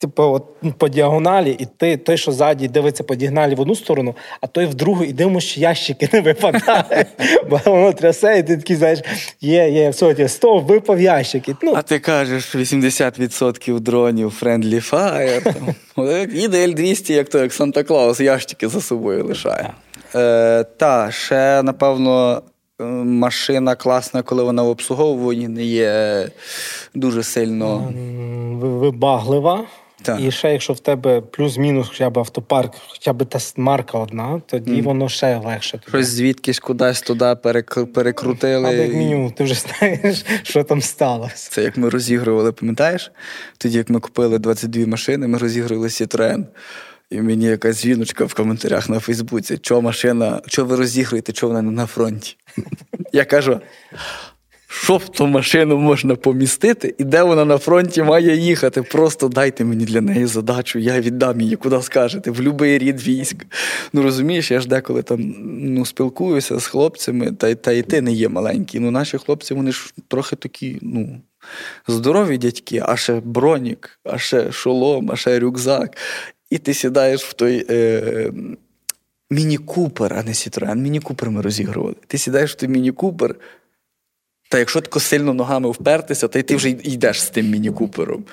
Типу, 0.00 0.22
от 0.22 0.44
по 0.78 0.88
діагоналі, 0.88 1.56
і 1.58 1.66
ти 1.76 1.96
той, 1.96 2.16
що 2.16 2.32
ззаді 2.32 2.68
дивиться 2.68 3.04
по 3.04 3.14
діагоналі 3.14 3.54
в 3.54 3.60
одну 3.60 3.74
сторону, 3.74 4.14
а 4.40 4.46
той 4.46 4.66
в 4.66 4.74
другу, 4.74 5.04
і 5.04 5.12
дивимо, 5.12 5.40
що 5.40 5.60
ящики 5.60 6.08
не 6.12 6.20
випадають. 6.20 7.06
Бо 7.50 7.60
воно 7.64 7.92
трясе, 7.92 8.38
і 8.38 8.42
ти 8.42 8.56
такий, 8.56 8.76
знаєш, 8.76 9.00
є, 9.40 9.68
є, 9.70 9.90
все, 9.90 10.28
стоп, 10.28 10.68
випав 10.68 11.00
ящик. 11.00 11.44
Ну. 11.62 11.74
А 11.76 11.82
ти 11.82 11.98
кажеш, 11.98 12.56
80% 12.56 13.80
дронів 13.80 14.38
Friendly 14.42 14.90
Fire. 14.90 15.74
Іде 16.44 16.66
L200, 16.66 17.12
як 17.12 17.28
то 17.28 17.38
як 17.38 17.52
Санта 17.52 17.82
Клаус, 17.82 18.20
ящики 18.20 18.68
за 18.68 18.80
собою 18.80 19.24
лишає. 19.24 19.70
Е, 20.14 20.64
Та, 20.64 21.10
ще, 21.10 21.62
напевно, 21.62 22.42
машина 23.04 23.74
класна, 23.74 24.22
коли 24.22 24.42
вона 24.42 24.62
в 24.62 24.68
обслуговуванні 24.68 25.48
не 25.48 25.64
є 25.64 26.28
дуже 26.94 27.22
сильно 27.22 27.92
вибаглива. 28.60 29.64
Так. 30.02 30.20
І 30.20 30.30
ще, 30.30 30.52
якщо 30.52 30.72
в 30.72 30.80
тебе 30.80 31.20
плюс-мінус 31.20 31.88
хоча 31.88 32.10
б 32.10 32.18
автопарк, 32.18 32.74
хоча 32.88 33.12
б 33.12 33.24
та 33.24 33.38
марка 33.56 33.98
одна, 33.98 34.42
тоді 34.46 34.72
mm. 34.72 34.82
воно 34.82 35.08
ще 35.08 35.36
легше. 35.36 35.80
Щось 35.88 36.06
звідкись 36.06 36.58
кудись 36.58 37.02
туди 37.02 37.36
перекрутили. 37.94 38.68
Але 38.68 38.76
як 38.76 38.94
мінімум, 38.94 39.30
ти 39.30 39.44
вже 39.44 39.54
знаєш, 39.80 40.24
що 40.42 40.64
там 40.64 40.82
сталося. 40.82 41.50
Це 41.50 41.62
як 41.62 41.76
ми 41.76 41.88
розігрували, 41.88 42.52
пам'ятаєш? 42.52 43.12
Тоді, 43.58 43.78
як 43.78 43.90
ми 43.90 44.00
купили 44.00 44.38
22 44.38 44.86
машини, 44.86 45.28
ми 45.28 45.38
розігрували 45.38 45.88
Citroen. 45.88 46.44
І 47.10 47.20
мені 47.22 47.44
якась 47.44 47.80
дзвіночка 47.80 48.24
в 48.24 48.34
коментарях 48.34 48.88
на 48.88 49.00
Фейсбуці, 49.00 49.58
що 49.62 49.82
машина, 49.82 50.40
що 50.46 50.64
ви 50.64 50.76
розігруєте, 50.76 51.32
що 51.32 51.48
вона 51.48 51.62
не 51.62 51.70
на 51.70 51.86
фронті. 51.86 52.36
Я 53.12 53.24
кажу: 53.24 53.60
що 54.70 54.96
в 54.96 55.08
ту 55.08 55.26
машину 55.26 55.78
можна 55.78 56.16
помістити, 56.16 56.94
і 56.98 57.04
де 57.04 57.22
вона 57.22 57.44
на 57.44 57.58
фронті 57.58 58.02
має 58.02 58.36
їхати? 58.36 58.82
Просто 58.82 59.28
дайте 59.28 59.64
мені 59.64 59.84
для 59.84 60.00
неї 60.00 60.26
задачу, 60.26 60.78
я 60.78 61.00
віддам 61.00 61.40
її, 61.40 61.56
куди 61.56 61.82
скажете, 61.82 62.30
в 62.30 62.34
будь-який 62.34 62.78
рід 62.78 63.02
військ. 63.02 63.46
Ну 63.92 64.02
розумієш, 64.02 64.50
я 64.50 64.60
ж 64.60 64.68
деколи 64.68 65.02
там 65.02 65.34
ну, 65.60 65.86
спілкуюся 65.86 66.58
з 66.58 66.66
хлопцями, 66.66 67.32
та 67.32 67.54
та 67.54 67.72
і 67.72 67.82
ти 67.82 68.00
не 68.00 68.12
є 68.12 68.28
маленький. 68.28 68.80
Ну, 68.80 68.90
наші 68.90 69.18
хлопці, 69.18 69.54
вони 69.54 69.72
ж 69.72 69.94
трохи 70.08 70.36
такі, 70.36 70.78
ну. 70.82 71.20
Здорові 71.86 72.38
дядьки, 72.38 72.82
а 72.86 72.96
ще 72.96 73.20
бронік, 73.20 74.00
а 74.04 74.18
ще 74.18 74.52
шолом, 74.52 75.10
а 75.12 75.16
ще 75.16 75.40
рюкзак. 75.40 75.96
І 76.50 76.58
ти 76.58 76.74
сідаєш 76.74 77.24
в 77.24 77.32
той 77.32 77.66
е, 77.70 78.32
міні-купер, 79.30 80.14
а 80.14 80.22
не 80.22 80.34
Сітроен. 80.34 80.82
Міні-купер 80.82 81.30
ми 81.30 81.42
розігрували. 81.42 81.94
Ти 82.06 82.18
сідаєш 82.18 82.52
в 82.52 82.54
той 82.54 82.68
міні-купер, 82.68 83.34
та 84.50 84.58
якщо 84.58 84.80
тако 84.80 85.00
сильно 85.00 85.34
ногами 85.34 85.70
впертися, 85.70 86.28
то 86.28 86.38
й 86.38 86.42
ти 86.42 86.56
вже 86.56 86.70
йдеш 86.70 87.22
з 87.22 87.30
тим 87.30 87.50
міні-купером. 87.50 88.24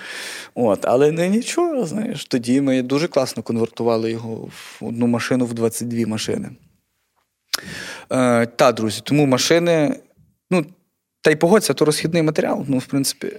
От, 0.53 0.85
Але 0.85 1.11
не 1.11 1.29
нічого, 1.29 1.85
знаєш. 1.85 2.25
Тоді 2.25 2.61
ми 2.61 2.81
дуже 2.81 3.07
класно 3.07 3.43
конвертували 3.43 4.11
його 4.11 4.35
в 4.35 4.77
одну 4.81 5.07
машину 5.07 5.45
в 5.45 5.53
22 5.53 6.07
машини. 6.07 6.49
Е, 8.11 8.45
Та, 8.45 8.71
друзі, 8.71 9.01
тому 9.03 9.25
машини, 9.25 9.99
ну, 10.51 10.65
та 11.21 11.31
й 11.31 11.35
погодься, 11.35 11.73
то 11.73 11.85
розхідний 11.85 12.23
матеріал. 12.23 12.65
Ну, 12.67 12.77
в 12.77 12.85
принципі, 12.85 13.31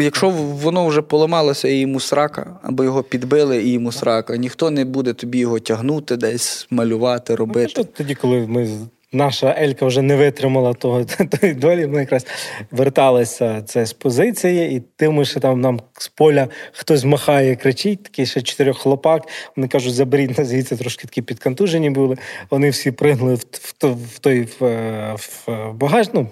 якщо 0.00 0.30
воно 0.30 0.86
вже 0.86 1.02
поламалося 1.02 1.68
і 1.68 1.76
йому 1.76 2.00
срака, 2.00 2.60
або 2.62 2.84
його 2.84 3.02
підбили 3.02 3.62
і 3.62 3.72
йому 3.72 3.92
срака, 3.92 4.36
ніхто 4.36 4.70
не 4.70 4.84
буде 4.84 5.12
тобі 5.12 5.38
його 5.38 5.58
тягнути, 5.58 6.16
десь 6.16 6.66
малювати, 6.70 7.32
ну, 7.32 7.36
робити. 7.36 7.72
Ну, 7.76 7.84
тоді, 7.84 8.14
коли 8.14 8.46
ми 8.46 8.68
наша 9.12 9.54
Елька 9.58 9.86
вже 9.86 10.02
не 10.02 10.16
витримала 10.16 10.74
того 10.74 11.04
тої 11.40 11.54
долі. 11.54 11.86
Ми 11.86 12.00
якраз 12.00 12.26
верталися 12.70 13.62
це 13.62 13.86
з 13.86 13.92
позиції, 13.92 14.76
і 14.76 14.82
тим, 14.96 15.24
що 15.24 15.40
там 15.40 15.60
нам 15.60 15.80
з 15.98 16.08
поля 16.08 16.48
хтось 16.72 17.04
махає, 17.04 17.56
кричить, 17.56 18.02
такий 18.02 18.26
ще 18.26 18.42
чотирьох 18.42 18.78
хлопак. 18.78 19.22
Вони 19.56 19.68
кажуть, 19.68 19.94
заберіть 19.94 20.38
нас 20.38 20.48
звідси 20.48 20.76
трошки 20.76 21.06
такі 21.06 21.22
підконтужені 21.22 21.90
були. 21.90 22.16
Вони 22.50 22.70
всі 22.70 22.90
пригнули 22.90 23.34
в, 23.34 23.44
в, 23.82 23.94
в 24.14 24.18
той 24.18 24.48
в, 24.60 24.66
в 25.46 25.72
багаж. 25.72 26.08
ну, 26.12 26.26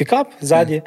Пікап 0.00 0.32
ззаді, 0.40 0.82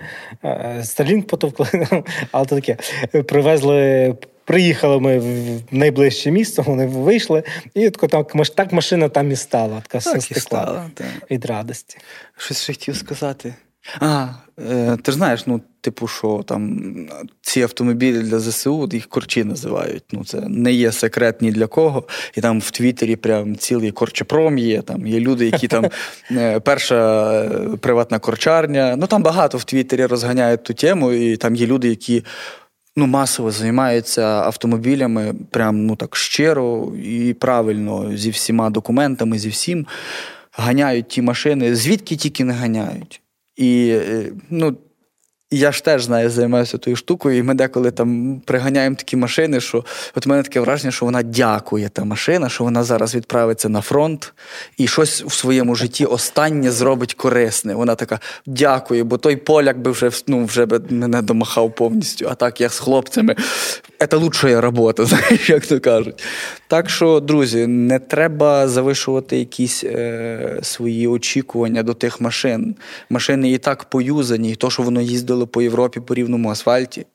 Сталінг 0.84 1.24
потовкли, 1.24 1.68
але 2.32 2.46
то 2.46 2.56
таке. 2.56 2.78
Привезли 3.24 4.16
Приїхали 4.46 5.00
ми 5.00 5.20
в 5.20 5.62
найближче 5.72 6.32
місто, 6.32 6.62
вони 6.62 6.86
вийшли, 6.86 7.44
і 7.74 7.90
так 7.90 8.36
так 8.56 8.74
машина 8.74 9.10
там 9.10 9.32
і 9.32 9.36
стала. 9.36 9.82
Така 9.88 10.00
так 10.00 10.22
стекла 10.22 10.38
і 10.38 10.40
стала, 10.40 10.90
від 11.32 11.46
радості. 11.46 11.98
Щось 12.38 12.64
ще 12.64 12.74
хотів 12.74 12.96
сказати. 12.96 13.54
А, 14.00 14.28
е, 14.70 14.98
ти 15.02 15.12
ж 15.12 15.18
знаєш, 15.18 15.48
ну, 15.48 15.62
типу, 15.82 16.08
що 16.08 16.44
там 16.48 16.80
ці 17.42 17.62
автомобілі 17.62 18.20
для 18.20 18.40
ЗСУ, 18.40 18.90
їх 18.94 19.08
корчі 19.08 19.44
називають. 19.44 20.04
Ну, 20.12 20.26
Це 20.26 20.42
не 20.42 20.74
є 20.74 20.92
секрет 20.92 21.42
ні 21.42 21.52
для 21.52 21.68
кого. 21.68 22.04
І 22.36 22.42
там 22.42 22.60
в 22.60 22.72
Твіттері 22.72 23.16
прям 23.16 23.56
цілий 23.56 23.92
корчепром 23.92 24.58
є. 24.58 24.82
Там 24.82 25.08
Є 25.08 25.20
люди, 25.20 25.46
які 25.46 25.68
там 25.68 25.86
е, 26.32 26.60
перша 26.60 27.32
е, 27.44 27.78
приватна 27.78 28.20
корчарня. 28.20 28.96
Ну 28.96 29.08
там 29.08 29.24
багато 29.24 29.58
в 29.58 29.64
Твіттері 29.64 30.06
розганяють 30.06 30.64
ту 30.64 30.74
тему, 30.74 31.12
і 31.12 31.38
там 31.38 31.56
є 31.56 31.68
люди, 31.68 31.90
які 31.90 32.24
ну, 32.96 33.08
масово 33.08 33.52
займаються 33.52 34.22
автомобілями, 34.22 35.34
прям 35.52 35.86
ну 35.86 35.96
так 35.96 36.16
щиро 36.16 36.94
і 37.04 37.34
правильно 37.34 38.18
зі 38.18 38.30
всіма 38.30 38.70
документами, 38.70 39.40
зі 39.40 39.50
всім 39.50 39.88
ганяють 40.52 41.08
ті 41.08 41.22
машини, 41.22 41.76
звідки 41.76 42.16
тільки 42.16 42.44
не 42.44 42.54
ганяють. 42.54 43.23
І 43.56 43.90
е, 43.90 44.34
ну, 44.50 44.78
я 45.58 45.72
ж 45.72 45.84
теж 45.84 46.04
знаю, 46.04 46.30
займаюся 46.30 46.78
тою 46.78 46.96
штукою, 46.96 47.38
і 47.38 47.44
ми 47.44 47.54
деколи 47.54 47.92
там 47.92 48.42
приганяємо 48.46 48.96
такі 48.96 49.18
машини, 49.18 49.62
що 49.62 49.86
от 50.16 50.28
у 50.28 50.30
мене 50.30 50.44
таке 50.44 50.60
враження, 50.60 50.92
що 50.92 51.06
вона 51.06 51.24
дякує 51.24 51.90
та 51.90 52.04
машина, 52.04 52.50
що 52.50 52.64
вона 52.64 52.84
зараз 52.84 53.16
відправиться 53.16 53.70
на 53.70 53.82
фронт 53.82 54.34
і 54.78 54.88
щось 54.88 55.24
в 55.24 55.34
своєму 55.34 55.76
житті 55.76 56.06
останнє 56.06 56.72
зробить 56.72 57.14
корисне. 57.14 57.76
Вона 57.76 57.96
така 57.96 58.20
дякує, 58.46 59.04
бо 59.04 59.18
той 59.18 59.36
поляк 59.36 59.80
би 59.80 59.92
вже 59.92 60.12
ну, 60.28 60.46
вже 60.46 60.66
би 60.66 60.82
мене 60.90 61.22
домахав 61.22 61.76
повністю. 61.76 62.28
А 62.32 62.36
так 62.36 62.62
я 62.62 62.70
з 62.70 62.80
хлопцями. 62.80 63.36
Це 64.10 64.18
лучша 64.18 64.62
робота, 64.62 65.06
знаєш, 65.06 65.50
як 65.50 65.68
то 65.68 65.80
кажуть. 65.80 66.24
Так 66.68 66.90
що, 66.90 67.20
друзі, 67.20 67.68
не 67.68 68.00
треба 68.00 68.68
завишувати 68.68 69.38
якісь 69.38 69.84
е, 69.84 70.60
свої 70.62 71.08
очікування 71.08 71.84
до 71.84 71.94
тих 71.94 72.22
машин. 72.22 72.76
Машини 73.10 73.52
і 73.52 73.58
так 73.58 73.84
поюзані, 73.84 74.52
і 74.52 74.56
то, 74.56 74.70
що 74.70 74.84
воно 74.84 75.02
їздило 75.02 75.43
по 75.48 75.62
Європі 75.62 76.00
по 76.00 76.14
рівному 76.14 76.50
асфальті 76.50 77.06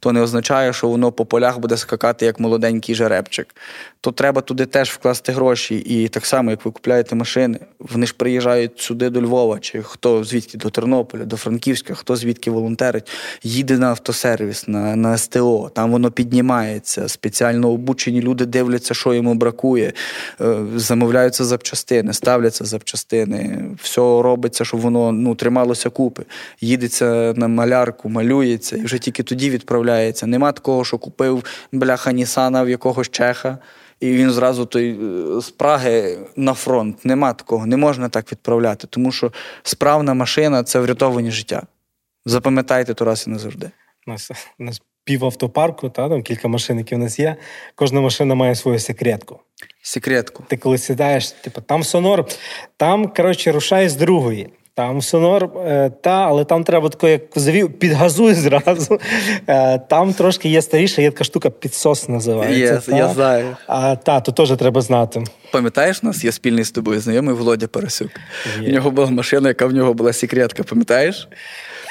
то 0.00 0.12
не 0.12 0.20
означає, 0.20 0.72
що 0.72 0.88
воно 0.88 1.12
по 1.12 1.26
полях 1.26 1.58
буде 1.58 1.76
скакати 1.76 2.26
як 2.26 2.40
молоденький 2.40 2.94
жеребчик. 2.94 3.56
То 4.02 4.12
треба 4.12 4.40
туди 4.40 4.66
теж 4.66 4.90
вкласти 4.90 5.32
гроші. 5.32 5.76
І 5.76 6.08
так 6.08 6.26
само, 6.26 6.50
як 6.50 6.64
ви 6.64 6.70
купляєте 6.70 7.14
машини, 7.14 7.58
вони 7.78 8.06
ж 8.06 8.14
приїжджають 8.16 8.80
сюди 8.80 9.10
до 9.10 9.22
Львова, 9.22 9.58
чи 9.58 9.82
хто 9.82 10.24
звідки 10.24 10.58
до 10.58 10.70
Тернополя, 10.70 11.24
до 11.24 11.36
Франківська, 11.36 11.94
хто 11.94 12.16
звідки 12.16 12.50
волонтерить, 12.50 13.10
їде 13.42 13.78
на 13.78 13.88
автосервіс, 13.88 14.68
на 14.68 14.96
на 14.96 15.18
СТО, 15.18 15.70
там 15.74 15.92
воно 15.92 16.10
піднімається. 16.10 17.08
Спеціально 17.08 17.70
обучені 17.70 18.22
люди 18.22 18.46
дивляться, 18.46 18.94
що 18.94 19.14
йому 19.14 19.34
бракує, 19.34 19.92
е, 20.40 20.56
замовляються 20.76 21.44
запчастини, 21.44 22.12
ставляться 22.12 22.64
запчастини. 22.64 23.64
Все 23.82 24.00
робиться, 24.00 24.64
щоб 24.64 24.80
воно 24.80 25.12
ну, 25.12 25.34
трималося 25.34 25.90
купи. 25.90 26.24
Їдеться 26.60 27.34
на 27.36 27.48
малярку, 27.48 28.08
малюється, 28.08 28.76
і 28.76 28.82
вже 28.82 28.98
тільки 28.98 29.22
тоді 29.22 29.50
відправляється. 29.50 30.26
Нема 30.26 30.52
такого, 30.52 30.84
що 30.84 30.98
купив 30.98 31.44
бляха 31.72 32.12
Нісана 32.12 32.62
в 32.62 32.68
якогось 32.68 33.08
чеха, 33.08 33.58
і 34.00 34.12
він 34.12 34.30
зразу 34.30 34.66
той 34.66 34.90
е, 34.90 35.40
з 35.40 35.50
Праги 35.50 36.18
на 36.36 36.54
фронт. 36.54 37.04
Нема 37.04 37.32
такого, 37.32 37.66
не 37.66 37.76
можна 37.76 38.08
так 38.08 38.32
відправляти, 38.32 38.86
тому 38.86 39.12
що 39.12 39.32
справна 39.62 40.14
машина 40.14 40.62
це 40.62 40.80
врятовані 40.80 41.30
життя. 41.30 41.62
Запам'ятайте 42.24 42.94
то 42.94 43.04
раз 43.04 43.24
і 43.26 43.30
назавжди. 43.30 43.70
Нас, 44.06 44.30
у 44.58 44.64
нас 44.64 44.82
пів 45.04 45.24
автопарку, 45.24 45.90
та, 45.90 46.08
там 46.08 46.22
кілька 46.22 46.48
машин, 46.48 46.78
які 46.78 46.94
в 46.94 46.98
нас 46.98 47.18
є. 47.18 47.36
Кожна 47.74 48.00
машина 48.00 48.34
має 48.34 48.54
свою 48.54 48.78
секретку. 48.78 49.40
Секретку. 49.82 50.44
Ти 50.48 50.56
коли 50.56 50.78
сідаєш, 50.78 51.30
типу, 51.30 51.60
там 51.60 51.84
сонор, 51.84 52.26
там, 52.76 53.08
коротше, 53.08 53.52
рушає 53.52 53.88
з 53.88 53.96
другої. 53.96 54.48
Там 54.74 55.02
сонор, 55.02 55.42
норм, 55.54 55.92
та, 56.00 56.10
але 56.10 56.44
там 56.44 56.64
треба 56.64 56.88
тако, 56.88 57.08
як 57.08 57.22
завів, 57.34 57.78
підгазуй 57.78 58.34
зразу. 58.34 59.00
Е, 59.46 59.78
там 59.78 60.12
трошки 60.14 60.48
є 60.48 60.62
старіша, 60.62 61.02
є 61.02 61.10
така 61.10 61.24
штука 61.24 61.50
підсос 61.50 62.08
називається. 62.08 62.74
Yes, 62.74 62.90
та. 62.90 62.96
Я 62.96 63.08
знаю. 63.08 63.56
А, 63.66 63.96
Та, 63.96 64.20
то 64.20 64.32
теж 64.32 64.56
треба 64.56 64.80
знати. 64.80 65.24
Пам'ятаєш, 65.52 66.02
нас 66.02 66.24
є 66.24 66.32
спільний 66.32 66.64
з 66.64 66.70
тобою 66.70 67.00
знайомий 67.00 67.34
Володя 67.34 67.66
Парасюк. 67.66 68.10
Є. 68.60 68.68
У 68.68 68.72
нього 68.72 68.90
була 68.90 69.10
машина, 69.10 69.48
яка 69.48 69.66
в 69.66 69.72
нього 69.72 69.94
була 69.94 70.12
секретка, 70.12 70.62
пам'ятаєш? 70.62 71.28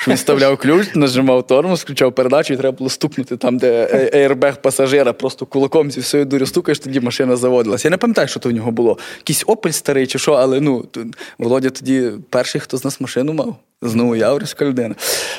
Що 0.01 0.11
він 0.11 0.17
вставляв 0.17 0.57
ключ, 0.57 0.87
нажимав 0.95 1.47
тормоз, 1.47 1.81
включав 1.81 2.15
передачу, 2.15 2.53
і 2.53 2.57
треба 2.57 2.77
було 2.77 2.89
стукнути 2.89 3.37
там, 3.37 3.57
де 3.57 3.85
аербег 4.13 4.61
пасажира, 4.61 5.13
просто 5.13 5.45
кулаком 5.45 5.91
зі 5.91 5.99
всією 5.99 6.25
дурю 6.25 6.45
стукаєш, 6.45 6.79
тоді 6.79 6.99
машина 6.99 7.35
заводилася. 7.35 7.87
Я 7.87 7.89
не 7.89 7.97
пам'ятаю, 7.97 8.27
що 8.27 8.39
то 8.39 8.49
в 8.49 8.51
нього 8.51 8.71
було. 8.71 8.97
Якийсь 9.17 9.43
опель 9.47 9.71
старий 9.71 10.07
чи 10.07 10.19
що, 10.19 10.33
але 10.33 10.59
ну, 10.59 10.85
Володя 11.37 11.69
тоді 11.69 12.11
перший, 12.29 12.61
хто 12.61 12.77
з 12.77 12.85
нас 12.85 13.01
машину 13.01 13.33
мав. 13.33 13.55
Знову 13.81 14.15
Яврівська 14.15 14.65
людина. 14.65 14.95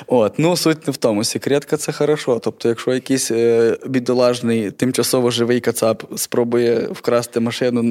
От, 0.06 0.38
ну 0.38 0.56
суть 0.56 0.86
не 0.86 0.92
в 0.92 0.96
тому. 0.96 1.24
Секретка 1.24 1.76
це 1.76 1.92
хорошо. 1.92 2.40
Тобто, 2.44 2.68
якщо 2.68 2.94
якийсь 2.94 3.30
е, 3.30 3.76
бідолажний, 3.86 4.70
тимчасово 4.70 5.30
живий 5.30 5.60
кацап 5.60 6.02
спробує 6.16 6.88
вкрасти 6.92 7.40
машину, 7.40 7.82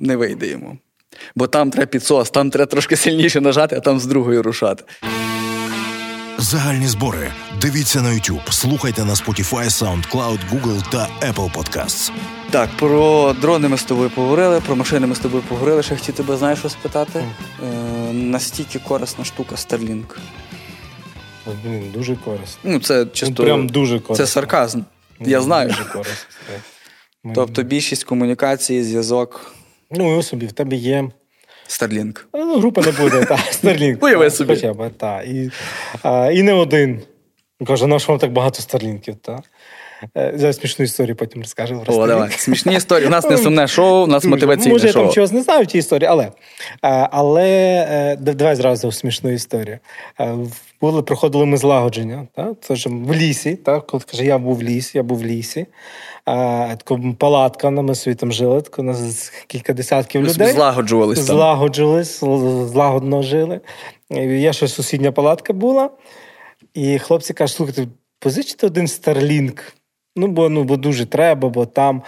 не 0.00 0.16
вийде 0.16 0.46
йому. 0.46 0.78
Бо 1.34 1.46
там 1.46 1.70
треба 1.70 1.86
підсос, 1.86 2.30
там 2.30 2.50
треба 2.50 2.66
трошки 2.66 2.96
сильніше 2.96 3.40
нажати, 3.40 3.76
а 3.76 3.80
там 3.80 3.98
з 3.98 4.06
другої 4.06 4.40
рушати. 4.40 4.84
Загальні 6.40 6.86
збори. 6.88 7.32
Дивіться 7.60 8.02
на 8.02 8.08
YouTube, 8.08 8.50
слухайте 8.52 9.04
на 9.04 9.14
Spotify, 9.14 9.64
SoundCloud, 9.64 10.38
Google 10.52 10.90
та 10.90 11.08
Apple 11.22 11.52
Podcasts. 11.52 12.10
Так, 12.50 12.70
про 12.76 13.32
дрони 13.40 13.68
ми 13.68 13.78
з 13.78 13.84
тобою 13.84 14.10
поговорили, 14.10 14.60
про 14.60 14.76
машини 14.76 15.06
ми 15.06 15.14
з 15.14 15.18
тобою 15.18 15.42
поговорили. 15.48 15.82
Ще 15.82 15.96
хотів 15.96 16.14
тебе 16.14 16.36
знаєш 16.36 16.58
що 16.58 16.68
спитати. 16.68 17.24
Е, 17.64 18.12
Настільки 18.12 18.78
корисна 18.78 19.24
штука 19.24 19.54
Starlink. 19.54 20.04
Блін, 21.64 21.90
дуже 21.94 22.16
корисно. 22.16 22.60
Ну, 22.64 22.80
це 22.80 23.06
чисто, 23.06 23.34
ну, 23.38 23.44
прям 23.44 23.68
дуже 23.68 24.00
корисно. 24.00 24.26
Це 24.26 24.32
сарказм. 24.32 24.80
Ну, 25.20 25.28
Я 25.28 25.40
знаю. 25.40 25.68
Дуже 25.78 25.84
корисно. 25.84 26.14
Тобто 27.34 27.62
більшість 27.62 28.04
комунікації, 28.04 28.84
зв'язок. 28.84 29.54
Ну, 29.90 30.18
і 30.18 30.22
собі 30.22 30.46
в 30.46 30.52
тебе 30.52 30.76
є 30.76 31.10
Starlink. 31.68 32.24
Ну, 32.34 32.58
група 32.60 32.82
не 32.82 32.92
буде, 32.92 33.24
так, 33.24 33.40
Starlink. 33.52 34.04
Уяви 34.04 34.30
собі. 34.30 34.54
Хоча 34.54 34.72
б, 34.72 34.90
так. 34.96 35.26
І, 35.26 35.50
а, 36.02 36.30
і 36.32 36.42
не 36.42 36.52
один. 36.52 37.02
Каже, 37.66 37.86
на 37.86 37.98
що 37.98 38.12
вам 38.12 38.18
так 38.18 38.32
багато 38.32 38.62
Старлінків, 38.62 39.16
так? 39.16 39.40
Е, 40.16 40.32
за 40.34 40.52
смішну 40.52 40.84
історію 40.84 41.16
потім 41.16 41.42
розкажемо. 41.42 41.84
О, 41.86 42.06
давай. 42.06 42.30
Смішні 42.30 42.74
історії. 42.74 43.06
У 43.06 43.10
нас 43.10 43.30
не 43.30 43.38
сумне 43.38 43.68
шоу, 43.68 44.04
у 44.04 44.06
нас 44.06 44.24
мотиваційне 44.24 44.72
Може, 44.72 44.92
шоу. 44.92 45.02
я 45.02 45.06
там 45.06 45.14
чогось 45.14 45.32
не 45.32 45.42
знаю 45.42 45.64
в 45.64 45.66
тій 45.66 45.78
історії, 45.78 46.08
але 46.08 46.24
е, 46.24 47.08
але 47.12 47.48
е, 47.90 48.16
давай 48.16 48.56
зразу 48.56 48.92
смішну 48.92 49.30
історію. 49.30 49.78
Були, 50.80 51.02
Проходили 51.02 51.46
ми 51.46 51.56
злагодження, 51.56 52.26
так? 52.36 52.52
Це 52.60 52.74
в 52.86 53.14
лісі. 53.14 53.56
Так? 53.56 53.86
Коли 53.86 54.02
каже, 54.10 54.24
я 54.24 54.38
був 54.38 54.56
в 54.56 54.62
лісі, 54.62 54.98
я 54.98 55.02
був 55.02 55.18
в 55.18 55.24
лісі. 55.24 55.66
А, 56.24 56.76
палатка, 57.18 57.70
ми 57.70 57.94
собі 57.94 58.16
там 58.16 58.32
жили, 58.32 58.62
так, 58.62 58.78
у 58.78 58.82
нас 58.82 59.32
кілька 59.46 59.72
десятків 59.72 60.20
ми 60.20 60.28
людей. 60.28 60.52
Злагоджувалися. 60.52 61.22
Злагоджувались, 61.22 62.20
злагодно 62.72 63.22
жили. 63.22 63.60
Є 64.10 64.52
ще 64.52 64.68
сусідня 64.68 65.12
палатка 65.12 65.52
була, 65.52 65.90
і 66.74 66.98
хлопці 66.98 67.34
кажуть, 67.34 67.56
слухайте, 67.56 67.86
позичте 68.18 68.66
один 68.66 68.88
старлінк. 68.88 69.62
Ну, 70.18 70.26
бо 70.26 70.48
ну, 70.48 70.64
бо 70.64 70.76
дуже 70.76 71.06
треба, 71.06 71.48
бо 71.48 71.66
там 71.66 72.02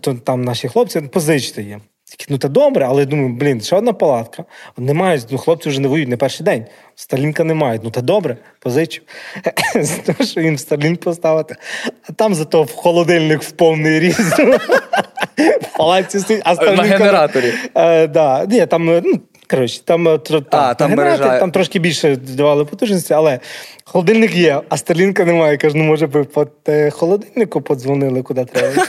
то 0.00 0.14
там 0.14 0.42
наші 0.42 0.68
хлопці 0.68 1.00
позичте 1.00 1.62
є. 1.62 1.80
Ну, 2.28 2.38
та 2.38 2.48
добре, 2.48 2.86
але 2.88 3.00
я 3.00 3.06
думаю, 3.06 3.28
блін, 3.28 3.60
ще 3.60 3.76
одна 3.76 3.92
палатка. 3.92 4.44
Немає, 4.76 5.20
ну 5.30 5.38
хлопці 5.38 5.68
вже 5.68 5.80
не 5.80 5.88
воюють 5.88 6.08
не 6.08 6.16
перший 6.16 6.44
день. 6.44 6.64
Сталінка 6.94 7.44
немає. 7.44 7.80
Ну 7.84 7.90
та 7.90 8.00
добре, 8.00 8.36
позичу. 8.60 9.02
За 9.74 9.96
те, 9.96 10.24
що 10.24 10.54
в 10.54 10.58
Сталінк 10.58 11.00
поставити. 11.00 11.56
А 12.08 12.12
там 12.12 12.34
зато 12.34 12.62
в 12.62 12.72
холодильник 12.72 13.42
в 13.42 13.50
повний 13.50 14.00
різ. 14.00 14.18
В 15.60 15.76
палаці 15.76 16.20
стоїть, 16.20 16.42
а 16.44 16.54
На 16.54 16.82
генераторі. 16.82 17.54
Е, 17.74 18.06
да. 18.06 18.46
Ні, 18.46 18.66
там, 18.66 18.84
ну, 18.84 19.20
коротше, 19.50 19.80
там, 19.84 20.08
е, 20.08 20.18
там, 20.18 20.44
а, 20.50 20.74
там, 20.74 20.94
там 21.40 21.50
трошки 21.50 21.78
більше 21.78 22.16
давали 22.16 22.64
потужності, 22.64 23.14
але 23.14 23.40
холодильник 23.84 24.34
є, 24.34 24.60
а 24.68 24.76
Старлінка 24.76 25.24
немає. 25.24 25.56
Кажу, 25.56 25.78
ну 25.78 25.84
може 25.84 26.06
би 26.06 26.24
по 26.24 26.46
холодильнику 26.90 27.60
подзвонили, 27.60 28.22
куди 28.22 28.44
треба. 28.44 28.86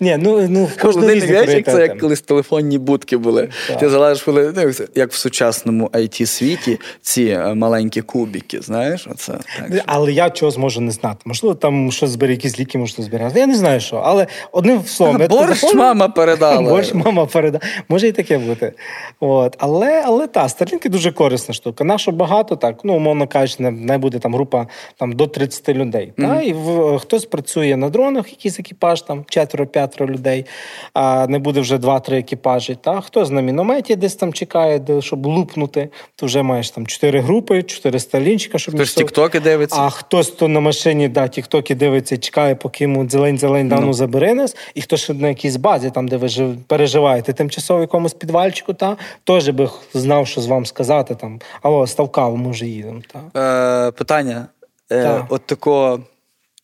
Ні, 0.00 0.16
ну, 0.20 0.48
ну 0.48 0.68
знаєш, 0.92 1.24
як 1.48 1.66
це 1.66 1.80
як 1.80 1.98
колись 1.98 2.20
телефонні 2.20 2.78
будки 2.78 3.16
були. 3.16 3.48
Так. 3.68 3.78
Ти 3.78 3.88
залежиш, 3.88 4.22
коли 4.22 4.52
ну, 4.56 4.72
як 4.94 5.12
в 5.12 5.16
сучасному 5.16 5.86
it 5.86 6.26
світі 6.26 6.80
ці 7.00 7.24
е, 7.24 7.54
маленькі 7.54 8.02
кубики, 8.02 8.60
знаєш, 8.60 9.08
оце 9.10 9.32
так. 9.32 9.82
Але 9.86 10.12
я 10.12 10.30
чого 10.30 10.52
зможу 10.52 10.80
не 10.80 10.90
знати. 10.90 11.16
Можливо, 11.24 11.54
там 11.54 11.92
щось 11.92 12.10
збере, 12.10 12.32
якісь 12.32 12.60
ліки 12.60 12.78
можна 12.78 13.04
збирати. 13.04 13.40
Я 13.40 13.46
не 13.46 13.56
знаю 13.56 13.80
що, 13.80 13.96
але 13.96 14.26
одним 14.52 14.84
словом. 14.84 15.16
Борщ 15.16 15.60
телефон... 15.60 15.78
мама 15.78 16.08
передала. 16.08 16.62
Борщ 16.70 16.94
мама 16.94 17.26
передала. 17.26 17.64
Може 17.88 18.08
і 18.08 18.12
таке 18.12 18.38
бути. 18.38 18.72
От. 19.20 19.56
Але 19.58 20.02
але 20.06 20.26
та, 20.26 20.48
старлінки 20.48 20.88
дуже 20.88 21.12
корисна 21.12 21.54
штука. 21.54 21.84
Нащо 21.84 22.12
багато, 22.12 22.56
так, 22.56 22.80
ну, 22.84 22.96
умовно 22.96 23.28
кажучи, 23.28 23.62
не 23.62 23.98
буде 23.98 24.18
там 24.18 24.34
група 24.34 24.66
там, 24.96 25.12
до 25.12 25.26
30 25.26 25.68
людей. 25.68 26.12
Mm-hmm. 26.16 26.26
Та? 26.26 26.42
І 26.42 26.52
в, 26.52 26.98
хтось 26.98 27.24
працює 27.24 27.76
на 27.76 27.88
дронах, 27.88 28.30
якийсь 28.30 28.60
екіпаж, 28.60 29.02
там 29.02 29.24
четверо-п'ятеро 29.28 29.85
людей, 30.00 30.46
а 30.94 31.26
не 31.26 31.38
буде 31.38 31.60
вже 31.60 31.78
два-три 31.78 32.18
екіпажі. 32.18 32.78
Та? 32.80 33.00
Хтось 33.00 33.30
на 33.30 33.40
мінометі 33.40 33.96
десь 33.96 34.14
там 34.14 34.32
чекає, 34.32 34.78
де, 34.78 35.02
щоб 35.02 35.26
лупнути, 35.26 35.88
то 36.16 36.26
вже 36.26 36.42
маєш 36.42 36.70
там 36.70 36.86
чотири 36.86 37.20
групи, 37.20 37.62
чотири 37.62 37.98
старлінчика, 37.98 38.58
щоб 38.58 38.74
Хтось 38.74 38.94
тіктоки 38.94 39.40
дивиться. 39.40 39.80
А 39.80 39.90
хтось 39.90 40.30
то 40.30 40.48
на 40.48 40.60
машині 40.60 41.08
да, 41.08 41.28
тіктоки 41.28 41.74
дивиться, 41.74 42.16
чекає, 42.16 42.54
поки 42.54 42.84
йому 42.84 43.08
зелень-зелень 43.08 43.68
дану 43.68 43.88
no. 43.88 43.92
забере 43.92 44.34
нас, 44.34 44.56
і 44.74 44.82
хтось 44.82 45.08
на 45.08 45.28
якійсь 45.28 45.56
базі, 45.56 45.90
там, 45.90 46.08
де 46.08 46.16
ви 46.16 46.28
переживаєте, 46.66 47.32
тимчасово 47.32 47.78
в 47.78 47.82
якомусь 47.82 48.14
підвальчику, 48.14 48.74
та 48.74 48.96
теж 49.24 49.48
би 49.48 49.70
знав, 49.94 50.26
що 50.26 50.40
з 50.40 50.46
вам 50.46 50.66
сказати 50.66 51.14
там, 51.14 51.40
або 51.62 51.86
ставкаво, 51.86 52.36
може, 52.36 52.66
їдемо. 52.66 53.02
Та. 53.12 53.40
Е, 53.88 53.90
Питання. 53.90 54.46
Е, 54.92 55.24
От 55.28 55.46
тако, 55.46 56.00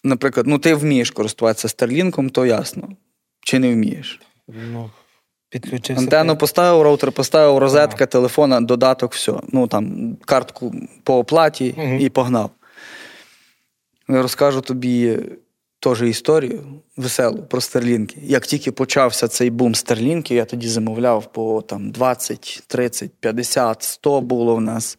наприклад, 0.04 0.46
ну 0.46 0.58
ти 0.58 0.74
вмієш 0.74 1.10
користуватися 1.10 1.68
старлінком, 1.68 2.30
то 2.30 2.46
ясно. 2.46 2.88
Чи 3.44 3.58
не 3.58 3.72
вмієш? 3.72 4.20
Ну, 4.48 4.90
підключився. 5.48 6.02
Антенну 6.02 6.36
поставив, 6.36 6.82
роутер 6.82 7.12
поставив, 7.12 7.58
розетка, 7.58 7.96
ага. 7.96 8.06
телефона, 8.06 8.60
додаток, 8.60 9.12
все. 9.12 9.32
Ну 9.48 9.66
там 9.66 10.16
картку 10.24 10.74
по 11.02 11.18
оплаті 11.18 11.74
угу. 11.78 11.96
і 12.00 12.08
погнав. 12.08 12.50
Я 14.08 14.22
розкажу 14.22 14.60
тобі 14.60 15.18
теж 15.82 16.02
історію 16.02 16.64
веселу 16.96 17.42
про 17.42 17.60
старлінки. 17.60 18.20
Як 18.22 18.46
тільки 18.46 18.72
почався 18.72 19.28
цей 19.28 19.50
бум 19.50 19.74
старлінків, 19.74 20.36
я 20.36 20.44
тоді 20.44 20.68
замовляв 20.68 21.32
по 21.32 21.62
там 21.62 21.90
20, 21.90 22.62
30, 22.66 23.10
50, 23.20 23.82
100 23.82 24.20
було 24.20 24.56
в 24.56 24.60
нас. 24.60 24.98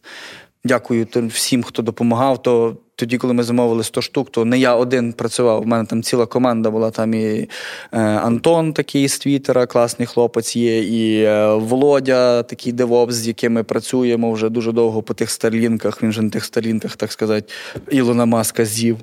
Дякую 0.64 1.06
всім, 1.28 1.62
хто 1.62 1.82
допомагав. 1.82 2.42
То 2.42 2.76
тоді, 2.96 3.18
коли 3.18 3.34
ми 3.34 3.42
замовили 3.42 3.84
100 3.84 4.02
штук, 4.02 4.30
то 4.30 4.44
не 4.44 4.58
я 4.58 4.74
один 4.74 5.12
працював. 5.12 5.62
У 5.62 5.64
мене 5.64 5.84
там 5.84 6.02
ціла 6.02 6.26
команда 6.26 6.70
була. 6.70 6.90
Там 6.90 7.14
і 7.14 7.48
е, 7.92 7.98
Антон, 8.00 8.72
такий 8.72 9.08
з 9.08 9.18
Твіттера, 9.18 9.66
класний 9.66 10.06
хлопець 10.06 10.56
є, 10.56 10.82
і 10.82 11.22
е, 11.22 11.54
Володя, 11.54 12.42
такий 12.42 12.72
девопс, 12.72 13.14
з 13.14 13.28
яким 13.28 13.52
ми 13.52 13.64
працюємо 13.64 14.32
вже 14.32 14.48
дуже 14.48 14.72
довго 14.72 15.02
по 15.02 15.14
тих 15.14 15.30
старлінках. 15.30 16.02
Він 16.02 16.12
же 16.12 16.22
на 16.22 16.30
тих 16.30 16.44
старлінках, 16.44 16.96
так 16.96 17.12
сказати, 17.12 17.52
Ілона 17.90 18.24
Маска 18.24 18.64
з'їв, 18.64 18.98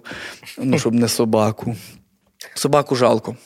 ну 0.58 0.80
щоб 0.80 0.94
не 0.94 1.08
собаку. 1.08 1.76
Собаку 2.54 2.96
жалко. 2.96 3.36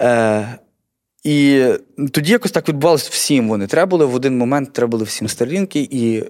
Е, 0.00 0.58
і 1.24 1.64
тоді 2.12 2.32
якось 2.32 2.50
так 2.50 2.68
відбувалося 2.68 3.08
всім. 3.12 3.48
Вони 3.48 3.66
треба 3.66 3.90
було 3.90 4.08
в 4.08 4.14
один 4.14 4.38
момент, 4.38 4.72
треба 4.72 4.90
було 4.90 5.04
всім 5.04 5.28
старлінки, 5.28 5.88
і 5.90 6.24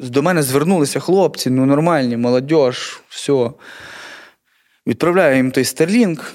до 0.00 0.22
мене 0.22 0.42
звернулися 0.42 1.00
хлопці, 1.00 1.50
ну 1.50 1.66
нормальні, 1.66 2.16
молодь, 2.16 2.52
все. 3.08 3.50
Відправляю 4.86 5.36
їм 5.36 5.50
той 5.50 5.64
стерлінг. 5.64 6.34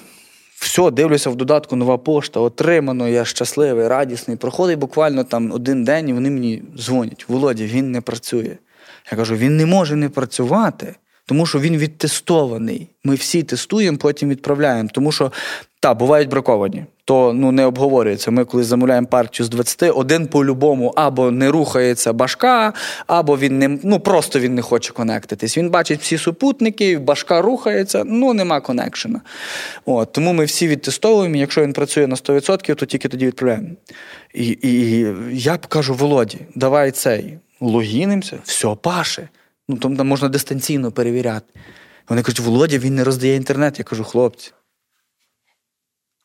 Все, 0.54 0.90
дивлюся 0.90 1.30
в 1.30 1.36
додатку, 1.36 1.76
нова 1.76 1.98
пошта, 1.98 2.40
отримано, 2.40 3.08
я 3.08 3.24
щасливий, 3.24 3.88
радісний. 3.88 4.36
Проходить 4.36 4.78
буквально 4.78 5.24
там 5.24 5.52
один 5.52 5.84
день, 5.84 6.08
і 6.08 6.12
вони 6.12 6.30
мені 6.30 6.62
дзвонять. 6.76 7.24
Володя, 7.28 7.64
він 7.64 7.92
не 7.92 8.00
працює. 8.00 8.56
Я 9.12 9.18
кажу, 9.18 9.36
він 9.36 9.56
не 9.56 9.66
може 9.66 9.96
не 9.96 10.08
працювати, 10.08 10.94
тому 11.26 11.46
що 11.46 11.60
він 11.60 11.76
відтестований. 11.76 12.88
Ми 13.04 13.14
всі 13.14 13.42
тестуємо, 13.42 13.98
потім 13.98 14.28
відправляємо. 14.28 14.88
Тому 14.92 15.12
що, 15.12 15.32
так, 15.80 15.98
бувають 15.98 16.28
браковані 16.28 16.84
то 17.08 17.32
ну 17.32 17.52
не 17.52 17.64
обговорюється. 17.64 18.30
Ми 18.30 18.44
коли 18.44 18.64
замовляємо 18.64 19.06
партію 19.06 19.46
з 19.46 19.48
20, 19.48 19.92
один 19.94 20.26
по-любому 20.26 20.92
або 20.96 21.30
не 21.30 21.50
рухається 21.50 22.12
башка, 22.12 22.72
або 23.06 23.38
він 23.38 23.58
не 23.58 23.78
ну 23.82 24.00
просто 24.00 24.40
він 24.40 24.54
не 24.54 24.62
хоче 24.62 24.92
конектитись. 24.92 25.58
Він 25.58 25.70
бачить 25.70 26.00
всі 26.00 26.18
супутники, 26.18 26.98
башка 26.98 27.42
рухається, 27.42 28.04
ну 28.06 28.34
нема 28.34 28.60
конекшена. 28.60 29.20
От, 29.84 30.12
Тому 30.12 30.32
ми 30.32 30.44
всі 30.44 30.68
відтестовуємо. 30.68 31.36
Якщо 31.36 31.62
він 31.62 31.72
працює 31.72 32.06
на 32.06 32.14
100%, 32.14 32.74
то 32.74 32.86
тільки 32.86 33.08
тоді 33.08 33.26
відправляємо. 33.26 33.68
І, 34.34 34.58
і 34.62 35.06
я 35.32 35.56
кажу, 35.56 35.94
Володі, 35.94 36.38
давай 36.54 36.90
цей 36.90 37.38
логінимося, 37.60 38.38
все, 38.44 38.76
паше. 38.82 39.28
Ну 39.68 39.76
там 39.76 40.08
можна 40.08 40.28
дистанційно 40.28 40.92
перевіряти. 40.92 41.46
Вони 42.08 42.22
кажуть, 42.22 42.40
Володя, 42.40 42.78
він 42.78 42.94
не 42.94 43.04
роздає 43.04 43.36
інтернет. 43.36 43.78
Я 43.78 43.84
кажу, 43.84 44.04
хлопці. 44.04 44.52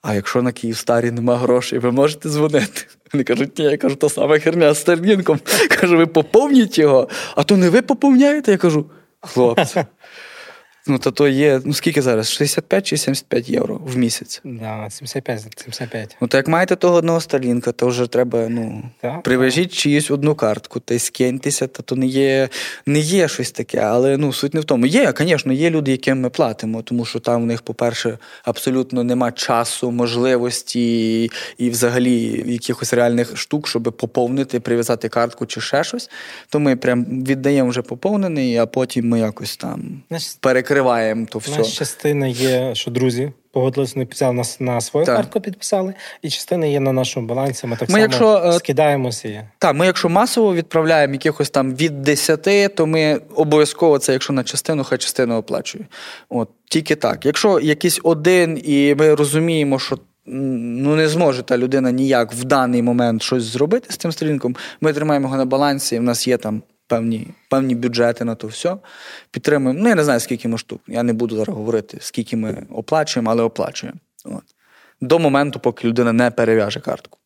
А 0.04 0.14
якщо 0.14 0.42
на 0.42 0.52
Київстарі 0.52 1.12
нема 1.12 1.38
грошей, 1.38 1.80
ви 1.80 1.92
можете 1.92 2.30
дзвонити. 2.30 2.82
Вони 3.14 3.24
кажуть, 3.24 3.60
ні, 3.60 3.66
я 3.66 3.78
кажу, 3.78 3.96
та 3.96 4.10
сама 4.10 4.40
херня 4.40 4.74
з 4.74 4.80
Стерлінком. 4.80 5.40
Кажу, 5.70 5.98
ви 5.98 6.06
поповніть 6.06 6.78
його, 6.78 7.10
а 7.36 7.44
то 7.44 7.58
не 7.58 7.70
ви 7.70 7.82
поповняєте. 7.82 8.52
Я 8.52 8.58
кажу, 8.58 8.86
хлопці. 9.22 9.86
Ну, 10.88 10.98
то 10.98 11.12
то 11.12 11.28
є, 11.28 11.62
ну 11.66 11.74
скільки 11.74 12.02
зараз? 12.02 12.32
65 12.32 12.88
чи 12.88 12.98
75 12.98 13.50
євро 13.50 13.82
в 13.86 13.98
місяць? 13.98 14.42
Да, 14.44 14.88
75. 14.90 15.42
75. 15.42 16.18
Ну, 16.22 16.28
то 16.28 16.38
як 16.38 16.48
маєте 16.48 16.76
того 16.76 16.96
одного 16.96 17.22
сталінка, 17.22 17.72
то 17.72 17.88
вже 17.88 18.08
треба, 18.08 18.50
ну, 18.50 18.84
так, 19.02 19.24
привежіть 19.24 19.70
так. 19.70 19.78
чиюсь 19.78 20.12
одну 20.12 20.36
картку, 20.36 20.80
та 20.80 20.94
й 20.94 21.00
скиньтеся, 21.00 21.68
та 21.68 21.84
то 21.84 21.96
не 21.96 22.06
є 22.06 22.50
не 22.86 23.00
є 23.00 23.28
щось 23.28 23.52
таке, 23.52 23.80
але 23.80 24.18
ну, 24.18 24.34
суть 24.34 24.54
не 24.54 24.60
в 24.60 24.66
тому. 24.66 24.86
Є, 24.86 25.14
звісно, 25.18 25.54
є 25.54 25.70
люди, 25.70 25.92
яким 25.92 26.22
ми 26.22 26.30
платимо, 26.30 26.82
тому 26.82 27.06
що 27.06 27.20
там 27.20 27.42
в 27.42 27.46
них, 27.46 27.62
по-перше, 27.62 28.18
абсолютно 28.44 29.04
нема 29.04 29.32
часу, 29.32 29.92
можливості 29.92 31.24
і 31.58 31.70
взагалі 31.70 32.44
якихось 32.48 32.94
реальних 32.94 33.38
штук, 33.38 33.68
щоб 33.68 33.84
поповнити, 33.84 34.60
прив'язати 34.60 35.10
картку 35.10 35.46
чи 35.46 35.62
ще 35.62 35.84
щось. 35.84 36.10
То 36.50 36.60
ми 36.60 36.76
прям 36.76 37.06
віддаємо 37.06 37.70
вже 37.70 37.82
поповнений, 37.82 38.58
а 38.58 38.66
потім 38.66 39.10
ми 39.10 39.20
якось 39.20 39.58
там 39.58 40.02
перекриваємо 40.40 40.73
закриваємо 40.74 41.26
то 41.30 41.40
все. 41.40 41.56
У 41.56 41.58
нас 41.58 41.74
частина 41.74 42.28
є, 42.28 42.76
що 42.76 42.92
друзі 42.92 43.32
погодилися, 43.52 44.00
не 44.00 44.06
підписали 44.06 44.34
на, 44.34 44.44
на 44.74 44.82
свою 44.82 45.06
так. 45.06 45.16
картку, 45.16 45.42
підписали, 45.42 45.94
і 46.22 46.30
частина 46.30 46.66
є 46.66 46.80
на 46.80 46.92
нашому 46.92 47.28
балансі. 47.28 47.68
Ми 47.68 47.76
так 47.76 47.90
ми 47.90 47.94
само 47.94 48.02
якщо, 48.02 48.38
е, 48.46 48.54
скидаємося. 48.54 49.48
Так, 49.60 49.76
ми, 49.76 49.86
якщо 49.86 50.10
масово 50.10 50.54
відправляємо 50.54 51.14
якихось 51.14 51.50
там 51.50 51.76
від 51.76 52.02
10, 52.02 52.76
то 52.76 52.86
ми 52.86 53.22
обов'язково 53.36 54.00
це, 54.00 54.14
якщо 54.14 54.34
на 54.34 54.44
частину, 54.44 54.84
хай 54.84 54.98
частину 54.98 55.36
оплачує. 55.36 55.86
От 56.30 56.50
тільки 56.70 56.96
так. 56.96 57.26
Якщо 57.26 57.60
якийсь 57.60 58.00
один, 58.04 58.62
і 58.64 58.96
ми 58.96 59.16
розуміємо, 59.16 59.80
що. 59.80 59.98
Ну, 60.26 60.96
не 60.96 61.08
зможе 61.08 61.44
та 61.44 61.58
людина 61.58 61.92
ніяк 61.92 62.34
в 62.34 62.44
даний 62.44 62.82
момент 62.82 63.22
щось 63.22 63.44
зробити 63.44 63.94
з 63.94 63.98
цим 63.98 64.12
сторінком. 64.12 64.56
Ми 64.82 64.94
тримаємо 64.94 65.26
його 65.26 65.38
на 65.38 65.46
балансі, 65.46 65.96
і 65.96 66.00
в 66.00 66.04
нас 66.04 66.28
є 66.28 66.38
там 66.38 66.62
певні 66.88 67.28
певні 67.50 67.76
бюджети 67.76 68.26
на 68.26 68.36
то 68.36 68.48
все. 68.48 68.78
Підтримуємо. 69.32 69.80
Ну, 69.84 69.90
я 69.90 69.96
не 69.96 70.04
знаю, 70.04 70.20
скільки 70.20 70.48
ми 70.48 70.58
штук. 70.58 70.82
Я 70.88 71.04
не 71.04 71.14
буду 71.14 71.36
зараз 71.36 71.58
говорити, 71.58 71.98
скільки 72.02 72.38
ми 72.38 72.66
оплачуємо, 72.70 73.32
але 73.32 73.44
оплачуємо. 73.44 74.00
От. 74.26 74.44
До 75.02 75.20
моменту, 75.20 75.60
поки 75.60 75.88
людина 75.88 76.14
не 76.14 76.32
перев'яже 76.32 76.80
картку. 76.80 77.20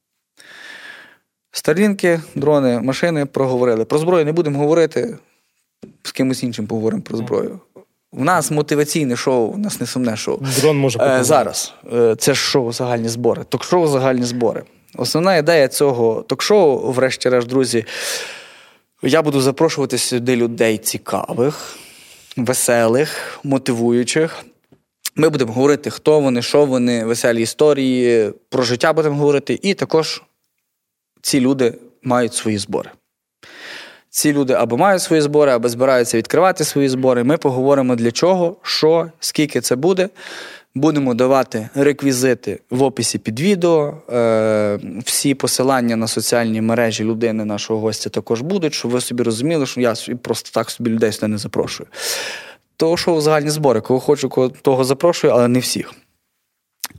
Старлінки, 1.51 2.21
дрони, 2.35 2.79
машини 2.79 3.25
проговорили. 3.25 3.85
Про 3.85 3.97
зброю 3.99 4.25
не 4.25 4.31
будемо 4.31 4.59
говорити, 4.59 5.17
з 6.03 6.11
кимось 6.11 6.43
іншим 6.43 6.67
поговоримо 6.67 7.01
про 7.01 7.17
зброю. 7.17 7.59
У 8.11 8.23
нас 8.23 8.51
мотиваційне 8.51 9.15
шоу, 9.15 9.53
у 9.53 9.57
нас 9.57 9.79
не 9.79 9.87
сумне 9.87 10.17
шоу. 10.17 10.39
Дрон 10.61 10.77
може 10.77 10.99
е, 10.99 11.23
Зараз. 11.23 11.73
Е, 11.93 12.15
це 12.15 12.33
ж 12.33 12.39
шоу 12.41 12.71
загальні 12.71 13.09
збори. 13.09 13.43
Ток-шоу 13.49 13.87
загальні 13.87 14.23
збори. 14.23 14.63
Основна 14.95 15.35
ідея 15.35 15.67
цього 15.67 16.21
ток-шоу, 16.27 16.91
врешті-решт, 16.91 17.47
друзі, 17.47 17.85
я 19.01 19.21
буду 19.21 19.41
запрошувати 19.41 19.97
сюди 19.97 20.35
людей 20.35 20.77
цікавих, 20.77 21.77
веселих, 22.37 23.39
мотивуючих. 23.43 24.45
Ми 25.15 25.29
будемо 25.29 25.53
говорити, 25.53 25.89
хто 25.89 26.19
вони, 26.19 26.41
що 26.41 26.65
вони, 26.65 27.05
веселі 27.05 27.41
історії, 27.41 28.31
про 28.49 28.63
життя 28.63 28.93
будемо 28.93 29.15
говорити. 29.15 29.59
І 29.61 29.73
також 29.73 30.21
ці 31.21 31.39
люди 31.39 31.73
мають 32.03 32.33
свої 32.33 32.57
збори. 32.57 32.89
Ці 34.09 34.33
люди 34.33 34.53
або 34.53 34.77
мають 34.77 35.01
свої 35.01 35.21
збори, 35.21 35.51
або 35.51 35.69
збираються 35.69 36.17
відкривати 36.17 36.63
свої 36.63 36.89
збори. 36.89 37.23
Ми 37.23 37.37
поговоримо 37.37 37.95
для 37.95 38.11
чого, 38.11 38.55
що, 38.61 39.11
скільки 39.19 39.61
це 39.61 39.75
буде. 39.75 40.09
Будемо 40.75 41.13
давати 41.13 41.69
реквізити 41.75 42.59
в 42.69 42.83
описі 42.83 43.17
під 43.17 43.39
відео. 43.39 43.97
Е, 44.11 44.79
Всі 45.05 45.33
посилання 45.35 45.95
на 45.95 46.07
соціальні 46.07 46.61
мережі 46.61 47.03
людини, 47.03 47.45
нашого 47.45 47.79
гостя, 47.79 48.09
також 48.09 48.41
будуть, 48.41 48.73
щоб 48.73 48.91
ви 48.91 49.01
собі 49.01 49.23
розуміли, 49.23 49.65
що 49.65 49.81
я 49.81 49.93
просто 50.21 50.49
так 50.53 50.69
собі 50.71 50.89
людей 50.89 51.11
сюди 51.11 51.27
не 51.27 51.37
запрошую. 51.37 51.89
То, 52.77 52.97
що 52.97 53.21
загальні 53.21 53.49
збори, 53.49 53.81
кого 53.81 53.99
хочу, 53.99 54.29
кого 54.29 54.49
того 54.49 54.83
запрошую, 54.83 55.33
але 55.33 55.47
не 55.47 55.59
всіх. 55.59 55.93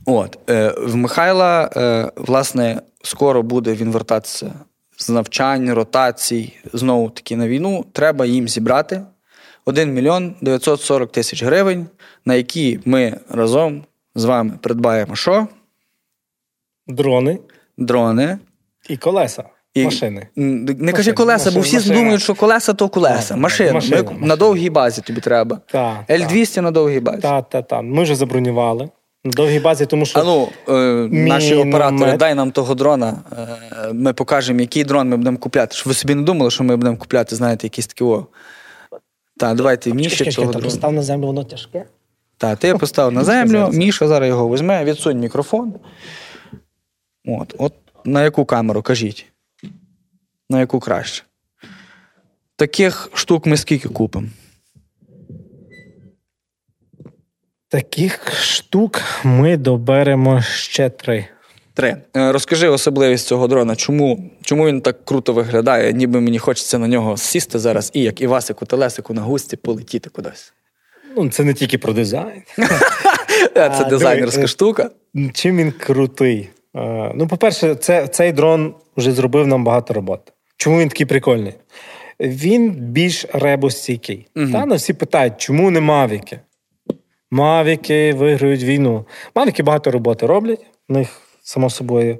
От, 0.05 0.39
е, 0.49 0.73
В 0.77 0.95
Михайла, 0.95 1.69
е, 1.75 2.11
власне, 2.15 2.81
скоро 3.03 3.43
буде 3.43 3.73
він 3.73 3.91
вертатися 3.91 4.53
з 4.97 5.09
навчань, 5.09 5.73
ротацій, 5.73 6.53
знову 6.73 7.09
таки 7.09 7.37
на 7.37 7.47
війну. 7.47 7.85
Треба 7.91 8.25
їм 8.25 8.47
зібрати 8.47 9.01
1 9.69 9.93
мільйон 9.93 10.35
940 10.41 11.11
тисяч 11.11 11.43
гривень 11.43 11.87
на 12.25 12.35
які 12.35 12.79
ми 12.85 13.17
разом 13.29 13.83
з 14.15 14.25
вами 14.25 14.53
придбаємо 14.61 15.15
що? 15.15 15.47
Дрони. 16.87 17.39
Дрони. 17.77 18.37
І 18.89 18.97
колеса. 18.97 19.43
І 19.73 19.83
машини. 19.83 20.27
Не 20.35 20.73
машини. 20.73 20.93
кажи 20.93 21.13
колеса, 21.13 21.45
машини. 21.45 21.55
бо 21.55 21.61
всі 21.61 21.75
машини. 21.75 21.95
думають, 21.95 22.21
що 22.21 22.35
колеса 22.35 22.73
то 22.73 22.89
колеса. 22.89 23.35
Машини. 23.35 23.73
Машини. 23.73 24.03
Ми, 24.19 24.27
на 24.27 24.35
довгій 24.35 24.69
базі 24.69 25.01
тобі 25.01 25.21
треба. 25.21 25.59
Так, 25.65 25.97
L200 26.09 26.55
та. 26.55 26.61
на 26.61 26.71
довгій 26.71 26.99
базі. 26.99 27.21
Так, 27.21 27.49
так, 27.49 27.67
так. 27.67 27.83
Ми 27.83 28.03
вже 28.03 28.15
забронювали. 28.15 28.89
На 29.23 29.31
довгій 29.31 29.59
базі, 29.59 29.85
тому 29.85 30.05
що. 30.05 30.19
А 30.19 30.23
ну, 30.23 30.49
е, 30.69 31.07
наші 31.11 31.55
оператори, 31.55 32.17
дай 32.17 32.35
нам 32.35 32.51
того 32.51 32.75
дрона. 32.75 33.17
Е, 33.31 33.93
ми 33.93 34.13
покажемо, 34.13 34.59
який 34.59 34.83
дрон 34.83 35.09
ми 35.09 35.17
будемо 35.17 35.37
купляти. 35.37 35.75
Щоб 35.75 35.87
ви 35.87 35.93
собі 35.93 36.15
не 36.15 36.21
думали, 36.21 36.51
що 36.51 36.63
ми 36.63 36.75
будемо 36.75 36.97
купляти, 36.97 37.35
знаєте, 37.35 37.67
якісь 37.67 37.87
такі. 37.87 38.03
о. 38.03 38.27
Так, 39.39 39.55
давайте 39.57 39.93
Міші 39.93 40.31
того 40.31 40.51
дрона. 40.51 40.69
Став 40.69 40.93
на 40.93 41.01
землю, 41.01 41.25
воно 41.27 41.43
тяжке. 41.43 41.85
Так, 42.37 42.59
ти 42.59 42.75
поставив 42.75 43.13
на 43.13 43.23
землю, 43.23 43.69
Міша 43.73 44.07
зараз 44.07 44.29
його 44.29 44.53
візьме, 44.53 44.85
відсунь 44.85 45.19
мікрофон. 45.19 45.73
От, 47.25 47.55
от 47.57 47.73
на 48.05 48.23
яку 48.23 48.45
камеру 48.45 48.81
кажіть? 48.81 49.25
На 50.49 50.59
яку 50.59 50.79
краще? 50.79 51.23
Таких 52.55 53.09
штук 53.13 53.45
ми 53.45 53.57
скільки 53.57 53.89
купимо? 53.89 54.27
Таких 57.67 58.41
штук 58.43 59.01
ми 59.23 59.57
доберемо 59.57 60.41
ще 60.41 60.89
три. 60.89 61.27
Три. 61.79 61.97
Е, 62.17 62.31
розкажи 62.31 62.67
особливість 62.67 63.27
цього 63.27 63.47
дрона. 63.47 63.75
Чому 63.75 64.31
чому 64.41 64.67
він 64.67 64.81
так 64.81 65.05
круто 65.05 65.33
виглядає? 65.33 65.93
Ніби 65.93 66.21
мені 66.21 66.39
хочеться 66.39 66.77
на 66.77 66.87
нього 66.87 67.17
сісти 67.17 67.59
зараз 67.59 67.91
і 67.93 68.01
як 68.01 68.21
Івасику 68.21 68.65
Телесику 68.65 69.13
на 69.13 69.21
густі 69.21 69.57
полетіти 69.57 70.09
кудись. 70.09 70.53
Ну, 71.17 71.29
це 71.29 71.43
не 71.43 71.53
тільки 71.53 71.77
про 71.77 71.93
дизайн. 71.93 72.41
Це 73.53 73.85
дизайнерська 73.89 74.47
штука. 74.47 74.89
Чим 75.33 75.57
він 75.57 75.71
крутий? 75.71 76.49
Ну, 77.15 77.27
по-перше, 77.29 77.75
це, 77.75 78.07
цей 78.07 78.31
дрон 78.31 78.75
вже 78.97 79.11
зробив 79.11 79.47
нам 79.47 79.63
багато 79.63 79.93
роботи. 79.93 80.31
Чому 80.57 80.79
він 80.79 80.89
такий 80.89 81.05
прикольний? 81.05 81.53
Він 82.19 82.71
більш 82.71 83.25
ребостійкий. 83.33 84.27
Угу. 84.35 84.51
Та, 84.51 84.65
всі 84.65 84.93
питають, 84.93 85.33
чому 85.37 85.71
не 85.71 85.81
мавіки? 85.81 86.39
Мавіки 87.31 88.13
виграють 88.13 88.63
війну. 88.63 89.05
Мавіки 89.35 89.63
багато 89.63 89.91
роботи 89.91 90.25
роблять, 90.25 90.65
в 90.89 90.93
них, 90.93 91.09
само 91.49 91.69
собою, 91.69 92.19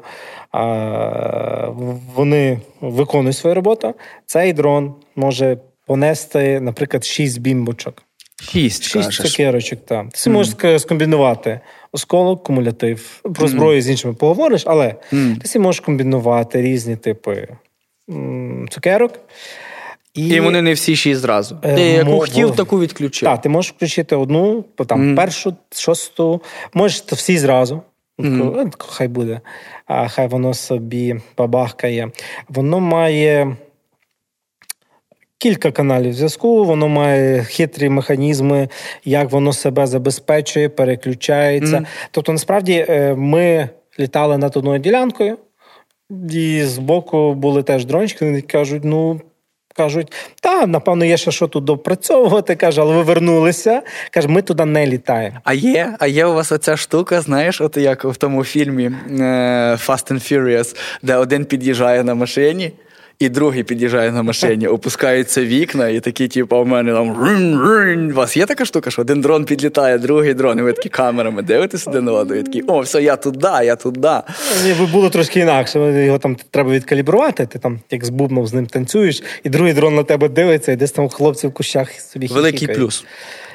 а, 0.52 1.68
вони 2.16 2.60
виконують 2.82 3.38
свою 3.38 3.56
роботу. 3.56 3.94
Цей 4.26 4.54
дрон 4.54 4.94
може 5.16 5.58
понести, 5.88 6.60
наприклад, 6.60 7.06
6 7.06 7.40
бімбочок. 7.40 8.04
Шість 8.42 8.84
Шість 8.84 9.12
цукерочок, 9.12 9.80
так. 9.86 10.10
Ти 10.10 10.30
mm. 10.30 10.34
можеш 10.34 10.82
скомбінувати 10.82 11.60
осколок, 11.92 12.44
кумулятив. 12.44 13.22
Про 13.36 13.48
зброю 13.48 13.80
mm. 13.80 13.82
з 13.82 13.90
іншими 13.90 14.14
поговориш, 14.14 14.64
але 14.66 14.96
mm. 15.14 15.52
ти 15.54 15.60
можеш 15.60 15.80
комбінувати 15.80 16.62
різні 16.62 16.96
типи 16.96 17.48
цукерок. 18.70 19.20
І, 20.14 20.28
і 20.28 20.40
вони 20.40 20.62
не 20.62 20.74
всі 20.74 20.96
шість 20.96 21.22
зразу. 21.22 21.58
Е, 21.64 21.76
ти 21.76 21.82
яку 21.82 22.12
мо, 22.12 22.20
хотів, 22.20 22.56
таку 22.56 22.80
відключив. 22.80 23.30
Так, 23.30 23.42
ти 23.42 23.50
можеш 23.50 23.72
включити 23.72 24.16
одну, 24.16 24.66
там 24.88 25.02
mm. 25.02 25.16
першу, 25.16 25.56
шосту, 25.72 26.42
можеш 26.74 27.02
всі 27.02 27.38
зразу. 27.38 27.82
Mm. 28.20 28.74
Хай 28.78 29.08
буде, 29.08 29.42
а 29.86 30.08
хай 30.08 30.28
воно 30.28 30.54
собі 30.54 31.16
бабахкає. 31.38 32.12
Воно 32.50 32.80
має 32.80 33.56
кілька 35.38 35.72
каналів 35.72 36.14
зв'язку, 36.14 36.66
воно 36.66 36.88
має 36.88 37.44
хитрі 37.44 37.90
механізми, 37.90 38.70
як 39.06 39.32
воно 39.32 39.54
себе 39.54 39.88
забезпечує, 39.88 40.70
переключається. 40.70 41.78
Mm. 41.78 41.86
Тобто, 42.12 42.32
насправді, 42.32 42.86
е, 42.90 43.16
ми 43.16 43.70
літали 44.00 44.38
над 44.38 44.58
одною 44.58 44.80
ділянкою, 44.80 45.38
і 46.32 46.64
збоку 46.64 47.34
були 47.34 47.64
теж 47.64 47.86
дрончики, 47.86 48.26
які 48.26 48.48
кажуть, 48.48 48.84
ну. 48.84 49.22
Кажуть, 49.80 50.12
та, 50.42 50.66
напевно, 50.66 51.06
є 51.06 51.18
ще 51.18 51.32
що 51.32 51.48
тут 51.48 51.64
допрацьовувати. 51.64 52.56
Каже, 52.56 52.82
але 52.82 52.96
ви 52.96 53.04
вернулися. 53.04 53.82
Каже, 54.12 54.28
ми 54.28 54.42
туди 54.42 54.66
не 54.66 54.88
літаємо. 54.88 55.38
А 55.44 55.54
є 55.54 55.96
а 56.00 56.08
є 56.08 56.26
у 56.26 56.34
вас 56.34 56.52
оця 56.52 56.78
штука, 56.78 57.22
знаєш, 57.22 57.62
от 57.62 57.78
як 57.78 58.06
в 58.06 58.16
тому 58.16 58.44
фільмі 58.44 58.86
е, 58.86 58.94
Fast 59.88 60.12
and 60.12 60.34
Furious, 60.34 60.76
де 61.02 61.16
один 61.16 61.46
під'їжджає 61.46 62.04
на 62.04 62.16
машині, 62.16 62.72
і 63.20 63.30
другий 63.30 63.64
під'їжджає 63.64 64.12
на 64.12 64.24
машині, 64.24 64.68
опускаються 64.68 65.46
вікна, 65.46 65.90
і 65.90 66.00
такі, 66.00 66.28
типу, 66.28 66.58
у 66.58 66.66
мене 66.66 66.94
там 66.94 67.10
у 68.10 68.14
вас 68.14 68.38
є 68.38 68.46
така 68.46 68.66
штука, 68.66 68.92
що 68.92 69.02
один 69.02 69.22
дрон 69.22 69.46
підлітає, 69.46 69.98
другий 69.98 70.34
дрон, 70.34 70.60
і 70.60 70.62
ви 70.62 70.74
такі 70.74 70.90
камерами 70.90 71.42
дивитесь 71.42 71.88
один 71.88 72.06
на 72.06 72.12
одного, 72.12 72.42
і 72.42 72.44
такі, 72.44 72.62
о, 72.62 72.80
все, 72.80 73.04
я 73.04 73.16
туди, 73.16 73.48
я 73.64 73.76
туди. 73.76 74.10
Ні, 74.66 74.88
було 74.92 75.10
трошки 75.10 75.40
інакше. 75.40 76.04
Його 76.06 76.18
там 76.18 76.38
треба 76.52 76.72
відкалібрувати, 76.72 77.46
ти 77.46 77.60
там, 77.60 77.80
як 77.92 78.06
з 78.06 78.10
бубном 78.10 78.48
з 78.48 78.54
ним 78.54 78.66
танцюєш, 78.66 79.24
і 79.44 79.50
другий 79.50 79.74
дрон 79.74 79.96
на 79.96 80.04
тебе 80.04 80.30
дивиться, 80.30 80.72
і 80.72 80.76
десь 80.76 80.92
там 80.92 81.10
хлопці 81.10 81.48
в 81.48 81.54
кущах 81.54 81.92
собі 81.92 82.28
Великий 82.28 82.68
плюс. 82.68 83.06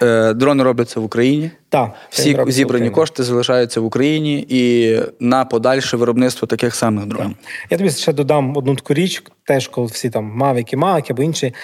Е, 0.03 0.35
дрони 0.35 0.65
робляться 0.65 1.01
в 1.01 1.05
Україні. 1.05 1.51
Так, 1.69 1.95
Всі 2.11 2.39
зібрані 2.47 2.91
кошти 2.91 3.23
залишаються 3.23 3.81
в 3.81 3.85
Україні 3.85 4.47
і 4.49 4.93
на 5.21 5.45
подальше 5.45 5.97
виробництво 5.97 6.49
таких 6.49 6.75
самих 6.75 7.07
дронів. 7.07 7.37
Я 7.71 7.79
тобі 7.79 7.91
ще 7.91 8.13
додам 8.13 8.57
одну 8.57 8.77
таку 8.77 8.95
річ, 8.95 9.23
теж 9.45 9.69
коли 9.69 9.87
всі 9.87 10.11
там 10.11 10.25
мавики, 10.25 10.77
мавики 10.77 11.13
або 11.13 11.23
інші. 11.23 11.55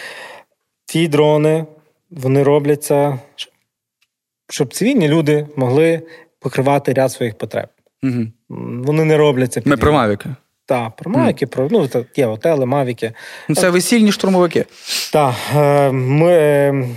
Ті 0.86 1.08
дрони 1.08 1.64
вони 2.10 2.42
робляться, 2.42 3.18
щоб 4.48 4.74
цивільні 4.74 5.08
люди 5.08 5.46
могли 5.56 6.02
покривати 6.40 6.92
ряд 6.92 7.12
своїх 7.12 7.38
потреб. 7.38 7.68
Угу. 8.02 8.26
Вони 8.84 9.04
не 9.04 9.16
робляться. 9.16 9.62
Ми 9.64 9.76
про 9.76 9.92
мавіки. 9.92 10.28
Так, 10.66 10.96
про 10.96 11.10
мавіки, 11.10 11.46
про 11.46 11.68
ну, 11.70 11.88
є 12.16 12.26
отели, 12.26 12.66
мавіки. 12.66 13.12
Ну, 13.48 13.54
це 13.54 13.70
весільні 13.70 14.12
штурмовики. 14.12 14.64
Так. 15.12 15.34
Е, 15.56 15.92
ми 15.92 16.32
е, 16.32 16.88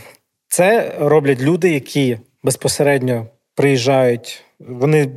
це 0.53 0.95
роблять 0.99 1.41
люди, 1.41 1.69
які 1.69 2.17
безпосередньо 2.43 3.27
приїжджають, 3.55 4.43
вони 4.59 5.09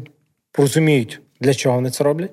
розуміють, 0.59 1.21
для 1.41 1.55
чого 1.55 1.77
вони 1.77 1.91
це 1.91 2.05
роблять. 2.05 2.31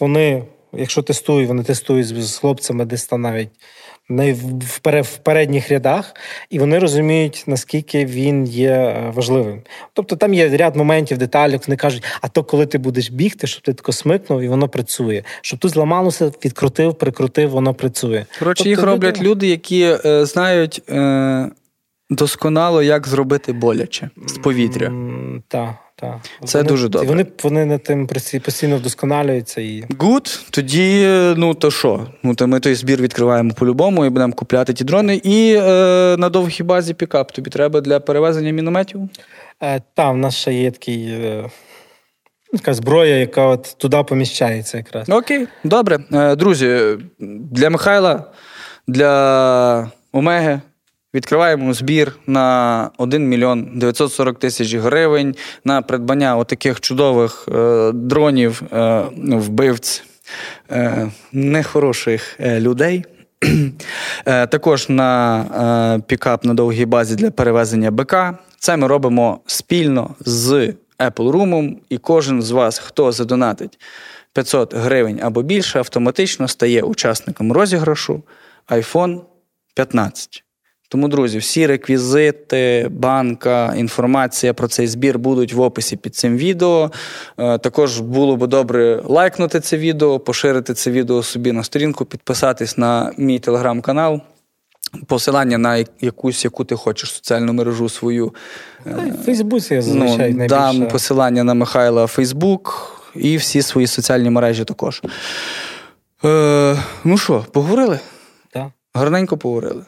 Вони, 0.00 0.44
якщо 0.72 1.02
тестують, 1.02 1.48
вони 1.48 1.62
тестують 1.62 2.06
з 2.06 2.38
хлопцями, 2.38 2.84
десь 2.84 3.06
там 3.06 3.22
навіть 3.22 3.50
в 5.02 5.18
передніх 5.18 5.70
рядах, 5.70 6.14
і 6.50 6.58
вони 6.58 6.78
розуміють, 6.78 7.44
наскільки 7.46 8.04
він 8.04 8.46
є 8.46 8.70
е, 8.70 9.12
важливим. 9.14 9.62
Тобто 9.92 10.16
там 10.16 10.34
є 10.34 10.56
ряд 10.56 10.76
моментів, 10.76 11.18
деталей, 11.18 11.60
вони 11.66 11.76
кажуть, 11.76 12.04
а 12.20 12.28
то 12.28 12.44
коли 12.44 12.66
ти 12.66 12.78
будеш 12.78 13.10
бігти, 13.10 13.46
щоб 13.46 13.62
ти 13.62 13.74
тако 13.74 13.92
смикнув, 13.92 14.42
і 14.42 14.48
воно 14.48 14.68
працює. 14.68 15.22
Щоб 15.40 15.58
тут 15.58 15.70
зламалося, 15.70 16.32
відкрутив, 16.44 16.94
прикрутив, 16.94 17.50
воно 17.50 17.74
працює. 17.74 18.26
Коротше, 18.38 18.64
тобто, 18.64 18.70
їх 18.70 18.82
роблять 18.82 19.22
люди 19.22 19.46
які 19.46 19.96
е, 20.04 20.26
знають. 20.26 20.82
Е... 20.88 21.50
Досконало, 22.10 22.82
як 22.82 23.08
зробити 23.08 23.52
боляче 23.52 24.10
з 24.26 24.38
повітря. 24.38 24.92
Так, 25.48 25.74
так. 25.96 26.16
Це 26.44 26.58
вони, 26.58 26.68
дуже 26.68 26.88
добре. 26.88 27.08
Вони 27.08 27.26
вони 27.42 27.64
над 27.64 27.82
тим 27.82 28.06
постійно 28.44 28.76
вдосконалюються. 28.76 29.60
і... 29.60 29.84
Гуд, 29.98 30.40
тоді, 30.50 31.06
ну 31.36 31.54
то 31.54 31.70
що? 31.70 32.06
Ну, 32.22 32.34
то 32.34 32.46
Ми 32.46 32.60
той 32.60 32.74
збір 32.74 33.02
відкриваємо 33.02 33.52
по-любому 33.54 34.04
і 34.04 34.10
будемо 34.10 34.32
купляти 34.32 34.72
ті 34.72 34.84
дрони. 34.84 35.20
І 35.24 35.54
е, 35.54 35.62
на 36.18 36.28
довгій 36.28 36.62
базі 36.62 36.94
пікап 36.94 37.32
тобі 37.32 37.50
треба 37.50 37.80
для 37.80 38.00
перевезення 38.00 38.52
мінометів? 38.52 39.00
Е, 39.62 39.82
Так, 39.94 40.14
в 40.14 40.16
нас 40.16 40.36
ще 40.36 40.54
є 40.54 40.70
такий. 40.70 41.04
Е... 41.08 41.50
Така 42.52 42.74
зброя, 42.74 43.16
яка 43.16 43.46
от 43.46 43.76
туди 43.78 44.02
поміщається 44.02 44.76
якраз. 44.76 45.08
Окей, 45.08 45.46
добре. 45.64 45.98
Е, 46.12 46.36
друзі, 46.36 46.96
для 47.50 47.70
Михайла, 47.70 48.32
для 48.88 49.90
Омеги 50.12 50.60
Відкриваємо 51.14 51.74
збір 51.74 52.12
на 52.26 52.90
1 52.98 53.28
мільйон 53.28 53.68
940 53.74 54.38
тисяч 54.38 54.74
гривень 54.74 55.34
на 55.64 55.82
придбання 55.82 56.36
отаких 56.36 56.80
чудових 56.80 57.48
е, 57.48 57.92
дронів, 57.94 58.62
е, 58.72 59.02
вбивць 59.16 60.04
е, 60.70 61.10
нехороших 61.32 62.36
е, 62.40 62.60
людей. 62.60 63.04
Е, 64.26 64.46
також 64.46 64.88
на 64.88 65.40
е, 65.98 66.02
пікап 66.06 66.44
на 66.44 66.54
довгій 66.54 66.84
базі 66.84 67.16
для 67.16 67.30
перевезення 67.30 67.90
БК. 67.90 68.14
Це 68.58 68.76
ми 68.76 68.86
робимо 68.86 69.40
спільно 69.46 70.14
з 70.20 70.74
Apple 70.98 71.32
Room, 71.32 71.76
і 71.88 71.98
кожен 71.98 72.42
з 72.42 72.50
вас, 72.50 72.78
хто 72.78 73.12
задонатить 73.12 73.78
500 74.32 74.74
гривень 74.74 75.20
або 75.22 75.42
більше, 75.42 75.78
автоматично 75.78 76.48
стає 76.48 76.82
учасником 76.82 77.52
розіграшу 77.52 78.22
iPhone 78.68 79.20
15. 79.74 80.43
Тому, 80.94 81.08
друзі, 81.08 81.38
всі 81.38 81.66
реквізити, 81.66 82.88
банка, 82.90 83.74
інформація 83.76 84.54
про 84.54 84.68
цей 84.68 84.86
збір 84.86 85.18
будуть 85.18 85.52
в 85.52 85.60
описі 85.60 85.96
під 85.96 86.16
цим 86.16 86.36
відео. 86.36 86.90
Е, 87.38 87.58
також 87.58 88.00
було 88.00 88.36
б 88.36 88.46
добре 88.46 89.02
лайкнути 89.04 89.60
це 89.60 89.76
відео, 89.76 90.18
поширити 90.18 90.74
це 90.74 90.90
відео 90.90 91.22
собі 91.22 91.52
на 91.52 91.64
сторінку, 91.64 92.04
підписатись 92.04 92.78
на 92.78 93.12
мій 93.16 93.38
телеграм-канал. 93.38 94.20
Посилання 95.06 95.58
на 95.58 95.84
якусь, 96.00 96.44
яку 96.44 96.64
ти 96.64 96.76
хочеш 96.76 97.12
соціальну 97.12 97.52
мережу 97.52 97.88
свою. 97.88 98.34
В 98.84 99.24
Фейсбуці 99.24 99.74
я 99.74 99.80
ну, 99.80 99.86
зазвичай 99.86 100.30
ну, 100.30 100.38
найбільше. 100.38 100.48
Дам 100.48 100.88
посилання 100.88 101.44
на 101.44 101.54
Михайла 101.54 102.06
Фейсбук 102.06 102.96
і 103.14 103.36
всі 103.36 103.62
свої 103.62 103.86
соціальні 103.86 104.30
мережі 104.30 104.64
також. 104.64 105.02
Е, 106.24 106.76
Ну 107.04 107.18
що, 107.18 107.44
поговорили? 107.52 108.00
Так. 108.52 108.66
Гарненько 108.94 109.36
поговорили. 109.36 109.84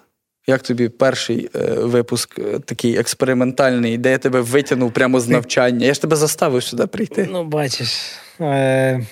Як 0.47 0.63
тобі 0.63 0.89
перший 0.89 1.51
е, 1.55 1.75
випуск 1.75 2.39
е, 2.39 2.59
такий 2.59 2.97
експериментальний, 2.97 3.99
де 3.99 4.11
я 4.11 4.19
тебе 4.19 4.41
витягнув 4.41 4.93
прямо 4.93 5.21
з 5.21 5.29
навчання? 5.29 5.87
Я 5.87 5.95
ж 5.95 6.01
тебе 6.01 6.17
заставив 6.17 6.63
сюди 6.63 6.87
прийти. 6.87 7.29
Ну, 7.31 7.45
бачиш. 7.45 8.13
Е... 8.41 9.07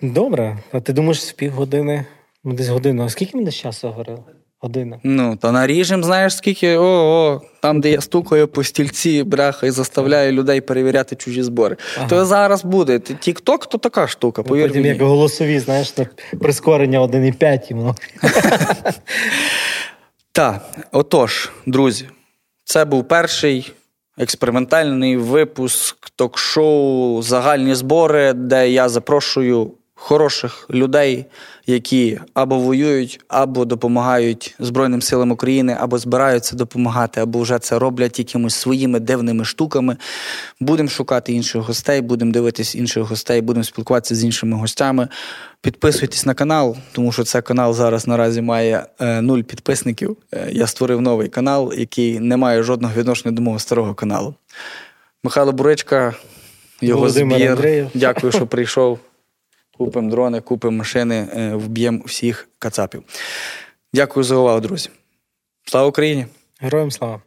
Добре, 0.00 0.58
а 0.72 0.80
ти 0.80 0.92
думаєш 0.92 1.24
з 1.24 1.32
півгодини? 1.32 2.04
Десь 2.44 2.68
годину. 2.68 3.04
А 3.04 3.08
скільки 3.08 3.36
ми 3.36 3.44
десь 3.44 3.54
часу 3.54 3.88
говорили? 3.88 4.22
Година. 4.62 5.00
Ну, 5.02 5.36
то 5.36 5.52
наріжем, 5.52 6.04
знаєш, 6.04 6.36
скільки 6.36 6.76
о, 6.76 6.84
о, 6.84 7.40
там, 7.60 7.80
де 7.80 7.90
я 7.90 8.00
стукаю 8.00 8.48
по 8.48 8.64
стільці, 8.64 9.22
браха, 9.22 9.66
і 9.66 9.70
заставляю 9.70 10.32
людей 10.32 10.60
перевіряти 10.60 11.16
чужі 11.16 11.42
збори. 11.42 11.76
Ага. 11.96 12.08
То 12.08 12.24
зараз 12.24 12.64
буде. 12.64 12.98
Тік-ток 12.98 13.66
то 13.66 13.78
така 13.78 14.06
штука. 14.06 14.42
повір 14.42 14.68
Потім 14.68 14.82
мені. 14.82 14.94
як 14.94 15.02
голосові, 15.02 15.58
знаєш, 15.58 15.94
прискорення 16.40 17.00
1,5 17.00 17.60
і 17.70 17.74
воно. 17.74 17.96
Так, 20.34 20.62
отож, 20.92 21.50
друзі, 21.66 22.08
це 22.64 22.84
був 22.84 23.08
перший 23.08 23.72
експериментальний 24.18 25.16
випуск 25.16 26.10
ток-шоу 26.10 27.22
Загальні 27.22 27.74
збори, 27.74 28.32
де 28.32 28.70
я 28.70 28.88
запрошую 28.88 29.72
хороших 30.02 30.66
людей, 30.70 31.26
які 31.66 32.20
або 32.34 32.58
воюють, 32.58 33.20
або 33.28 33.64
допомагають 33.64 34.54
Збройним 34.58 35.02
силам 35.02 35.30
України, 35.30 35.76
або 35.80 35.98
збираються 35.98 36.56
допомагати, 36.56 37.20
або 37.20 37.40
вже 37.40 37.58
це 37.58 37.78
роблять 37.78 38.18
якимось 38.18 38.54
своїми 38.54 39.00
дивними 39.00 39.44
штуками. 39.44 39.96
Будемо 40.60 40.88
шукати 40.88 41.32
інших 41.32 41.62
гостей, 41.62 42.00
будемо 42.00 42.32
дивитись 42.32 42.74
інших 42.74 43.02
гостей, 43.02 43.40
будемо 43.40 43.64
спілкуватися 43.64 44.14
з 44.14 44.24
іншими 44.24 44.56
гостями. 44.56 45.08
Підписуйтесь 45.60 46.26
на 46.26 46.34
канал, 46.34 46.76
тому 46.92 47.12
що 47.12 47.24
цей 47.24 47.42
канал 47.42 47.74
зараз 47.74 48.06
наразі 48.06 48.42
має 48.42 48.86
е, 49.00 49.20
нуль 49.20 49.42
підписників. 49.42 50.16
Е, 50.34 50.48
я 50.52 50.66
створив 50.66 51.00
новий 51.00 51.28
канал, 51.28 51.72
який 51.76 52.20
не 52.20 52.36
має 52.36 52.62
жодного 52.62 52.94
відношення 52.94 53.34
до 53.34 53.42
мого 53.42 53.58
старого 53.58 53.94
каналу. 53.94 54.34
Михайло 55.24 55.52
Буричка, 55.52 56.14
його 56.80 57.00
Володимир 57.00 57.38
збір. 57.38 57.50
Андреєв. 57.50 57.88
Дякую, 57.94 58.32
що 58.32 58.46
прийшов. 58.46 58.98
Купимо 59.84 60.10
дрони, 60.10 60.40
купимо 60.40 60.76
машини, 60.76 61.28
е, 61.36 61.54
вб'ємо 61.54 62.00
всіх 62.06 62.48
кацапів. 62.58 63.02
Дякую 63.94 64.24
за 64.24 64.36
увагу, 64.36 64.60
друзі. 64.60 64.90
Слава 65.64 65.88
Україні! 65.88 66.26
Героям 66.60 66.90
слава! 66.90 67.20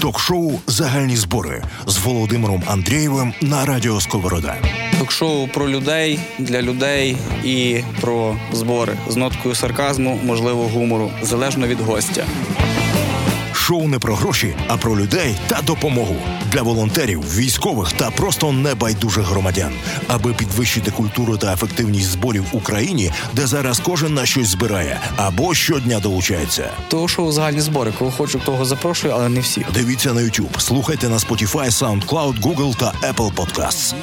Ток-шоу 0.00 0.52
Загальні 0.66 1.16
збори 1.16 1.62
з 1.86 1.98
Володимиром 1.98 2.62
Андрієвим 2.66 3.32
на 3.42 3.64
радіо 3.64 4.00
Сковорода. 4.00 4.56
Ток-шоу 4.98 5.48
про 5.48 5.68
людей 5.68 6.18
для 6.38 6.62
людей 6.62 7.16
і 7.44 7.80
про 8.00 8.36
збори 8.52 8.98
з 9.08 9.16
ноткою 9.16 9.54
сарказму, 9.54 10.20
можливо, 10.24 10.68
гумору, 10.68 11.10
залежно 11.22 11.66
від 11.66 11.80
гостя. 11.80 12.26
Шоу 13.66 13.88
не 13.88 13.98
про 13.98 14.14
гроші, 14.14 14.56
а 14.68 14.76
про 14.76 14.96
людей 14.96 15.36
та 15.46 15.62
допомогу 15.62 16.16
для 16.52 16.62
волонтерів, 16.62 17.36
військових 17.36 17.92
та 17.92 18.10
просто 18.10 18.52
небайдужих 18.52 19.24
громадян, 19.24 19.72
аби 20.08 20.32
підвищити 20.32 20.90
культуру 20.90 21.36
та 21.36 21.52
ефективність 21.52 22.10
зборів 22.10 22.44
в 22.52 22.56
Україні, 22.56 23.12
де 23.32 23.46
зараз 23.46 23.80
кожен 23.80 24.14
на 24.14 24.26
щось 24.26 24.48
збирає 24.48 25.00
або 25.16 25.54
щодня 25.54 26.00
долучається. 26.00 26.70
Того 26.88 27.08
шоу 27.08 27.32
загальні 27.32 27.60
збори. 27.60 27.92
Кого 27.98 28.10
хочу, 28.10 28.38
того 28.38 28.64
запрошую, 28.64 29.14
але 29.14 29.28
не 29.28 29.40
всіх. 29.40 29.66
Дивіться 29.74 30.12
на 30.12 30.20
YouTube, 30.20 30.58
слухайте 30.60 31.08
на 31.08 31.16
Spotify, 31.16 31.66
SoundCloud, 31.66 32.40
Google 32.40 32.76
та 32.76 32.92
Apple 33.12 33.34
Podcasts. 33.34 33.94